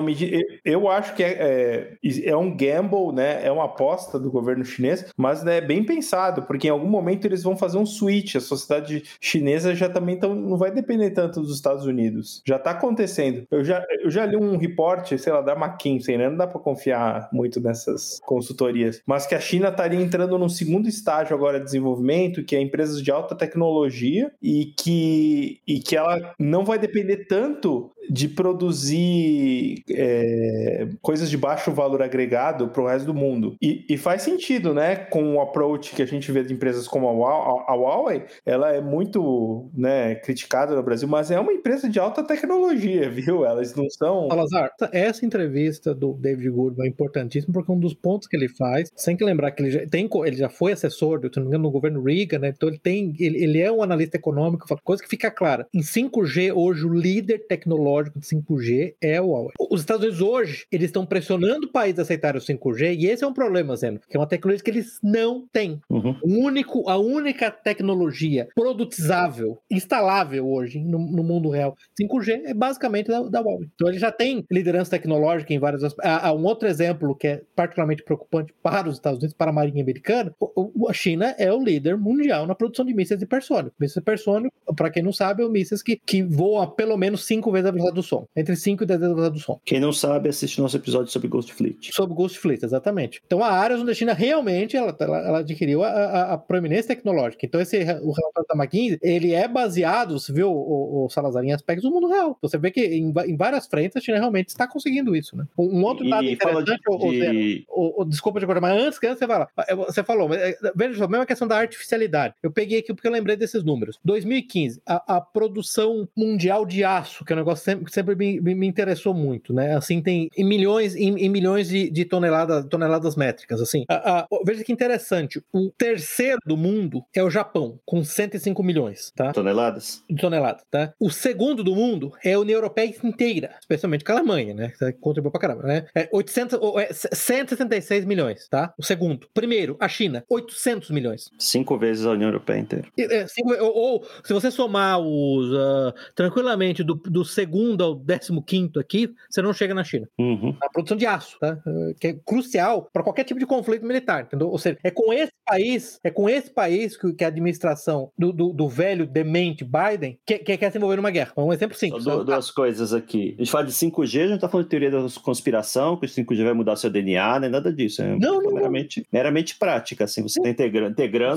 [0.64, 3.46] eu acho que é, é, é, um gamble, né?
[3.46, 7.26] É uma aposta do governo chinês, mas né, é bem pensado, porque em algum momento
[7.26, 8.36] eles vão fazer um switch.
[8.36, 12.42] A sociedade chinesa já também tão, não vai depender tanto dos Estados Unidos.
[12.46, 13.46] Já está acontecendo.
[13.50, 16.30] Eu já, eu já li um reporte, sei lá, da McKinsey, né?
[16.30, 20.88] Não dá para confiar muito nessas consultorias, mas que a China estaria entrando num segundo
[20.88, 26.34] estágio agora de desenvolvimento, que é empresas de alta tecnologia e que, e que ela
[26.40, 33.06] não vai depender tanto de produzir é, coisas de baixo valor agregado para o resto
[33.06, 33.56] do mundo.
[33.62, 34.96] E, e, faz sentido, né?
[34.96, 39.70] Com o approach que a gente vê de empresas como a, Huawei, ela é muito
[39.74, 43.46] né, criticada no Brasil, mas é uma empresa de alta tecnologia, viu?
[43.46, 44.28] Elas não são.
[44.30, 48.92] Salazar, essa entrevista do David Goodman é importantíssima porque um dos pontos que ele faz,
[48.96, 51.64] sem que lembrar que ele já, tem, ele já foi assessor, se não me engano,
[51.64, 52.54] no governo Reagan, né?
[52.56, 55.68] Então ele tem, ele, ele é um analista econômico, coisa que fica clara.
[55.74, 59.52] Em 5G, hoje, o líder tecnológico tecnológico de 5G é o Huawei.
[59.72, 63.24] Os Estados Unidos hoje, eles estão pressionando o país a aceitar o 5G e esse
[63.24, 65.80] é um problema, Zeno, que é uma tecnologia que eles não têm.
[65.90, 66.16] Uhum.
[66.24, 73.08] O único, a única tecnologia produtizável, instalável hoje no, no mundo real, 5G, é basicamente
[73.08, 73.68] da, da Huawei.
[73.76, 76.12] Então ele já tem liderança tecnológica em vários aspectos.
[76.12, 79.54] Há, há um outro exemplo que é particularmente preocupante para os Estados Unidos, para a
[79.54, 80.34] Marinha Americana.
[80.40, 83.74] O- o- a China é o líder mundial na produção de mísseis hipersônicos.
[83.80, 87.68] Mísseis hipersônicos, para quem não sabe, são mísseis que, que voam pelo menos 5 vezes
[87.68, 88.26] a velocidade do som.
[88.36, 89.60] Entre 5 e 10 vezes a velocidade do som.
[89.66, 91.92] Quem não sabe, assiste nosso episódio sobre Ghost Fleet.
[91.94, 93.22] Sobre o Ghost Fleet, exatamente.
[93.26, 96.96] Então a área onde a China realmente ela, ela, ela adquiriu a, a, a proeminência
[96.96, 97.46] tecnológica.
[97.46, 101.54] Então esse o relatório da McKinsey, ele é baseado, você viu o, o Salazar, em
[101.54, 102.38] aspectos do mundo real.
[102.42, 105.46] Você vê que em, em várias frentes a China realmente está conseguindo isso, né?
[105.58, 109.08] Um, um outro dado E interessante, de- ô, ô, desculpa de cortar, mas antes que
[109.08, 112.34] antes você fala, é, você falou, mas, é, veja só, mesma questão da artificialidade.
[112.42, 114.00] Eu peguei aqui porque eu lembrei desses números.
[114.04, 118.68] 2015, a, a produção mundial de aço, que é um negócio sempre, sempre me, me-
[118.68, 119.76] interessou muito, né?
[119.76, 123.84] Assim, tem em milhões, em, em milhões de, de toneladas, toneladas métricas, assim.
[123.90, 129.12] A- a- veja que interessante, o terceiro do mundo é o Japão, com 105 milhões,
[129.16, 129.32] tá?
[129.34, 130.04] Toneladas?
[130.10, 130.94] de toneladas, tá?
[131.00, 134.72] O segundo do mundo é a União Europeia inteira, especialmente com a Alemanha, né?
[135.02, 135.86] Contribuiu pra caramba, né?
[135.96, 138.74] É 800, ou é 166 milhões, tá?
[138.78, 139.28] O segundo.
[139.34, 141.30] Primeiro, a China, 800 milhões.
[141.40, 142.88] Cinco vezes a União Europeia inteira.
[142.98, 148.42] É, cinco- ou, ou, se você somar os ah, tranquilamente do, do segundo ao décimo
[148.44, 150.08] quinto aqui, você não chega na China.
[150.18, 150.56] Uhum.
[150.62, 151.58] A produção de aço, tá?
[151.66, 154.50] Eh, Que é crucial para qualquer tipo de conflito militar, entendeu?
[154.50, 158.32] Ou seja, é com esse país, é com esse país que, que a administração do,
[158.32, 161.32] do, do velho demente Biden que, que quer se envolver numa guerra.
[161.38, 162.04] Um exemplo simples.
[162.04, 163.34] du- duas coisas aqui.
[163.38, 166.10] A gente fala de 5G, a gente tá falando de teoria da conspiração, que o
[166.10, 168.02] 5G vai mudar seu DNA, nem nada disso.
[168.02, 168.54] É Não, não, não.
[168.54, 170.22] meramente, meramente prática, assim.
[170.24, 171.36] Você está integrando, integrando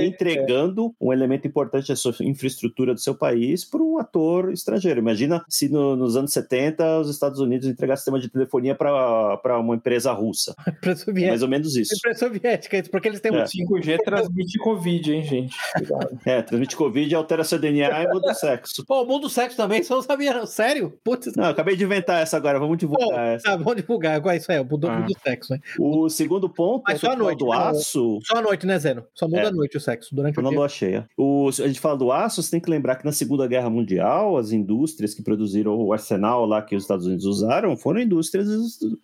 [0.00, 5.00] entregando um elemento importante da sua infraestrutura do seu país para um ator estrangeiro.
[5.00, 9.74] Imagina se no- nos anos 70 os Estados Unidos entregassem sistema de telefonia para uma
[9.74, 10.54] empresa russa.
[11.22, 11.94] É mais ou menos isso.
[11.96, 13.44] Empresa soviética, isso, porque eles têm um É.
[13.44, 15.56] 5G transmite Covid, hein, gente?
[15.76, 16.18] Cuidado.
[16.24, 18.84] É, transmite Covid, altera seu DNA e muda o sexo.
[18.86, 20.46] Pô, o mundo do sexo também, você não sabia, não?
[20.46, 20.98] Sério?
[21.04, 21.34] Putz.
[21.36, 23.44] Não, acabei de inventar essa agora, vamos Pô, divulgar essa.
[23.44, 24.14] tá, vamos divulgar.
[24.16, 25.00] Agora isso aí, o mundo, Ah.
[25.00, 25.60] do sexo, né?
[25.78, 27.56] O segundo ponto Mas é só à noite, do né?
[27.56, 28.18] aço.
[28.24, 29.04] Só à noite, né, Zeno?
[29.14, 29.46] Só muda É.
[29.46, 30.14] à noite o sexo.
[30.14, 30.58] Durante Eu o não dia.
[30.58, 31.08] lua cheia.
[31.16, 34.36] O, a gente fala do aço, você tem que lembrar que na Segunda Guerra Mundial,
[34.36, 38.48] as indústrias que produziram o arsenal lá que os Estados Unidos usaram foram indústrias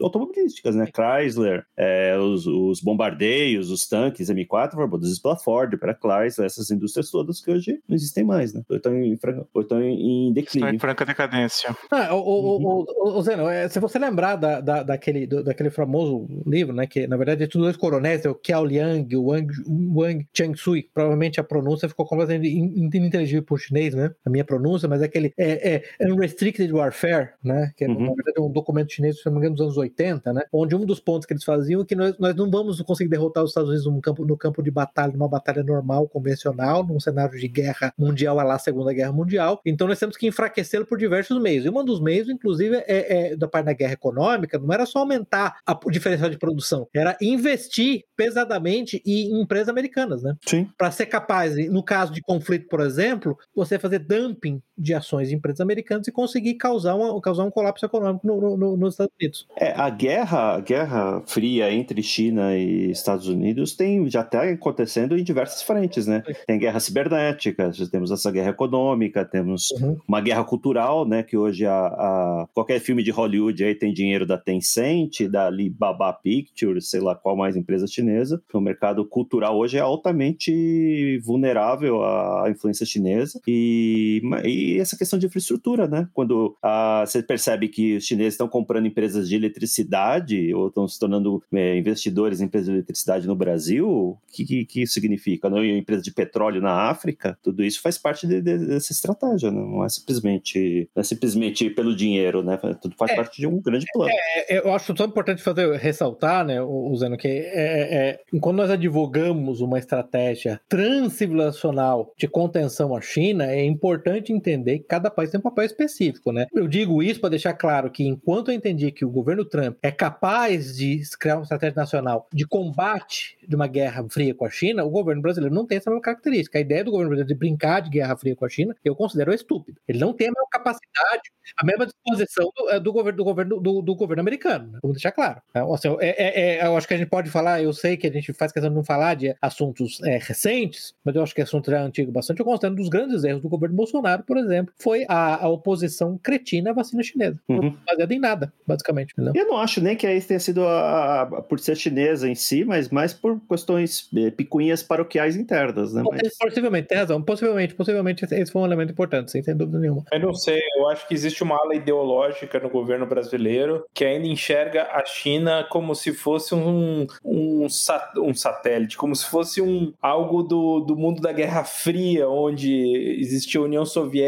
[0.01, 0.87] automobilísticas, né?
[0.95, 6.71] Chrysler, é, os, os bombardeios, os tanques M4 foram produzidos pela Ford, pela Chrysler, essas
[6.71, 8.63] indústrias todas que hoje não existem mais, né?
[8.69, 9.19] Ou estão em,
[9.55, 10.75] ou estão em, em Estão declínio.
[10.75, 11.77] em franca decadência.
[11.91, 12.65] Ah, o, o, Uhum.
[12.65, 16.75] o, o, o Zeno, é, se você lembrar da, da, daquele, do- daquele famoso livro,
[16.75, 19.53] né, que na verdade é tudo dois coronéis, é o Kiao Liang o Wang,
[19.95, 24.89] Wang Chengsui, provavelmente a pronúncia ficou completamente in- ininteligível por chinês, né, a minha pronúncia,
[24.89, 25.83] mas é aquele é, é
[26.29, 27.95] Unrestricted Warfare, né, que é Uhum.
[28.07, 30.85] na verdade um documento chinês, se não me engano, dos anos 80, né, onde um
[30.85, 33.69] dos pontos que eles faziam é que nós, nós não vamos conseguir derrotar os Estados
[33.71, 37.93] Unidos no campo, no campo de batalha, numa batalha normal, convencional, num cenário de guerra
[37.99, 41.71] mundial, a lá Segunda Guerra Mundial, então nós temos que enfraquecê-lo por diversos meios, e
[41.71, 45.57] um dos meios, inclusive, é, é, da parte da guerra econômica, não era só aumentar
[45.67, 50.35] a- diferencial de produção, era investir pesadamente em empresas americanas, né?
[50.47, 50.69] Sim.
[50.77, 55.35] Para ser capaz, no caso de conflito, por exemplo, você fazer dumping de ações de
[55.35, 59.47] empresas americanas e conseguir causar, uma, causar um colapso econômico no- no- nos Estados Unidos.
[59.57, 65.19] É, a guerra, a guerra fria entre China e Estados Unidos tem já está acontecendo
[65.19, 66.23] em diversas frentes, né?
[66.47, 69.97] Tem guerra cibernética, temos essa guerra econômica, temos Uhum.
[70.07, 71.23] uma guerra cultural, né?
[71.23, 76.13] Que hoje a, a- qualquer filme de Hollywood aí tem dinheiro da Tencent, da Alibaba
[76.13, 78.41] Pictures, sei lá qual mais empresa chinesa.
[78.55, 85.27] O mercado cultural hoje é altamente vulnerável à influência chinesa e, e essa questão de
[85.27, 86.09] infraestrutura, né?
[86.13, 90.99] Quando ah, você percebe que os chineses estão comprando empresas de eletricidade ou estão se
[90.99, 95.49] tornando é, investidores em empresas de eletricidade no Brasil, o que, que, que isso significa?
[95.49, 95.65] Não?
[95.65, 99.61] E empresa de petróleo na África, tudo isso faz parte de- de- dessa estratégia, né?
[99.61, 102.59] não é simplesmente não é simplesmente pelo dinheiro, né?
[102.81, 103.17] Tudo faz É.
[103.17, 104.11] parte de um grande plano.
[104.49, 108.57] É, eu acho tão importante fazer ressaltar, né, o o Zeno, que é, é, quando
[108.57, 115.31] nós advogamos uma estratégia transcivilizacional de contenção à China, é importante entender que cada país
[115.31, 116.47] tem um papel específico, né?
[116.53, 119.91] Eu digo isso para deixar claro que enquanto eu entendi que o governo Trump é
[119.91, 124.85] capaz de criar uma estratégia nacional de combate de uma guerra fria com a China,
[124.85, 126.59] o governo brasileiro não tem essa mesma característica.
[126.59, 129.33] A ideia do governo brasileiro de brincar de guerra fria com a China, eu considero
[129.33, 129.81] estúpido.
[129.87, 133.61] Ele não tem a mesma capacidade a mesma disposição do, é, do governo do governo
[133.61, 134.73] do, do governo americano.
[134.73, 134.79] né?
[134.83, 135.41] Vamos deixar claro.
[135.55, 138.07] É, assim, é- é- é- eu acho que a gente pode falar, eu sei que
[138.07, 141.43] a gente faz questão de não falar de assuntos é, recentes, mas eu acho que
[141.43, 142.41] assunto já antigo bastante.
[142.41, 145.49] Eu considero um dos grandes erros do governo Bolsonaro, por exemplo exemplo, foi a, a
[145.49, 147.39] oposição cretina à vacina chinesa.
[147.49, 147.75] Uhum.
[147.87, 149.13] Baseada em nada, basicamente.
[149.13, 149.33] Entendeu?
[149.37, 152.65] Eu não acho nem que isso tenha sido a- a- por ser chinesa em si,
[152.65, 156.03] mas mais por questões eh, picuinhas paroquiais internas, né?
[156.11, 157.23] Mas- Possivelmente, tem razão.
[157.23, 160.05] Possivelmente, possivelmente esse foi um elemento importante, sem dúvida nenhuma.
[160.13, 164.27] Eu não sei, eu acho que existe uma ala ideológica no governo brasileiro que ainda
[164.27, 169.93] enxerga a China como se fosse um, um, sa- um satélite, como se fosse um
[170.01, 174.19] algo do, do mundo da Guerra Fria, onde existia a União Soviética,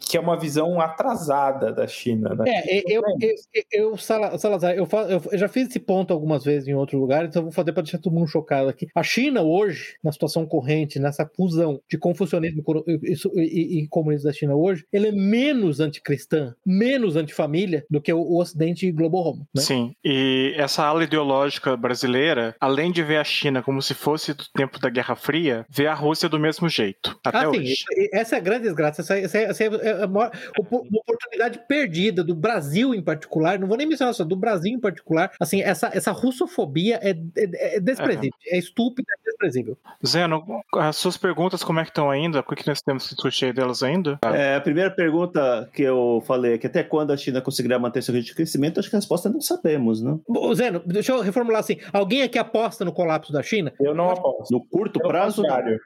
[0.00, 2.34] que é uma visão atrasada da China.
[2.34, 2.44] Né?
[2.48, 6.68] É, eu, eu, eu, eu, Sala- Salazar, eu, eu- já fiz esse ponto algumas vezes
[6.68, 8.86] em outros lugares, então eu vou fazer para deixar todo mundo chocado aqui.
[8.94, 14.32] A China hoje, na situação corrente, nessa fusão de confucionismo e e, e- comunismo da
[14.32, 19.42] China hoje, ele é menos anticristã, menos antifamília do que o, o Ocidente Global Home.
[19.54, 19.62] Né?
[19.62, 24.44] Sim, e essa ala ideológica brasileira, além de ver a China como se fosse do
[24.54, 27.74] tempo da Guerra Fria, vê a Rússia do mesmo jeito, até Ah, sim, hoje.
[27.96, 28.89] e- essa é a grande desgraça.
[28.98, 30.30] Essa, essa, essa é a maior-
[30.70, 33.58] uma oportunidade perdida do Brasil em particular.
[33.58, 35.30] Não vou nem mencionar só, do Brasil em particular.
[35.40, 38.30] Assim, essa, essa russofobia é, é, é desprezível.
[38.48, 38.58] É.
[38.58, 39.78] estúpida, é desprezível.
[40.06, 42.40] Zeno, as suas perguntas como é que estão ainda?
[42.40, 44.18] O que que nós temos que discutir delas ainda?
[44.24, 48.02] É, a primeira pergunta que eu falei é que até quando a China conseguirá manter
[48.02, 50.18] seu ritmo de crescimento, acho que a resposta é não sabemos, né?
[50.28, 51.76] Ô, Zeno, deixa eu reformular assim.
[51.92, 53.72] Alguém aqui aposta no colapso da China?
[53.80, 54.50] Eu não aposto.
[54.52, 55.42] No curto Pelo prazo,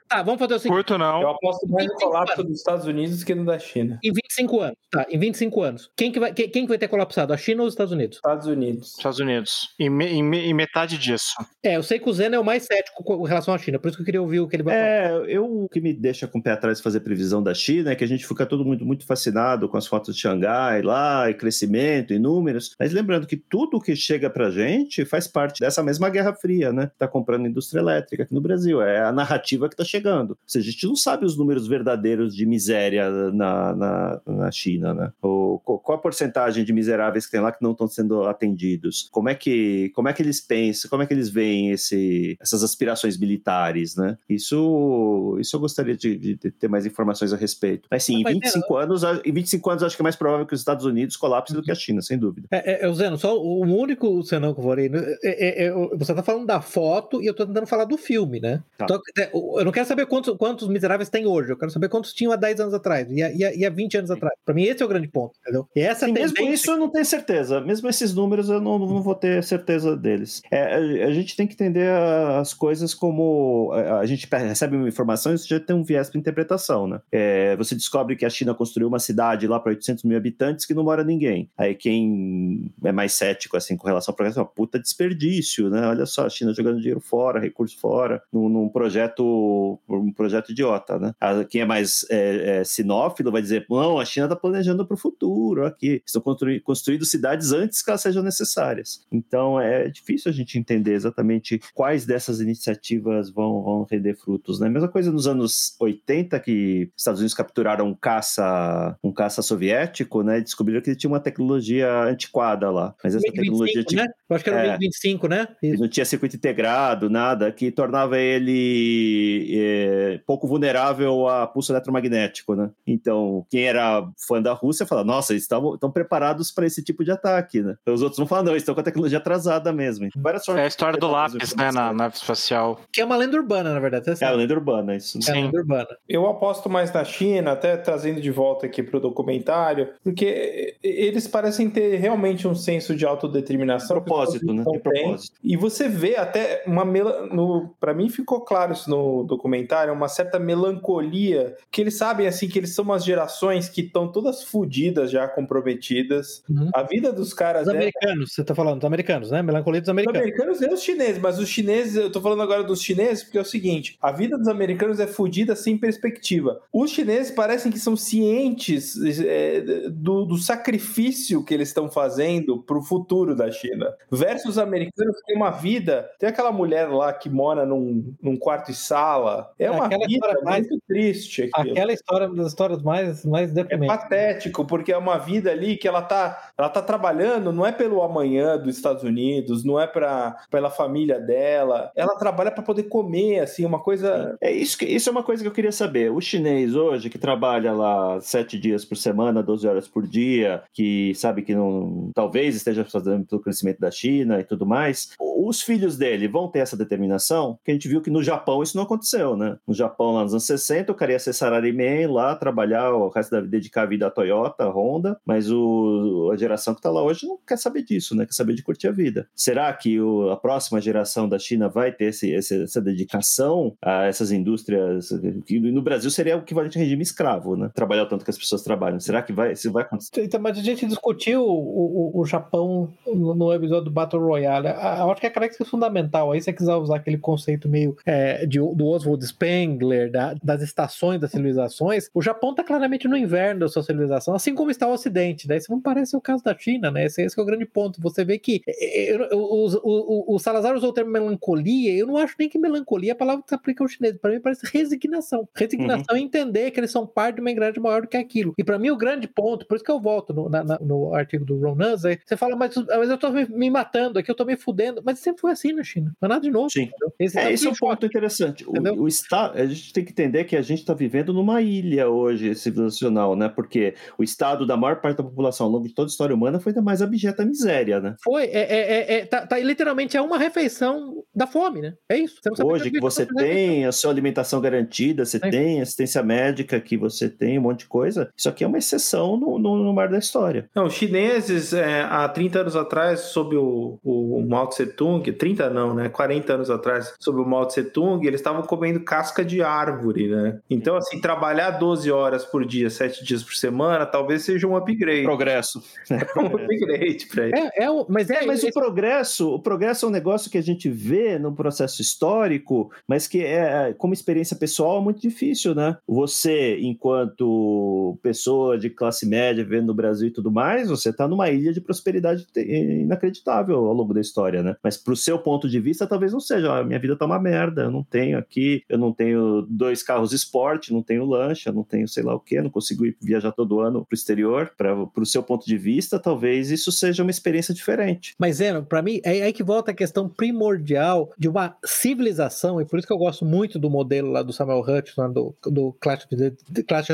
[0.07, 0.75] Tá, vamos fazer o seguinte.
[0.77, 1.29] Curto eu não.
[1.29, 2.94] aposto mais no colapso dos Estados Unidos
[3.25, 3.99] que no da China.
[4.03, 6.87] Em 25 anos, tá, em 25 anos, quem que vai, quem, quem que vai ter
[6.87, 7.33] colapsado?
[7.33, 8.17] A China ou os Estados Unidos?
[8.17, 8.93] Estados Unidos.
[8.97, 9.51] Estados Unidos.
[9.79, 11.33] E, me- e me- e metade disso.
[11.63, 13.87] É, eu sei que o Zeno é o mais cético com relação à China, por
[13.87, 15.27] isso que eu queria ouvir o que ele vai falar.
[15.29, 17.91] É, eu, o que me deixa com o pé atrás de fazer previsão da China
[17.91, 21.29] é que a gente fica todo mundo muito fascinado com as fotos de Xangai lá,
[21.29, 22.71] e crescimento, e números.
[22.79, 26.91] Mas lembrando que tudo que chega pra gente faz parte dessa mesma Guerra Fria, né?
[26.97, 28.81] Tá comprando indústria elétrica aqui no Brasil.
[28.81, 30.31] É a narrativa que tá chegando.
[30.31, 32.84] Ou seja, a gente não sabe os números verdadeiros de miséria
[33.33, 35.11] na, na, na China, né?
[35.21, 39.07] Ou, qual a porcentagem de miseráveis que tem lá que não estão sendo atendidos?
[39.11, 42.63] Como é que, como é que eles pensam, como é que eles veem esse, essas
[42.63, 44.17] aspirações militares, né?
[44.29, 47.87] Isso, isso eu gostaria de, de- ter mais informações a respeito.
[47.89, 50.53] Mas sim, em Mas, 25 anos, em 25 anos acho que é mais provável que
[50.53, 52.47] os Estados Unidos colapsem do que a China, sem dúvida.
[52.51, 54.89] É, é, é, Zeno, só o único senão que eu falei.
[54.89, 57.97] né, é- é- é- você tá falando da foto e eu tô tentando falar do
[57.97, 58.63] filme, né?
[58.77, 58.85] Tá.
[58.85, 62.13] Então, é, eu não quero saber quantos, quantos miseráveis tem hoje, eu quero saber quantos
[62.13, 64.33] tinham há 10 anos atrás e há, e há- e há 20 anos atrás.
[64.45, 65.67] Pra mim, esse é o grande ponto, entendeu?
[65.75, 67.61] E essa Sim, mesmo tendência- isso eu não tenho certeza.
[67.61, 70.41] Mesmo esses números eu não, não vou ter certeza deles.
[70.51, 74.87] É, a, a gente tem que entender as coisas como a, a gente recebe uma
[74.87, 76.99] informação e isso já tem um viés para interpretação, né?
[77.11, 80.73] É, você descobre que a China construiu uma cidade lá para 800 mil habitantes que
[80.73, 81.49] não mora ninguém.
[81.57, 85.87] Aí quem é mais cético assim com relação ao progresso, uma puta desperdício, né?
[85.87, 90.99] Olha só, a China jogando dinheiro fora, recurso fora, num, num projeto um projeto idiota,
[90.99, 91.13] né?
[91.49, 94.97] Quem é mais é, é, sinófilo vai dizer, não, a China está planejando para o
[94.97, 96.21] futuro aqui, estão
[96.63, 99.05] construindo cidades antes que elas sejam necessárias.
[99.11, 104.69] Então é difícil a gente entender exatamente quais dessas iniciativas vão, vão render frutos, né?
[104.69, 110.21] Mesma coisa nos anos 80 que os Estados Unidos capturaram um caça, um caça soviético,
[110.21, 110.39] né?
[110.39, 114.13] E descobriram que ele tinha uma tecnologia antiquada lá, mas essa MiG-25, tecnologia tinha né?
[114.29, 114.77] Eu acho que era o É.
[114.77, 115.47] MiG-25, né?
[115.61, 115.81] Isso.
[115.81, 122.69] não tinha circuito integrado, nada, que tornava ele é, pouco vulnerável a pulso eletromagnético, né?
[122.85, 127.11] Então, quem era fã da Rússia fala, nossa, eles estão preparados para esse tipo de
[127.11, 127.75] ataque, né?
[127.87, 130.09] Os outros não falam, não, eles estão com a tecnologia atrasada mesmo.
[130.15, 131.93] Várias É a história do lápis, né, na informação.
[131.93, 132.79] nave espacial.
[132.91, 134.05] Que é uma lenda urbana, na verdade.
[134.05, 134.37] Você É sabe.
[134.37, 135.17] lenda urbana, isso.
[135.17, 135.31] É Sim.
[135.33, 135.87] uma lenda urbana.
[136.07, 141.27] Eu aposto mais na China, até trazendo de volta aqui para o documentário, porque eles
[141.27, 143.95] parecem ter realmente um senso de autodeterminação.
[144.01, 144.63] Propósito, né?
[144.63, 145.35] Tem propósito.
[145.43, 147.27] E você vê até uma mela...
[147.27, 152.44] no para mim ficou claro isso no documentário, uma certa melancolia, que eles sabem assim
[152.47, 156.43] que eles são umas gerações que estão todas fodidas já comprometidas.
[156.49, 156.69] Uhum.
[156.73, 159.41] A vida dos caras Os é americanos, você tá falando, dos americanos, né?
[159.41, 160.21] Melancolia dos os americanos.
[160.21, 163.41] americanos e os chineses, mas os chineses, eu tô falando agora dos chineses, porque é
[163.41, 166.61] o seguinte: a vida dos americanos é fodida sem perspectiva.
[166.71, 172.81] Os chineses parecem que são cientes é, do, do sacrifício que eles estão fazendo pro
[172.81, 173.93] futuro da China.
[174.11, 176.09] Versus os americanos que têm uma vida.
[176.19, 179.51] Tem aquela mulher lá que mora num, num quarto e sala.
[179.57, 181.49] É uma Aquela vida história mais- muito triste.
[181.53, 181.71] aquilo.
[181.73, 183.95] Aquela história, das histórias mais, mais É deprimentes.
[183.95, 188.01] patético, porque é uma vida ali que ela tá, ela tá trabalhando, não é pelo
[188.01, 193.39] amanhã dos Estados Unidos, não é pra, pela família dela, ela trabalha para poder comer,
[193.39, 194.37] assim, uma coisa.
[194.41, 196.11] É isso, que, isso é uma coisa que eu queria saber.
[196.11, 201.13] O chinês hoje, que trabalha lá sete dias por semana, 12 horas por dia, que
[201.15, 205.97] sabe que não, talvez esteja fazendo pelo crescimento da China e tudo mais, os filhos
[205.97, 207.57] dele vão ter essa determinação?
[207.63, 209.57] Que a gente viu que no Japão isso não aconteceu, né?
[209.67, 213.09] No Japão, lá nos anos 60, o cara ia ser salaryman lá, lá, trabalhar o
[213.09, 216.79] resto da vida, dedicar a vida à Toyota, à Honda, mas o, a geração que
[216.79, 218.25] está lá hoje não quer saber disso, né?
[218.25, 219.27] Quer saber de curtir a vida.
[219.35, 224.05] Será que o, a próxima geração da China vai ter esse, esse, essa dedicação a
[224.05, 225.09] essas indústrias
[225.45, 227.69] que no Brasil seria o equivalente a regime escravo, né?
[227.73, 228.99] Trabalhar o tanto que as pessoas trabalham.
[228.99, 230.23] Será que vai, isso vai acontecer?
[230.23, 234.67] Então, mas a gente discutiu o, o, o Japão no, episódio do Battle Royale.
[234.67, 238.45] Eu acho que a característica fundamental, aí se você quiser usar aquele conceito meio é,
[238.45, 243.61] de, do Oswald Spengler, da, das estações das civilizações, o Japão está claramente no inverno
[243.61, 245.47] da sua civilização, assim como está o Ocidente.
[245.47, 247.05] Daí isso não parece o caso da China, né?
[247.05, 248.01] Esse, esse é o grande ponto.
[248.01, 252.17] Você vê que é, é, o, o, o, Salazar usou o termo melancolia, eu não
[252.17, 254.17] acho nem que melancolia é a palavra que se aplica ao chinês.
[254.17, 255.47] Para mim parece resignação.
[255.53, 256.17] Resignação uhum.
[256.17, 258.53] é entender que eles são parte de uma engrenagem maior do que aquilo.
[258.57, 261.45] E para mim o grande ponto, por isso que eu volto no, na, no artigo
[261.45, 264.45] do Ron é, você fala, mas, mas eu tô me, me, matando aqui, eu tô
[264.45, 265.01] me fudendo.
[265.05, 266.15] Mas sempre foi assim na China.
[266.21, 266.69] Não é nada de novo.
[266.69, 266.89] Sim.
[267.19, 268.65] Esse, é, esse é um ponto interessante.
[268.67, 271.94] O, o Estado, a gente tem que entender que a gente está vivendo numa ilha
[272.03, 273.47] hoje civilizacional, né?
[273.47, 276.59] Porque o estado da maior parte da população ao longo de toda a história humana
[276.59, 278.15] foi da mais abjeta miséria, né?
[278.23, 281.93] Foi, é, é, é, é tá, tá, literalmente é uma refeição da fome, né?
[282.09, 282.39] É isso.
[282.63, 285.49] hoje que você tem a sua alimentação garantida, você é.
[285.49, 289.37] tem assistência médica, que você tem um monte de coisa, isso aqui é uma exceção
[289.37, 290.69] no, no, no mar da história.
[290.75, 295.31] Não, os chineses, é, há 30 anos atrás, sob o, o, o Mao Tse Tung,
[295.31, 296.09] 30 não, né?
[296.09, 300.59] 40 anos atrás, sob o Mao Tse Tung, eles estavam comendo casca de árvore, né?
[300.69, 305.21] Então, assim, trabalhar 12 horas por dia, 7 dias por semana, talvez seja um upgrade.
[305.21, 305.83] Progresso.
[306.09, 307.55] É um upgrade para ele.
[307.55, 310.89] É, é, mas é, mas o progresso, o progresso é um negócio que a gente
[310.89, 315.95] vê no processo histórico, mas que é, como experiência pessoal é muito difícil, né?
[316.07, 321.51] Você, enquanto pessoa de classe média, vivendo no Brasil e tudo mais, você está numa
[321.51, 324.75] ilha de prosperidade inacreditável ao longo da história, né?
[324.81, 327.83] Mas pro seu ponto de vista, talvez não seja, ah, minha vida tá uma merda,
[327.83, 332.07] eu não tenho aqui, eu não tenho dois carros esporte, não tenho lancha, não tenho
[332.07, 335.43] sei lá o que, não consigo ir viajar todo ano pro exterior, para pro seu
[335.43, 338.33] ponto de vista, talvez isso seja uma experiência diferente.
[338.39, 342.85] Mas, Zeno, para mim, é aí que volta a questão primordial de uma civilização, e
[342.85, 346.25] por isso que eu gosto muito do modelo lá do Samuel Hutchinson, do, do Clash
[346.25, 347.07] of, Clash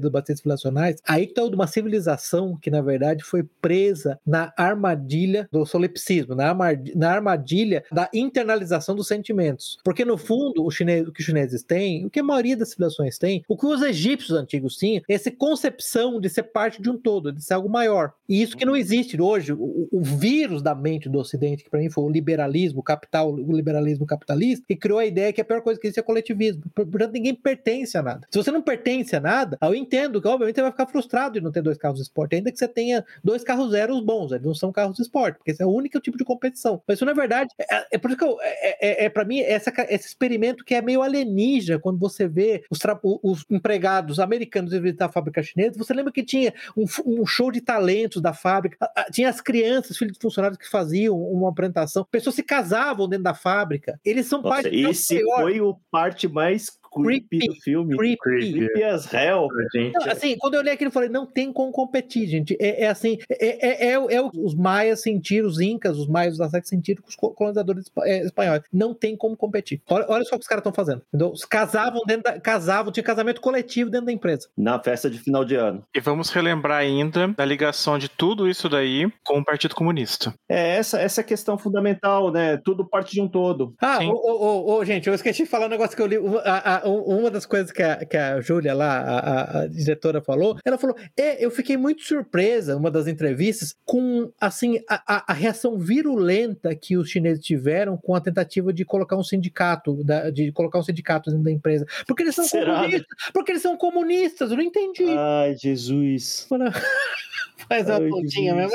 [0.00, 5.48] dos batistas civilizacionais, aí que tá uma civilização que, na verdade, foi presa na armadilha
[5.50, 9.78] do solipsismo, na armadilha da internalização dos sentimentos.
[9.84, 12.70] Porque, no fundo, o, chinês, o que os chineses têm, o que a maioria das
[12.70, 16.90] civilizações tem, o que os egípcios antigos tinham, é essa concepção de ser parte de
[16.90, 18.12] um todo, de ser algo maior.
[18.28, 19.52] E isso que não existe hoje.
[19.52, 23.32] O, o vírus da mente do Ocidente, que para mim foi o liberalismo, o capital,
[23.32, 26.62] o liberalismo capitalista, que criou a ideia que a pior coisa que existe é coletivismo.
[26.74, 28.26] Portanto, ninguém pertence a nada.
[28.30, 31.40] Se você não pertence a nada, eu entendo que, obviamente, você vai ficar frustrado de
[31.40, 34.46] não ter dois carros de esporte, ainda que você tenha dois carros zeros bons, eles
[34.46, 36.82] não são carros de esporte, porque esse é o único tipo de competição.
[36.86, 39.40] Mas isso, na verdade, é, é por isso que eu, é, é, é para mim
[39.40, 42.78] essa, esse experimento que é meio alienígena quando você vê os,
[43.22, 43.83] os empregados
[44.18, 45.78] americanos visitar a fábrica chinesa.
[45.78, 48.76] Você lembra que tinha um, um show de talentos da fábrica,
[49.12, 53.34] tinha as crianças, filhos de funcionários que faziam uma apresentação, pessoas se casavam dentro da
[53.34, 53.98] fábrica.
[54.04, 57.96] Eles são Nossa, parte Esse foi o parte mais creepy, do filme.
[57.96, 58.18] Creepy.
[58.18, 59.48] Creepy as hell.
[59.92, 62.56] Não, assim, quando eu olhei aquilo, eu falei, não tem como competir, gente.
[62.60, 66.40] É, é assim, é, é, é, é os maias sentiram, os incas, os maias dos
[66.40, 68.62] Aztecs sentiram com os colonizadores é, espanhóis.
[68.72, 69.80] Não tem como competir.
[69.88, 71.02] Olha, olha só o que os caras estão fazendo.
[71.08, 71.30] Entendeu?
[71.30, 74.48] Os casavam dentro da, casavam, tinha casamento coletivo dentro da empresa.
[74.56, 75.82] Na festa de final de ano.
[75.94, 80.34] E vamos relembrar ainda da ligação de tudo isso daí com o Partido Comunista.
[80.48, 82.56] É, essa, essa é a questão fundamental, né?
[82.56, 83.74] Tudo parte de um todo.
[83.80, 86.16] Ah, ô, ô, ô, gente, eu esqueci de falar um negócio que eu li.
[86.44, 90.58] A, a, uma das coisas que a, que a Júlia lá, a, a, diretora, falou,
[90.64, 95.78] ela falou: é, eu fiquei muito surpresa, uma das entrevistas, com assim, a, a, reação
[95.78, 100.78] virulenta que os chineses tiveram com a tentativa de colocar um sindicato, da, de colocar
[100.78, 101.86] um sindicato dentro da empresa.
[102.06, 102.76] Porque eles são Será?
[102.76, 103.06] comunistas.
[103.32, 105.06] Porque eles são comunistas, eu não entendi.
[105.08, 106.46] Ai, Jesus.
[107.68, 108.68] Faz uma pontinha, mãe.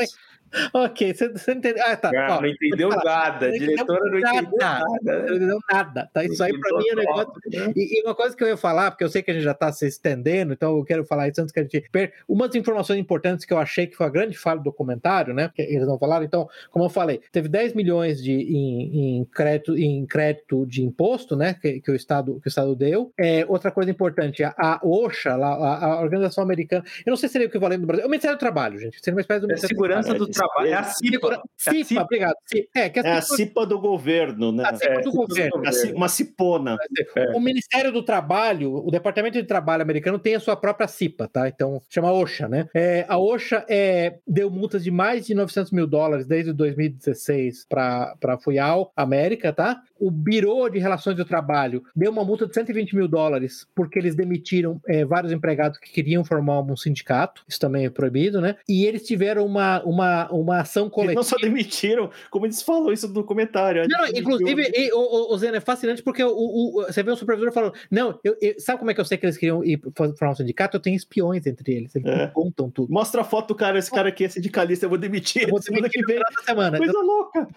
[0.73, 1.83] Ok, você, você entendeu.
[1.85, 2.11] Ah, tá.
[2.15, 3.47] Ah, Ó, não entendeu nada.
[3.47, 4.85] A diretora não entendeu nada.
[5.01, 6.09] Não entendeu nada.
[6.13, 6.23] Tá?
[6.23, 7.33] Isso aí pra mim é um negócio.
[7.51, 7.73] Né?
[7.75, 9.53] E, e, uma coisa que eu ia falar, porque eu sei que a gente já
[9.53, 11.81] tá se estendendo, então eu quero falar isso antes que a gente.
[11.91, 12.13] Per...
[12.27, 15.51] Umas informações importantes que eu achei que foi a grande falha do documentário, né?
[15.53, 16.25] Que eles não falaram.
[16.25, 21.35] Então, como eu falei, teve 10 milhões de, em, em, crédito, em crédito de imposto,
[21.35, 21.55] né?
[21.61, 23.11] Que, que, o, Estado, que o Estado deu.
[23.17, 27.33] É, outra coisa importante, a, a OSHA, a, a, Organização Americana, eu não sei se
[27.33, 28.03] seria o equivalente do Brasil.
[28.03, 28.99] É o Ministério do Trabalho, gente.
[29.03, 30.67] Seria uma espécie do é Ministério segurança do, Trabalho.
[30.67, 31.41] É a CIPA.
[31.57, 32.35] CIPA, CIPA, obrigado.
[32.75, 34.63] É, que é a CIPA do governo, né?
[34.65, 35.61] A CIPA é, do governo.
[35.95, 36.77] Uma cipona.
[37.15, 37.35] É.
[37.35, 41.47] O Ministério do Trabalho, o Departamento de Trabalho americano tem a sua própria CIPA, tá?
[41.47, 42.67] Então, chama OSHA, né?
[42.73, 48.15] É, a OSHA é, deu multas de mais de 900 mil dólares desde 2016 para
[48.23, 49.81] a FUIAL América, tá?
[49.99, 54.15] O Biro de Relações do Trabalho deu uma multa de 120 mil dólares porque eles
[54.15, 57.43] demitiram é, vários empregados que queriam formar um sindicato.
[57.47, 58.55] Isso também é proibido, né?
[58.67, 61.19] E eles tiveram uma, uma, uma ação coletiva.
[61.19, 63.87] Eles não só demitiram, como eles falam isso no documentário.
[63.87, 67.51] Não, inclusive, e, o, o, Zeno, é fascinante porque o, o, você vê um supervisor
[67.51, 70.31] falando: Não, eu, eu, sabe como é que eu sei que eles queriam ir formar
[70.31, 70.77] um sindicato?
[70.77, 71.95] Eu tenho espiões entre eles.
[71.95, 72.27] Eles é.
[72.27, 72.91] contam tudo.
[72.91, 75.43] Mostra a foto do cara, esse cara aqui é sindicalista, eu vou demitir.
[75.43, 76.19] Eu vou semana que vem.
[76.45, 76.77] Semana.
[76.77, 77.47] Coisa louca.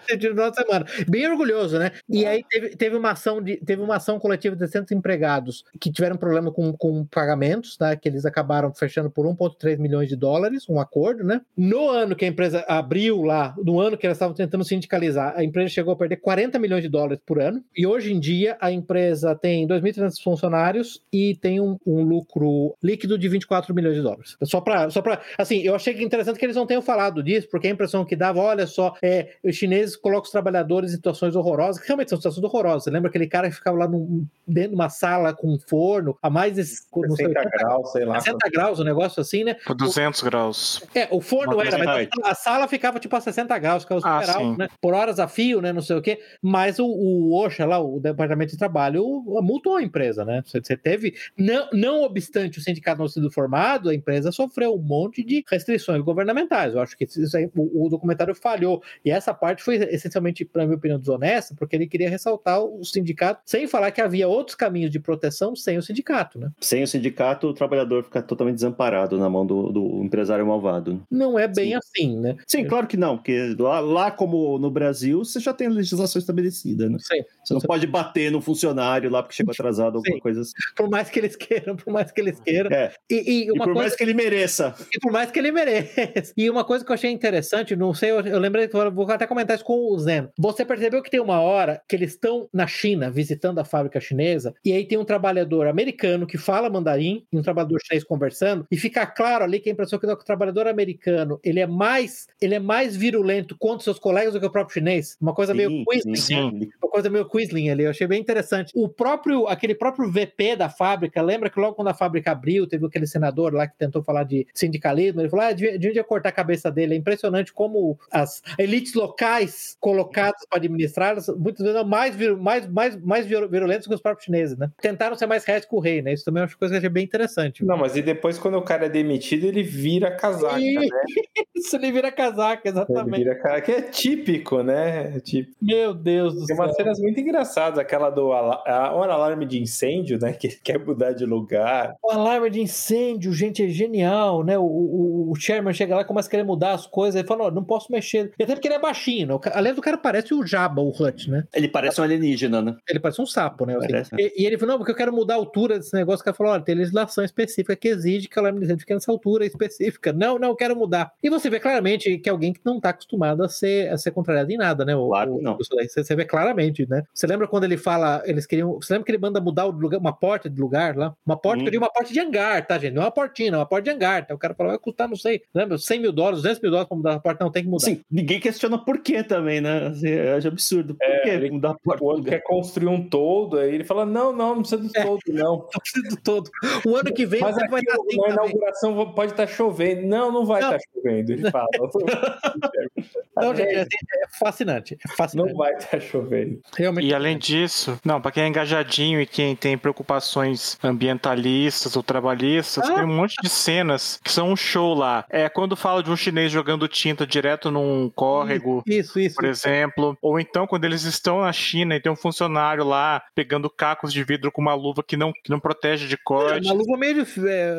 [0.55, 0.87] semana.
[1.09, 1.93] Bem orgulhoso, né?
[2.09, 5.91] E aí teve, teve, uma ação de, teve uma ação coletiva de 600 empregados que
[5.91, 7.95] tiveram problema com, com pagamentos, tá?
[7.97, 11.41] Que eles acabaram fechando por 1,3 milhões de dólares, um acordo, né?
[11.57, 15.45] No ano que a empresa abriu lá, no ano que elas estavam tentando sindicalizar, a
[15.45, 17.63] empresa chegou a perder 40 milhões de dólares por ano.
[17.77, 23.19] E hoje em dia a empresa tem 2.300 funcionários e tem um, um, lucro líquido
[23.19, 24.37] de 24 milhões de dólares.
[24.45, 27.49] Só para, só para, assim, eu achei que interessante que eles não tenham falado disso,
[27.51, 31.35] porque a impressão que dava, olha só, é, os chineses colocam os trabalhadores em situações
[31.35, 32.85] horrorosas, que realmente são situações horrorosas.
[32.85, 36.17] Você lembra aquele cara que ficava lá num, dentro de uma sala com um forno
[36.23, 38.21] a mais de 60 sei, graus, sei lá.
[38.21, 39.55] 60 graus, um negócio assim, né?
[39.67, 40.83] Por 200 o, graus.
[40.95, 44.35] É, o forno era, mas a, sala ficava tipo a 60 graus, ficava super ah,
[44.35, 44.69] alto, né?
[44.81, 45.73] Por horas a fio, né?
[45.73, 46.21] Não sei o quê.
[46.41, 49.05] Mas o, o OSHA lá, o Departamento de Trabalho,
[49.43, 50.43] multou a empresa, né?
[50.45, 54.83] Você, você teve, não, não obstante o sindicato não sido formado, a empresa sofreu um
[54.83, 56.75] monte de restrições governamentais.
[56.75, 58.83] Eu acho que isso aí, o, o documentário falhou.
[59.05, 63.43] E essa parte foi essencialmente, para minha opinião, desonesta, porque ele queria ressaltar o sindicato,
[63.45, 66.51] sem falar que havia outros caminhos de proteção sem o sindicato, né?
[66.61, 71.03] Sem o sindicato, o trabalhador fica totalmente desamparado na mão do, do empresário malvado.
[71.11, 71.75] Não é bem Sim.
[71.75, 72.37] assim, né?
[72.47, 76.89] Sim, claro que não, porque lá, lá, como no Brasil, você já tem legislação estabelecida,
[76.89, 76.99] né?
[77.01, 77.23] Sim.
[77.45, 77.67] Você não Sim.
[77.67, 80.53] pode bater no funcionário lá porque chegou atrasado, alguma coisa assim.
[80.77, 82.71] Por mais que eles queiram, por mais que eles queiram.
[82.71, 82.93] É.
[83.11, 83.81] E, e, e por coisa...
[83.81, 84.75] mais que ele mereça.
[84.93, 86.33] E por mais que ele mereça.
[86.37, 89.57] E uma coisa que eu achei interessante, não sei, eu, eu lembrei, vou até comentar
[89.57, 90.31] isso com o Zeno.
[90.39, 94.55] Você percebeu que tem uma hora que eles estão na China, visitando a fábrica chinesa,
[94.65, 98.77] e aí tem um trabalhador americano que fala mandarim e um trabalhador chinês conversando, e
[98.77, 102.59] fica claro ali que a impressão que o trabalhador americano, ele é mais, ele é
[102.59, 105.17] mais virulento contra seus colegas do que o próprio chinês.
[105.21, 106.17] Uma coisa sim, meio Quisling.
[106.17, 106.71] Sim.
[106.83, 108.73] Uma coisa meio Quisling ali, eu achei bem interessante.
[108.75, 112.87] O próprio, aquele próprio VP da fábrica, lembra que logo quando a fábrica abriu, teve
[112.87, 116.05] aquele senador lá que tentou falar de sindicalismo, ele falou, ah, de, de onde ia
[116.05, 116.95] cortar a cabeça dele.
[116.95, 123.27] É impressionante como as elites locais colocadas para administrar, muitas vezes mais, mais, mais, mais
[123.27, 124.71] virulentos que os próprios chineses, né?
[124.81, 126.15] Tentaram ser mais reais que o rei, né?
[126.15, 127.63] Isso também é uma coisa que eu achei bem interessante.
[127.63, 130.75] Não, mas e depois quando o cara é demitido, ele vira casaca, e...
[130.75, 130.87] né?
[131.55, 133.21] Isso, ele vira casaca, exatamente.
[133.21, 135.17] Ele vira casaca, que é típico, né?
[135.17, 135.55] É típico.
[135.61, 136.57] Meu Deus do Tem céu.
[136.57, 138.63] Tem umas cenas muito engraçadas, aquela do ala...
[138.67, 140.33] alarme de incêndio, né?
[140.33, 141.95] Que quer mudar de lugar.
[142.03, 144.59] O alarme de incêndio, gente, é genial, né?
[144.59, 147.51] O, o, o Sherman chega lá e começa a querer mudar as coisas, ele fala,
[147.51, 148.33] não posso mexer.
[148.39, 149.39] E até porque ele é baixinho, né?
[149.53, 151.45] Aliás, o cara parece o Jabba, o Hut, né?
[151.53, 152.77] Ele parece um alienígena, né?
[152.89, 153.77] Ele parece um sapo, né?
[153.77, 154.17] Assim.
[154.19, 156.23] E, e, ele falou, não, porque eu quero mudar a altura desse negócio.
[156.23, 159.45] O cara falou, olha, tem legislação específica que exige que de incêndio fique nessa altura
[159.47, 160.13] específica.
[160.13, 161.13] Não, não, eu quero mudar.
[161.23, 164.11] E você vê claramente que é alguém que não tá acostumado a ser, a ser
[164.11, 164.95] contrariado em nada, né?
[164.95, 165.57] O, claro que não.
[165.57, 167.03] Você, você vê claramente, né?
[167.13, 168.75] Você lembra quando ele fala, eles queriam.
[168.75, 171.15] Você lembra que ele manda mudar o lugar, uma porta de lugar lá?
[171.25, 171.67] Uma porta, hum.
[171.67, 172.95] eu digo uma porta de hangar, tá, gente?
[172.95, 174.23] Não é uma portinha, não, é uma porta de hangar.
[174.23, 175.79] Então o cara falou, vai custar, não sei, lembra?
[175.79, 177.85] 100 mil dólares, 200 mil dólares pra mudar a porta, não tem que mudar.
[177.85, 179.89] Sim, ninguém questiona por quê também, né?
[179.89, 180.95] Assim, é absurdo.
[180.95, 182.03] Por é, que mudar a porta?
[182.03, 185.21] O outro quer construir um todo, aí ele fala, não, não, não precisa do todo,
[185.29, 185.53] não.
[185.73, 186.51] Não precisa do todo.
[186.87, 190.07] O ano que vem Mas vai estar assim Na inauguração pode estar chovendo.
[190.07, 191.69] Não, não vai estar chovendo, ele fala.
[193.37, 195.51] não, gente, é, assim, é, fascinante, é fascinante.
[195.51, 196.61] Não vai estar chovendo.
[196.77, 202.03] Realmente e além disso, não, para quem é engajadinho e quem tem preocupações ambientalistas ou
[202.03, 202.95] trabalhistas, ah.
[202.95, 205.25] tem um monte de cenas que são um show lá.
[205.31, 209.67] É quando fala de um chinês jogando tinta direto num córrego, isso, isso, por isso.
[209.67, 214.13] exemplo, ou então quando eles estão na China e tem um funcionário lá pegando cacos
[214.13, 216.69] de vidro com uma luva que não, que não protege de corte.
[216.69, 217.75] É, uma luva meio de, é,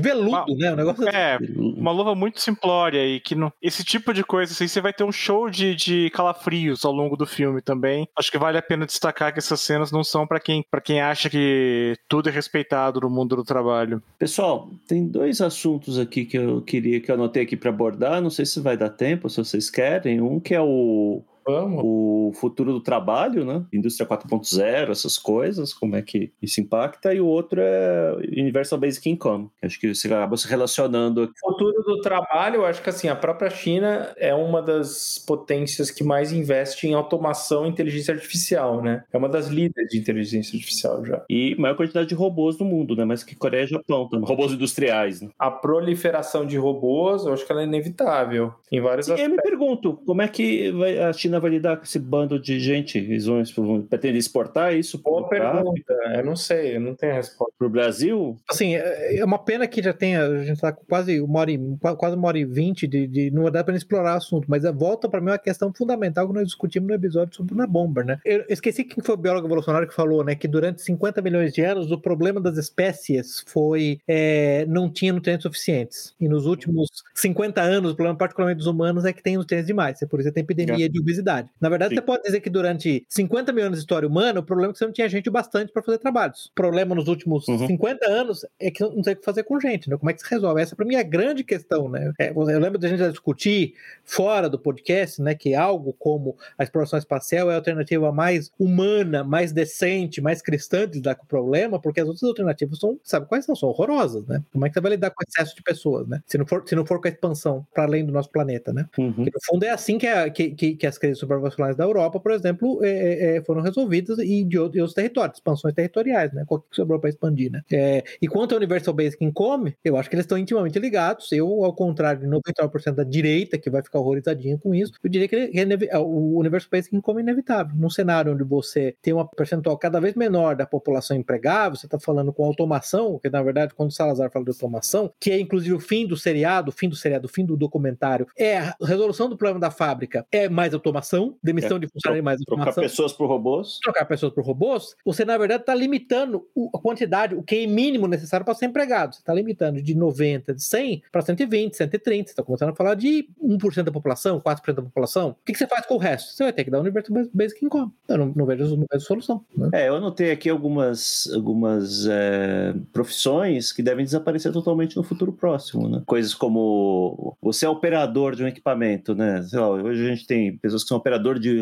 [0.00, 0.72] veludo, uma, né?
[0.72, 1.74] Um negócio é, assim.
[1.76, 5.04] uma luva muito simplória e que não, esse tipo de coisa assim, você vai ter
[5.04, 8.08] um show de, de calafrios ao longo do filme também.
[8.16, 11.28] Acho que vale a pena destacar que essas cenas não são para quem, quem acha
[11.28, 14.02] que tudo é respeitado no mundo do trabalho.
[14.18, 18.20] Pessoal, tem dois assuntos aqui que eu queria que eu anotei aqui para abordar.
[18.20, 20.20] Não sei se vai dar tempo, se vocês querem.
[20.20, 21.82] Um que é o Vamos.
[22.30, 23.64] o futuro do trabalho, né?
[23.72, 29.08] Indústria 4.0, essas coisas, como é que isso impacta, e o outro é Universal Basic
[29.08, 29.50] Income.
[29.62, 31.24] Acho que você acaba se relacionando.
[31.24, 35.90] O futuro do trabalho, eu acho que assim, a própria China é uma das potências
[35.90, 39.04] que mais investe em automação e inteligência artificial, né?
[39.12, 41.24] É uma das líderes de inteligência artificial já.
[41.28, 43.04] E maior quantidade de robôs no mundo, né?
[43.04, 44.28] Mais que Coreia e Japão também.
[44.28, 45.30] Robôs industriais, né?
[45.38, 49.36] A proliferação de robôs, eu acho que ela é inevitável em vários Sim, aspectos.
[49.36, 50.72] Eu me pergunto, como é que
[51.08, 52.98] a China China vai lidar com esse bando de gente?
[52.98, 55.94] Eles vão, vão pretender exportar isso Boa pergunta.
[56.14, 57.54] Eu não sei, eu não tenho resposta.
[57.56, 58.36] para o Brasil?
[58.48, 61.52] Assim, é é uma pena que já tenha, a gente tá com quase uma hora
[61.52, 61.58] e,
[61.98, 64.72] quase uma hora e vinte de, de não dá para explorar o assunto, mas a
[64.72, 68.04] volta para mim é uma questão fundamental que nós discutimos no episódio sobre o Nabomber,
[68.04, 68.18] né?
[68.24, 71.62] Eu esqueci quem foi o biólogo evolucionário que falou, né, que durante 50 milhões de
[71.62, 76.14] anos o problema das espécies foi é, não tinha nutrientes suficientes.
[76.20, 80.00] E nos últimos 50 anos, o problema particularmente dos humanos é que tem nutrientes demais.
[80.02, 81.19] É por isso que tem epidemia de obesidade.
[81.60, 81.96] Na verdade, Sim.
[82.00, 84.78] você pode dizer que durante 50 mil anos de história humana, o problema é que
[84.78, 86.46] você não tinha gente o bastante para fazer trabalhos.
[86.46, 87.66] O problema nos últimos Uhum.
[87.66, 89.96] 50 anos é que não sei o que fazer com gente, né?
[89.96, 90.60] Como é que se resolve?
[90.60, 92.12] Essa para mim é a grande questão, né?
[92.18, 96.64] É, eu lembro da gente já discutir fora do podcast, né, que algo como a
[96.64, 101.26] exploração espacial é a alternativa mais humana, mais decente, mais cristã de lidar com o
[101.26, 103.54] problema, porque as outras alternativas são, sabe quais são?
[103.54, 104.42] São horrorosas, né?
[104.52, 106.22] Como é que você vai lidar com o excesso de pessoas, né?
[106.26, 108.86] Se não for, se não for com a expansão para além do nosso planeta, né?
[108.98, 109.12] Uhum.
[109.12, 112.20] Que, no fundo é assim que, a- que, que, que as crises supervasculares da Europa,
[112.20, 116.32] por exemplo, é, é, é, foram resolvidas e de, outro- de outros territórios, expansões territoriais,
[116.32, 116.44] né?
[116.46, 117.62] Qual que sobrou para expandir, né?
[117.72, 121.30] É, e quanto ao Universal Basic Income, eu acho que eles estão intimamente ligados.
[121.32, 125.28] Eu, ao contrário de 99% da direita, que vai ficar horrorizadinha com isso, eu diria
[125.28, 127.74] que ele- é o Universal Basic Income é inevitável.
[127.76, 131.98] Num cenário onde você tem uma percentual cada vez menor da população empregável, você está
[131.98, 135.74] falando com automação, que na verdade, quando o Salazar fala de automação, que é inclusive
[135.74, 139.28] o fim do seriado, o fim do seriado, o fim do documentário, é a resolução
[139.28, 140.99] do problema da fábrica, é mais automação,
[141.42, 143.78] demissão de funcionário e mais Trocar automação pessoas por robôs?
[143.82, 148.44] trocar pessoas por robôs, você na verdade está limitando a quantidade, o QI mínimo necessário
[148.44, 149.14] para ser empregado.
[149.14, 152.28] Você está limitando de 90, de 100 para 120, 130.
[152.28, 155.30] Você está começando a falar de 1% da população, 4% da população.
[155.30, 156.32] O que, que você faz com o resto?
[156.32, 157.92] Você vai ter que dar um Universal Basic Income.
[158.08, 159.44] Eu não, não, vejo, não vejo solução.
[159.56, 159.70] né?
[159.72, 165.88] É, eu anotei aqui algumas, algumas é, profissões que devem desaparecer totalmente no futuro próximo,
[165.88, 166.02] né?
[166.06, 169.44] Coisas como você é operador de um equipamento, né?
[169.52, 171.56] Lá, hoje a gente tem pessoas que são operador de,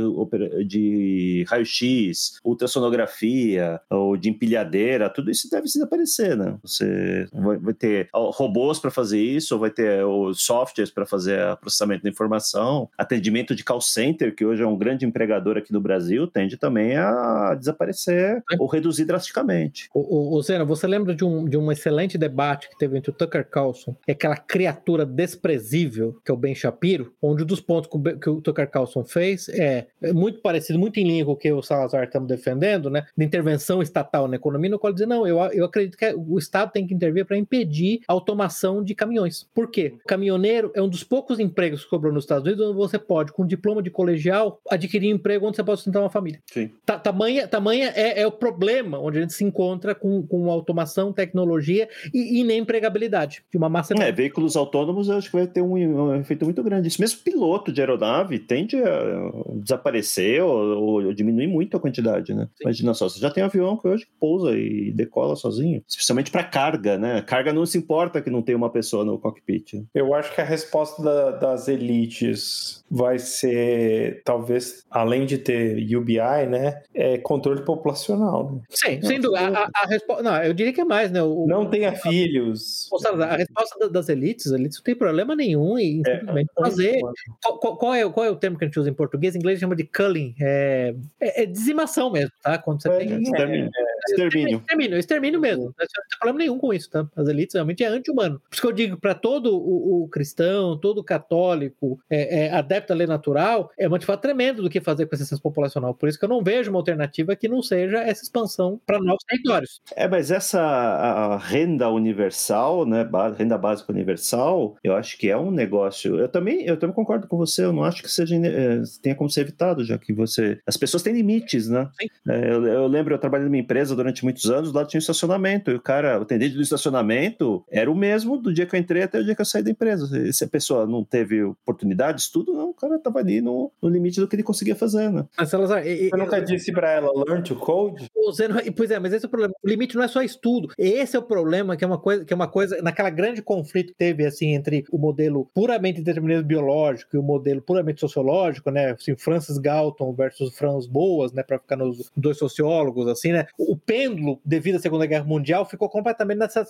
[0.67, 6.57] de raio-x, ultrassonografia ou de empilhadeira, tudo isso deve desaparecer, né?
[6.63, 10.03] Você vai, vai ter robôs para fazer isso, ou vai ter
[10.35, 15.05] softwares para fazer processamento da informação, atendimento de call center, que hoje é um grande
[15.05, 19.91] empregador aqui no Brasil, tende também a desaparecer ou reduzir drasticamente.
[19.93, 23.11] O, o, o Zena, você lembra de um, de um excelente debate que teve entre
[23.11, 27.61] o Tucker Carlson e aquela criatura desprezível que é o Ben Shapiro, onde um dos
[27.61, 31.25] pontos que o, que o Tucker Carlson fez é, é muito parecido, muito em linha
[31.25, 33.07] com o que o Salazar estamos defendendo, né?
[33.17, 36.73] De intervenção estatal na economia, no qual dizer, não, eu, eu acredito que o Estado
[36.73, 39.47] tem que intervir para impedir a automação de caminhões.
[39.55, 39.95] Por quê?
[40.05, 43.33] O caminhoneiro é um dos poucos empregos que cobrou nos Estados Unidos onde você pode,
[43.33, 46.41] com diploma de colegial, adquirir emprego onde você pode sustentar uma família.
[46.47, 46.71] Sim.
[46.85, 51.13] Ta- tamanha tamanha é, é o problema onde a gente se encontra com, com automação,
[51.13, 53.95] tecnologia e, e nem empregabilidade de uma massa.
[53.99, 56.89] É, veículos autônomos eu acho que vai ter um, um efeito muito grande.
[56.89, 59.08] Isso mesmo piloto de aeronave tende a
[59.57, 62.49] desaparecer ou, ou diminuir muito a quantidade, né?
[62.61, 66.97] Imagina só, você já tem avião que hoje pousa e decola sozinho, especialmente para carga,
[66.99, 67.23] né?
[67.23, 69.85] Carga não se importa que não tem uma pessoa no cockpit.
[69.95, 76.47] Eu acho que a resposta da- das elites vai ser, talvez, além de ter UBI,
[76.49, 76.83] né?
[76.95, 78.53] É controle populacional.
[78.53, 78.61] né?
[78.71, 79.59] Sim, sem dúvida.
[79.59, 80.23] A, a, a resposta.
[80.23, 81.23] Não, eu diria que é mais, né?
[81.23, 82.89] O, Não tenha filhos.
[82.93, 86.51] Ô, Salazar, a resposta da- das elites, as elites não tem problema nenhum em simplesmente
[86.57, 87.01] fazer.
[87.43, 89.35] Qual, qual- qual é, qual é o termo que a gente usa em português?
[89.35, 90.35] Em inglês chama de culling.
[90.41, 92.59] É, é- é dizimação mesmo, tá?
[92.59, 93.23] Quando você tem.
[93.23, 93.71] Extermínio.
[94.11, 94.59] Extermínio.
[94.59, 95.65] Extermínio, extermínio mesmo.
[95.65, 97.07] Não tem problema nenhum com isso, tá?
[97.17, 98.41] As elites realmente é anti-humano.
[98.41, 102.93] Por isso que eu digo, para todo o, o cristão, todo católico, é, é, adepto
[102.93, 105.95] à lei natural, é um motivado tremendo do que fazer com esse excesso populacional.
[105.95, 109.25] Por isso que eu não vejo uma alternativa que não seja essa expansão para novos
[109.25, 109.81] territórios.
[109.95, 116.19] É, mas essa renda universal, né, renda básica universal, eu acho que é um negócio.
[116.19, 117.65] Eu também, eu também concordo com você.
[117.65, 121.03] Eu não acho que seja eh, tenha como ser evitado, já que você, as pessoas
[121.03, 121.89] têm limites, né?
[122.29, 125.71] É, eu, eu lembro, eu trabalhei numa empresa durante muitos anos, lá tinha um estacionamento
[125.71, 129.03] e o cara, o atendente do estacionamento, era o mesmo do dia que eu entrei
[129.03, 130.07] até o dia que eu saí da empresa.
[130.33, 134.21] Se a pessoa não teve oportunidade, estudo, não, o cara tava ali no, no limite
[134.21, 135.25] do que ele conseguia fazer, né?
[135.37, 138.07] Mas, Salazar, e- e- Você nunca disse pra ela, learn to code?
[138.17, 139.55] O Zeno- e, pois é, mas esse é o problema.
[139.63, 140.69] O limite não é só estudo.
[140.79, 143.89] Esse é o problema, que é uma coisa, que é uma coisa, naquela grande conflito
[143.93, 148.91] que teve assim entre o modelo puramente determinismo biológico e o modelo puramente sociológico, né?
[148.93, 151.43] Assim, Francis Galton versus Franz Boas, né?
[151.43, 153.47] Para ficar nos dois sociólogos, assim, né?
[153.59, 156.67] O pêndulo devido à Segunda Guerra Mundial ficou completamente nessa,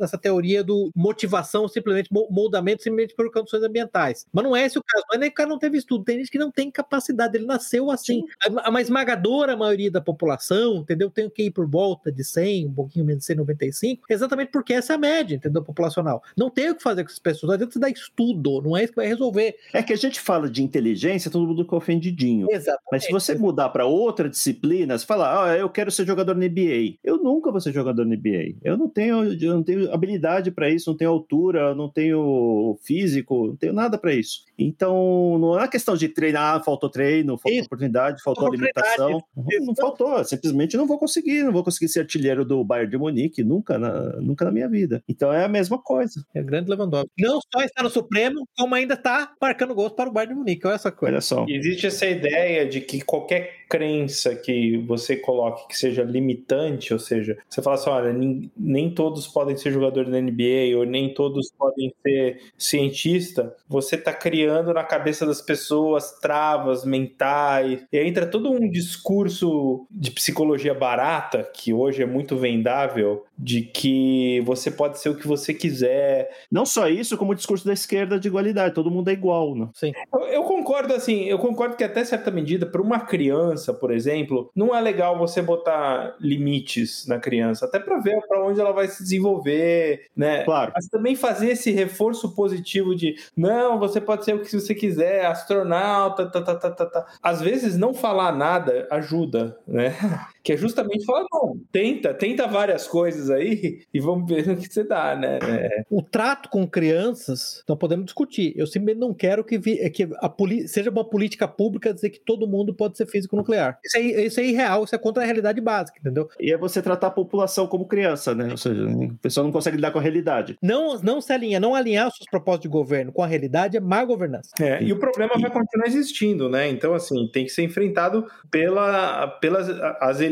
[0.00, 4.26] nessa teoria do motivação, simplesmente moldamento, simplesmente por condições ambientais.
[4.32, 5.04] Mas não é esse o caso.
[5.10, 6.02] Não é nem que o cara não teve estudo.
[6.02, 7.36] Tem gente que não tem capacidade.
[7.36, 8.22] Ele nasceu assim.
[8.64, 11.10] A, a esmagadora maioria da população, entendeu?
[11.10, 14.94] Tem que ir por volta de 100, um pouquinho menos de 195, exatamente porque essa
[14.94, 15.62] é a média, entendeu?
[15.62, 16.22] Populacional.
[16.34, 17.48] Não tem o que fazer com essas pessoas.
[17.48, 18.62] Não adianta você dar estudo.
[18.62, 19.56] Não é isso que vai resolver.
[19.74, 22.46] É que a gente fala de inteligência, todo mundo fica ofendidinho.
[22.50, 22.88] Exatamente.
[22.90, 26.46] Mas se você mudar para outra disciplina, você fala, ah, eu quero ser jogador na
[26.52, 26.98] NBA.
[27.02, 28.56] Eu nunca vou ser jogador na NBA.
[28.62, 33.48] Eu não tenho, eu não tenho habilidade para isso, não tenho altura, não tenho físico,
[33.48, 34.44] não tenho nada para isso.
[34.58, 37.66] Então, não é questão de treinar, faltou treino, faltou isso.
[37.66, 39.22] oportunidade, faltou alimentação.
[39.36, 42.98] Não, não faltou, simplesmente não vou conseguir, não vou conseguir ser artilheiro do Bayern de
[42.98, 45.02] Munique, nunca na, nunca na minha vida.
[45.08, 46.24] Então é a mesma coisa.
[46.34, 47.10] É grande Lewandowski.
[47.18, 50.66] Não só está no Supremo, como ainda está marcando gols para o Bayern de Munique.
[50.66, 51.14] Olha essa coisa.
[51.14, 51.46] Olha só.
[51.48, 57.38] Existe essa ideia de que qualquer crença que você coloque que seja limitante, ou seja,
[57.48, 61.50] você fala assim, olha, nem, nem todos podem ser jogadores da NBA ou nem todos
[61.56, 68.52] podem ser cientista, você está criando na cabeça das pessoas travas mentais, e entra todo
[68.52, 75.08] um discurso de psicologia barata, que hoje é muito vendável, de que você pode ser
[75.08, 76.30] o que você quiser.
[76.50, 79.68] Não só isso, como o discurso da esquerda de igualdade, todo mundo é igual, né?
[79.74, 79.92] Sim.
[80.12, 84.50] Eu, eu concordo, assim, eu concordo que até certa medida, para uma criança, por exemplo,
[84.56, 88.88] não é legal você botar limites na criança, até para ver para onde ela vai
[88.88, 90.42] se desenvolver, né?
[90.44, 90.72] Claro.
[90.74, 95.26] Mas também fazer esse reforço positivo de não, você pode ser o que você quiser,
[95.26, 97.06] astronauta, tá, tá, tá, tá, tá.
[97.22, 99.94] Às vezes não falar nada ajuda, né?
[100.42, 104.72] Que é justamente falar, não, tenta, tenta várias coisas aí e vamos ver no que
[104.72, 105.38] você dá, né?
[105.42, 105.84] É.
[105.88, 108.52] O trato com crianças, não podemos discutir.
[108.56, 110.32] Eu simplesmente não quero que, vi, que a
[110.66, 113.78] seja uma política pública dizer que todo mundo pode ser físico nuclear.
[113.84, 116.28] Isso é, isso é irreal, isso é contra a realidade básica, entendeu?
[116.40, 118.48] E é você tratar a população como criança, né?
[118.50, 120.56] Ou seja, a pessoa não consegue lidar com a realidade.
[120.62, 123.80] Não, não se alinha, não alinhar os seus propósitos de governo com a realidade é
[123.80, 124.50] má governança.
[124.60, 126.68] É, e o problema vai continuar existindo, né?
[126.68, 129.68] Então, assim, tem que ser enfrentado pela, pelas
[130.00, 130.31] as elites,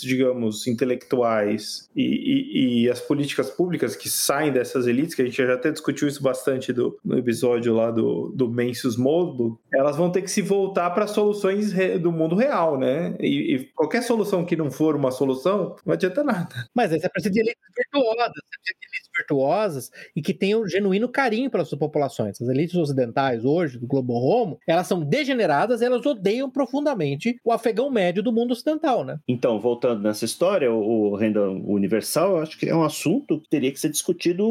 [0.00, 5.36] digamos, intelectuais e, e, e, as políticas públicas que saem dessas elites, que a gente
[5.36, 10.10] já até discutiu isso bastante do, no episódio lá do, do Mencius Moldbo, elas vão
[10.10, 13.14] ter que se voltar para soluções do mundo real, né?
[13.20, 16.68] E, e, qualquer solução que não for uma solução, não adianta nada.
[16.74, 20.66] Mas aí você precisa de elites virtuosas, você precisa de elites virtuosas e que tenham
[20.66, 22.40] genuíno carinho pelas suas populações.
[22.40, 27.52] As elites ocidentais hoje, do Globo Romo, elas são degeneradas e elas odeiam profundamente o
[27.52, 29.18] afegão médio do mundo ocidental, né?
[29.28, 33.70] Então, voltando nessa história, o, o renda universal, acho que é um assunto que teria
[33.70, 34.44] que ser discutido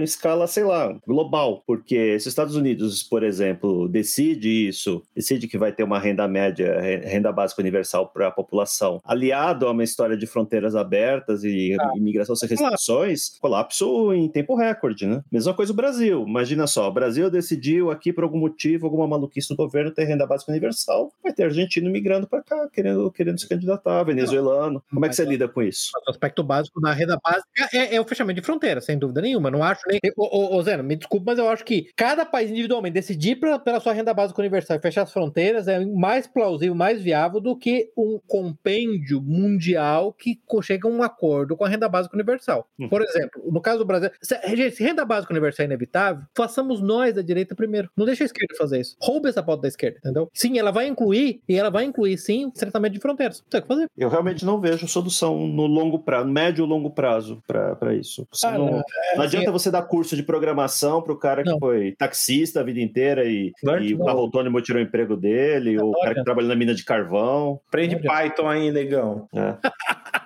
[0.00, 5.46] em escala, sei lá, global, porque se os Estados Unidos, por exemplo, decide isso, decide
[5.46, 9.84] que vai ter uma renda média, renda básica universal para a população, aliado a uma
[9.84, 11.92] história de fronteiras abertas e ah.
[11.96, 15.22] imigração sem restrições, colapso em tempo recorde, né?
[15.30, 16.24] Mesma coisa o Brasil.
[16.26, 20.26] Imagina só, o Brasil decidiu aqui por algum motivo, alguma maluquice do governo ter renda
[20.26, 24.82] básica universal, vai ter argentino migrando para cá, querendo, querendo se candidatar, venezuelano.
[24.90, 25.90] Como é que você lida com isso?
[26.06, 29.50] O aspecto básico da renda básica é, é o fechamento de fronteira, sem dúvida nenhuma.
[29.50, 30.00] Não acho nem.
[30.16, 33.58] Ô, ô, ô Zeno, me desculpe, mas eu acho que cada país individualmente decidir pra,
[33.58, 37.56] pela sua renda básica universal e fechar as fronteiras é mais plausível, mais viável do
[37.56, 42.68] que um compêndio mundial que chega a um acordo com a renda básica universal.
[42.78, 42.88] Hum.
[42.88, 46.80] Por exemplo, no caso do Brasil, se, gente, se renda básica universal é inevitável, façamos
[46.80, 47.90] nós da direita primeiro.
[47.96, 48.96] Não deixa a esquerda fazer isso.
[49.00, 50.30] Roube essa pauta da esquerda, entendeu?
[50.32, 53.42] Sim, ela vai incluir, e ela vai incluir, sim, o tratamento de fronteiras.
[53.48, 53.88] Tem que fazer.
[53.96, 58.26] Eu realmente não vejo solução no longo prazo, médio e longo prazo para isso.
[58.44, 61.50] Ah, não, não, é, não, adianta você dar curso de programação para o cara que
[61.50, 61.58] não.
[61.58, 63.52] foi taxista a vida inteira e,
[63.82, 66.74] e o carro autônomo tirou o emprego dele, ou o cara que trabalha na mina
[66.74, 67.60] de carvão.
[67.68, 69.28] Aprende Python aí, negão.
[69.34, 69.54] É.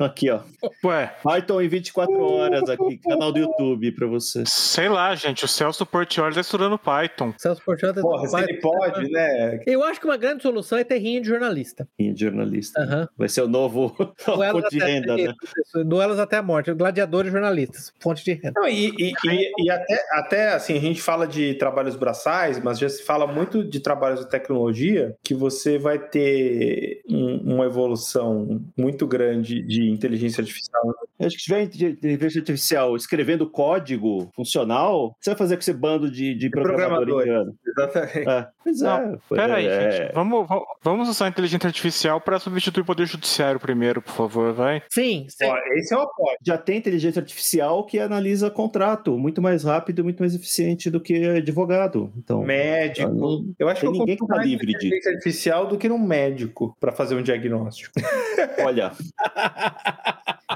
[0.00, 0.40] Aqui, ó.
[0.82, 1.14] Ué.
[1.22, 4.44] Python em 24 horas aqui, canal do YouTube pra você.
[4.46, 5.44] Sei lá, gente.
[5.44, 7.34] O Celso Portioli tá estudando Python.
[7.36, 9.60] Celso Portioli tá Porra, se ele pode, né?
[9.66, 11.86] Eu acho que uma grande solução é ter rinha de jornalista.
[11.98, 12.80] Rinha de jornalista.
[12.80, 13.06] Uhum.
[13.16, 15.34] Vai ser o novo fonte de renda, né?
[15.84, 16.72] Duelos até a morte.
[16.72, 17.92] Gladiadores jornalistas.
[18.00, 18.52] Fonte de renda.
[18.56, 22.78] Não, e, e, e, e, até, até, assim, a gente fala de trabalhos braçais, mas
[22.78, 28.62] já se fala muito de trabalhos de tecnologia que você vai ter um, uma evolução
[28.76, 30.80] muito grande de inteligência artificial
[31.20, 36.10] Acho que se tiver inteligência artificial escrevendo código funcional, você vai fazer com esse bando
[36.10, 37.26] de, de programador Programadores.
[37.28, 37.54] engano.
[37.66, 38.28] Exatamente.
[38.30, 39.18] É, pois Não, é.
[39.28, 40.14] foi- Pera aí, é, gente.
[40.14, 40.46] Vamos,
[40.82, 44.82] vamos- usar a inteligência artificial para substituir o poder judiciário primeiro, por favor, vai.
[44.88, 45.44] Sim, sim.
[45.44, 46.36] Ó, esse é o apoio.
[46.42, 51.00] Já tem inteligência artificial que analisa contrato muito mais rápido e muito mais eficiente do
[51.02, 52.10] que advogado.
[52.16, 53.12] Então, Médico.
[53.12, 54.86] não- Eu acho que eu ninguém tá em livre disso.
[54.86, 57.92] inteligência artificial do que num médico para fazer um diagnóstico.
[58.64, 58.92] olha.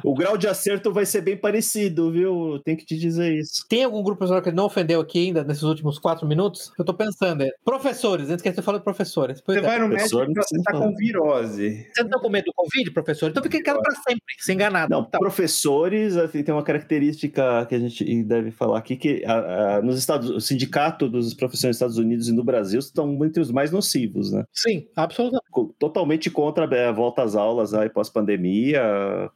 [0.02, 2.58] o grau de acerto vai ser bem parecido, viu?
[2.64, 3.64] Tem que te dizer isso.
[3.68, 6.72] Tem algum grupo professor que não ofendeu aqui ainda nesses últimos quatro minutos?
[6.78, 7.50] Eu tô pensando, é.
[7.64, 9.40] Professores, antes que você fale de professores.
[9.40, 9.68] Pois Você é.
[9.68, 11.86] vai no médico e você tá com virose.
[11.94, 13.30] Você não tá com medo do Covid, professor?
[13.30, 14.90] Então fica em casa pra sempre, sem enganado.
[14.90, 15.18] Não, Tá.
[15.18, 19.98] professores, assim, tem uma característica que a gente deve falar aqui, que a- a- nos
[19.98, 23.70] Estados, o sindicato dos professores nos Estados Unidos e no Brasil estão entre os mais
[23.70, 24.44] nocivos, né?
[24.52, 25.44] Sim, absolutamente.
[25.78, 28.82] Totalmente contra a volta às aulas aí pós-pandemia,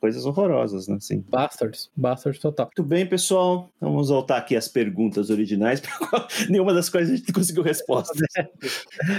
[0.00, 0.96] coisas horrorosas, né?
[0.96, 1.24] Assim.
[1.28, 1.90] Bastards.
[1.96, 2.66] Bastards total.
[2.66, 3.70] Muito bem, pessoal.
[3.80, 5.90] Vamos voltar aqui às perguntas originais, para
[6.48, 8.12] nenhuma das quais a gente conseguiu resposta.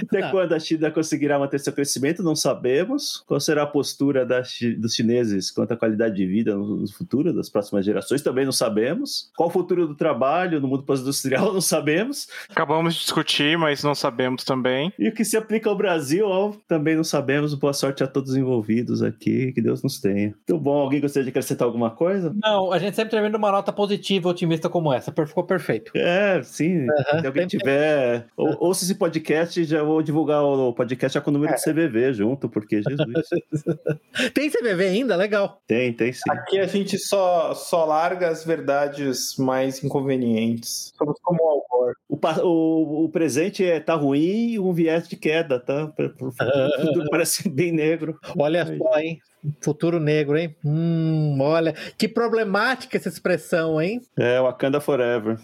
[0.03, 0.31] Até Ah.
[0.31, 2.21] quando a China conseguirá manter seu crescimento?
[2.23, 3.23] Não sabemos.
[3.27, 4.39] Qual será a postura da
[4.77, 8.21] dos chineses quanto à qualidade de vida no, no futuro, das próximas gerações?
[8.21, 9.29] Também não sabemos.
[9.35, 11.53] Qual o futuro do trabalho no mundo pós-industrial?
[11.59, 12.27] Não sabemos.
[12.49, 14.93] Acabamos de discutir, mas não sabemos também.
[14.99, 16.25] E o que se aplica ao Brasil?
[16.27, 17.53] ó, também não sabemos.
[17.53, 19.51] Boa sorte a todos os envolvidos aqui.
[19.51, 20.33] Que Deus nos tenha.
[20.49, 20.79] Muito bom.
[20.79, 22.35] Alguém gostaria de acrescentar alguma coisa?
[22.41, 25.13] Não, a gente sempre termina uma nota positiva, otimista como essa.
[25.27, 25.91] Ficou perfeito.
[25.95, 26.87] É, sim.
[26.89, 27.19] Aham.
[27.21, 31.33] Se alguém tiver, ou, ouça esse podcast, já vou divulgar o podcast já com o
[31.33, 33.29] número do CVV junto, porque Jesus.
[34.33, 35.15] Tem CVV ainda?
[35.15, 35.61] Legal.
[35.67, 36.21] tem, tem sim.
[36.29, 40.91] Aqui a gente só, só larga as verdades mais inconvenientes.
[40.97, 41.95] Somos como o Al Gore.
[42.07, 45.93] O, o, o presente é tá ruim e um viés de queda, tá?
[47.11, 48.17] Parece bem negro.
[48.37, 49.19] Olha só, hein?
[49.61, 50.55] Futuro negro, hein?
[50.63, 51.73] Hum, olha.
[51.97, 54.01] Que problemática essa expressão, hein?
[54.17, 55.37] É, Wakanda Forever.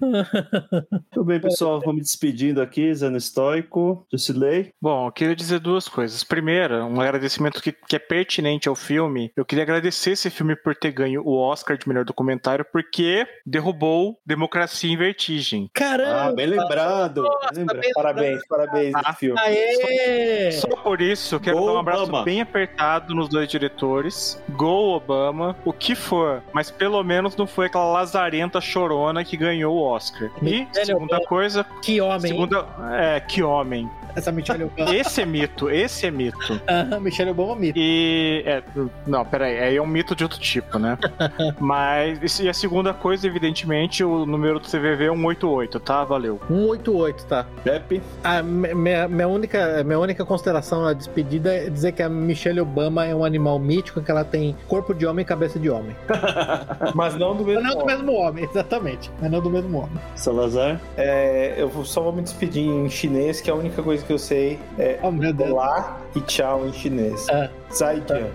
[1.12, 1.80] Tudo bem, pessoal.
[1.80, 4.72] Vamos me despedindo aqui, Zano Estoico, Jusilei.
[4.80, 6.22] Bom, eu queria dizer duas coisas.
[6.24, 9.32] Primeira, um agradecimento que, que é pertinente ao filme.
[9.36, 14.18] Eu queria agradecer esse filme por ter ganho o Oscar de melhor documentário, porque derrubou
[14.24, 15.70] Democracia em Vertigem.
[15.72, 16.24] Caramba!
[16.28, 17.24] Ah, bem lembrado.
[17.54, 17.80] Lembra?
[17.94, 19.40] Parabéns, parabéns Ah, esse filme.
[19.40, 20.52] Aê!
[20.52, 24.40] Só por isso, eu quero Gol dar um abraço bem apertado nos dois diretores.
[24.50, 26.42] Gol Obama, o que for.
[26.52, 30.30] Mas pelo menos não foi aquela lazarenta chorona que ganhou o Oscar.
[30.42, 31.28] E, segunda Obama.
[31.28, 32.66] coisa, Que homem, segunda.
[32.92, 33.88] É, que homem.
[34.14, 34.94] Essa Michelle Obama.
[34.94, 36.60] Esse é mito, esse é mito.
[36.68, 37.78] Aham, Michelle Obama mito.
[37.78, 38.42] E.
[38.46, 38.62] É,
[39.06, 40.98] não, peraí, aí é um mito de outro tipo, né?
[41.58, 42.38] Mas.
[42.40, 46.04] E a segunda coisa, evidentemente, o número do CVV é 188, tá?
[46.04, 46.40] Valeu.
[46.48, 47.46] 188, tá.
[47.62, 48.02] Pepe.
[48.22, 53.04] A minha, minha, única, minha única consideração na despedida é dizer que a Michelle Obama
[53.04, 55.94] é um animal mítico, que ela tem corpo de homem e cabeça de homem.
[56.94, 59.10] Mas não do mesmo Mas não do mesmo homem, exatamente.
[59.20, 59.98] Mas não do mesmo homem.
[60.14, 60.80] Salazar.
[60.96, 64.18] É, eu só vou me despedir em chinês, que é a única coisa que eu
[64.18, 65.50] sei é Oh, meu Deus.
[65.50, 67.26] olá e tchau em chinês.
[67.30, 67.48] Ah.
[67.72, 68.28] Zaijian.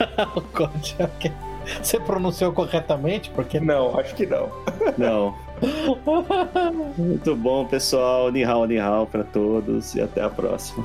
[0.54, 1.32] God, ok.
[1.82, 3.30] Você pronunciou corretamente?
[3.30, 4.48] Porque Não, acho que não.
[4.98, 5.34] Não.
[6.96, 8.30] Muito bom, pessoal.
[8.32, 10.84] Nihao, Nihao para todos e até a próxima.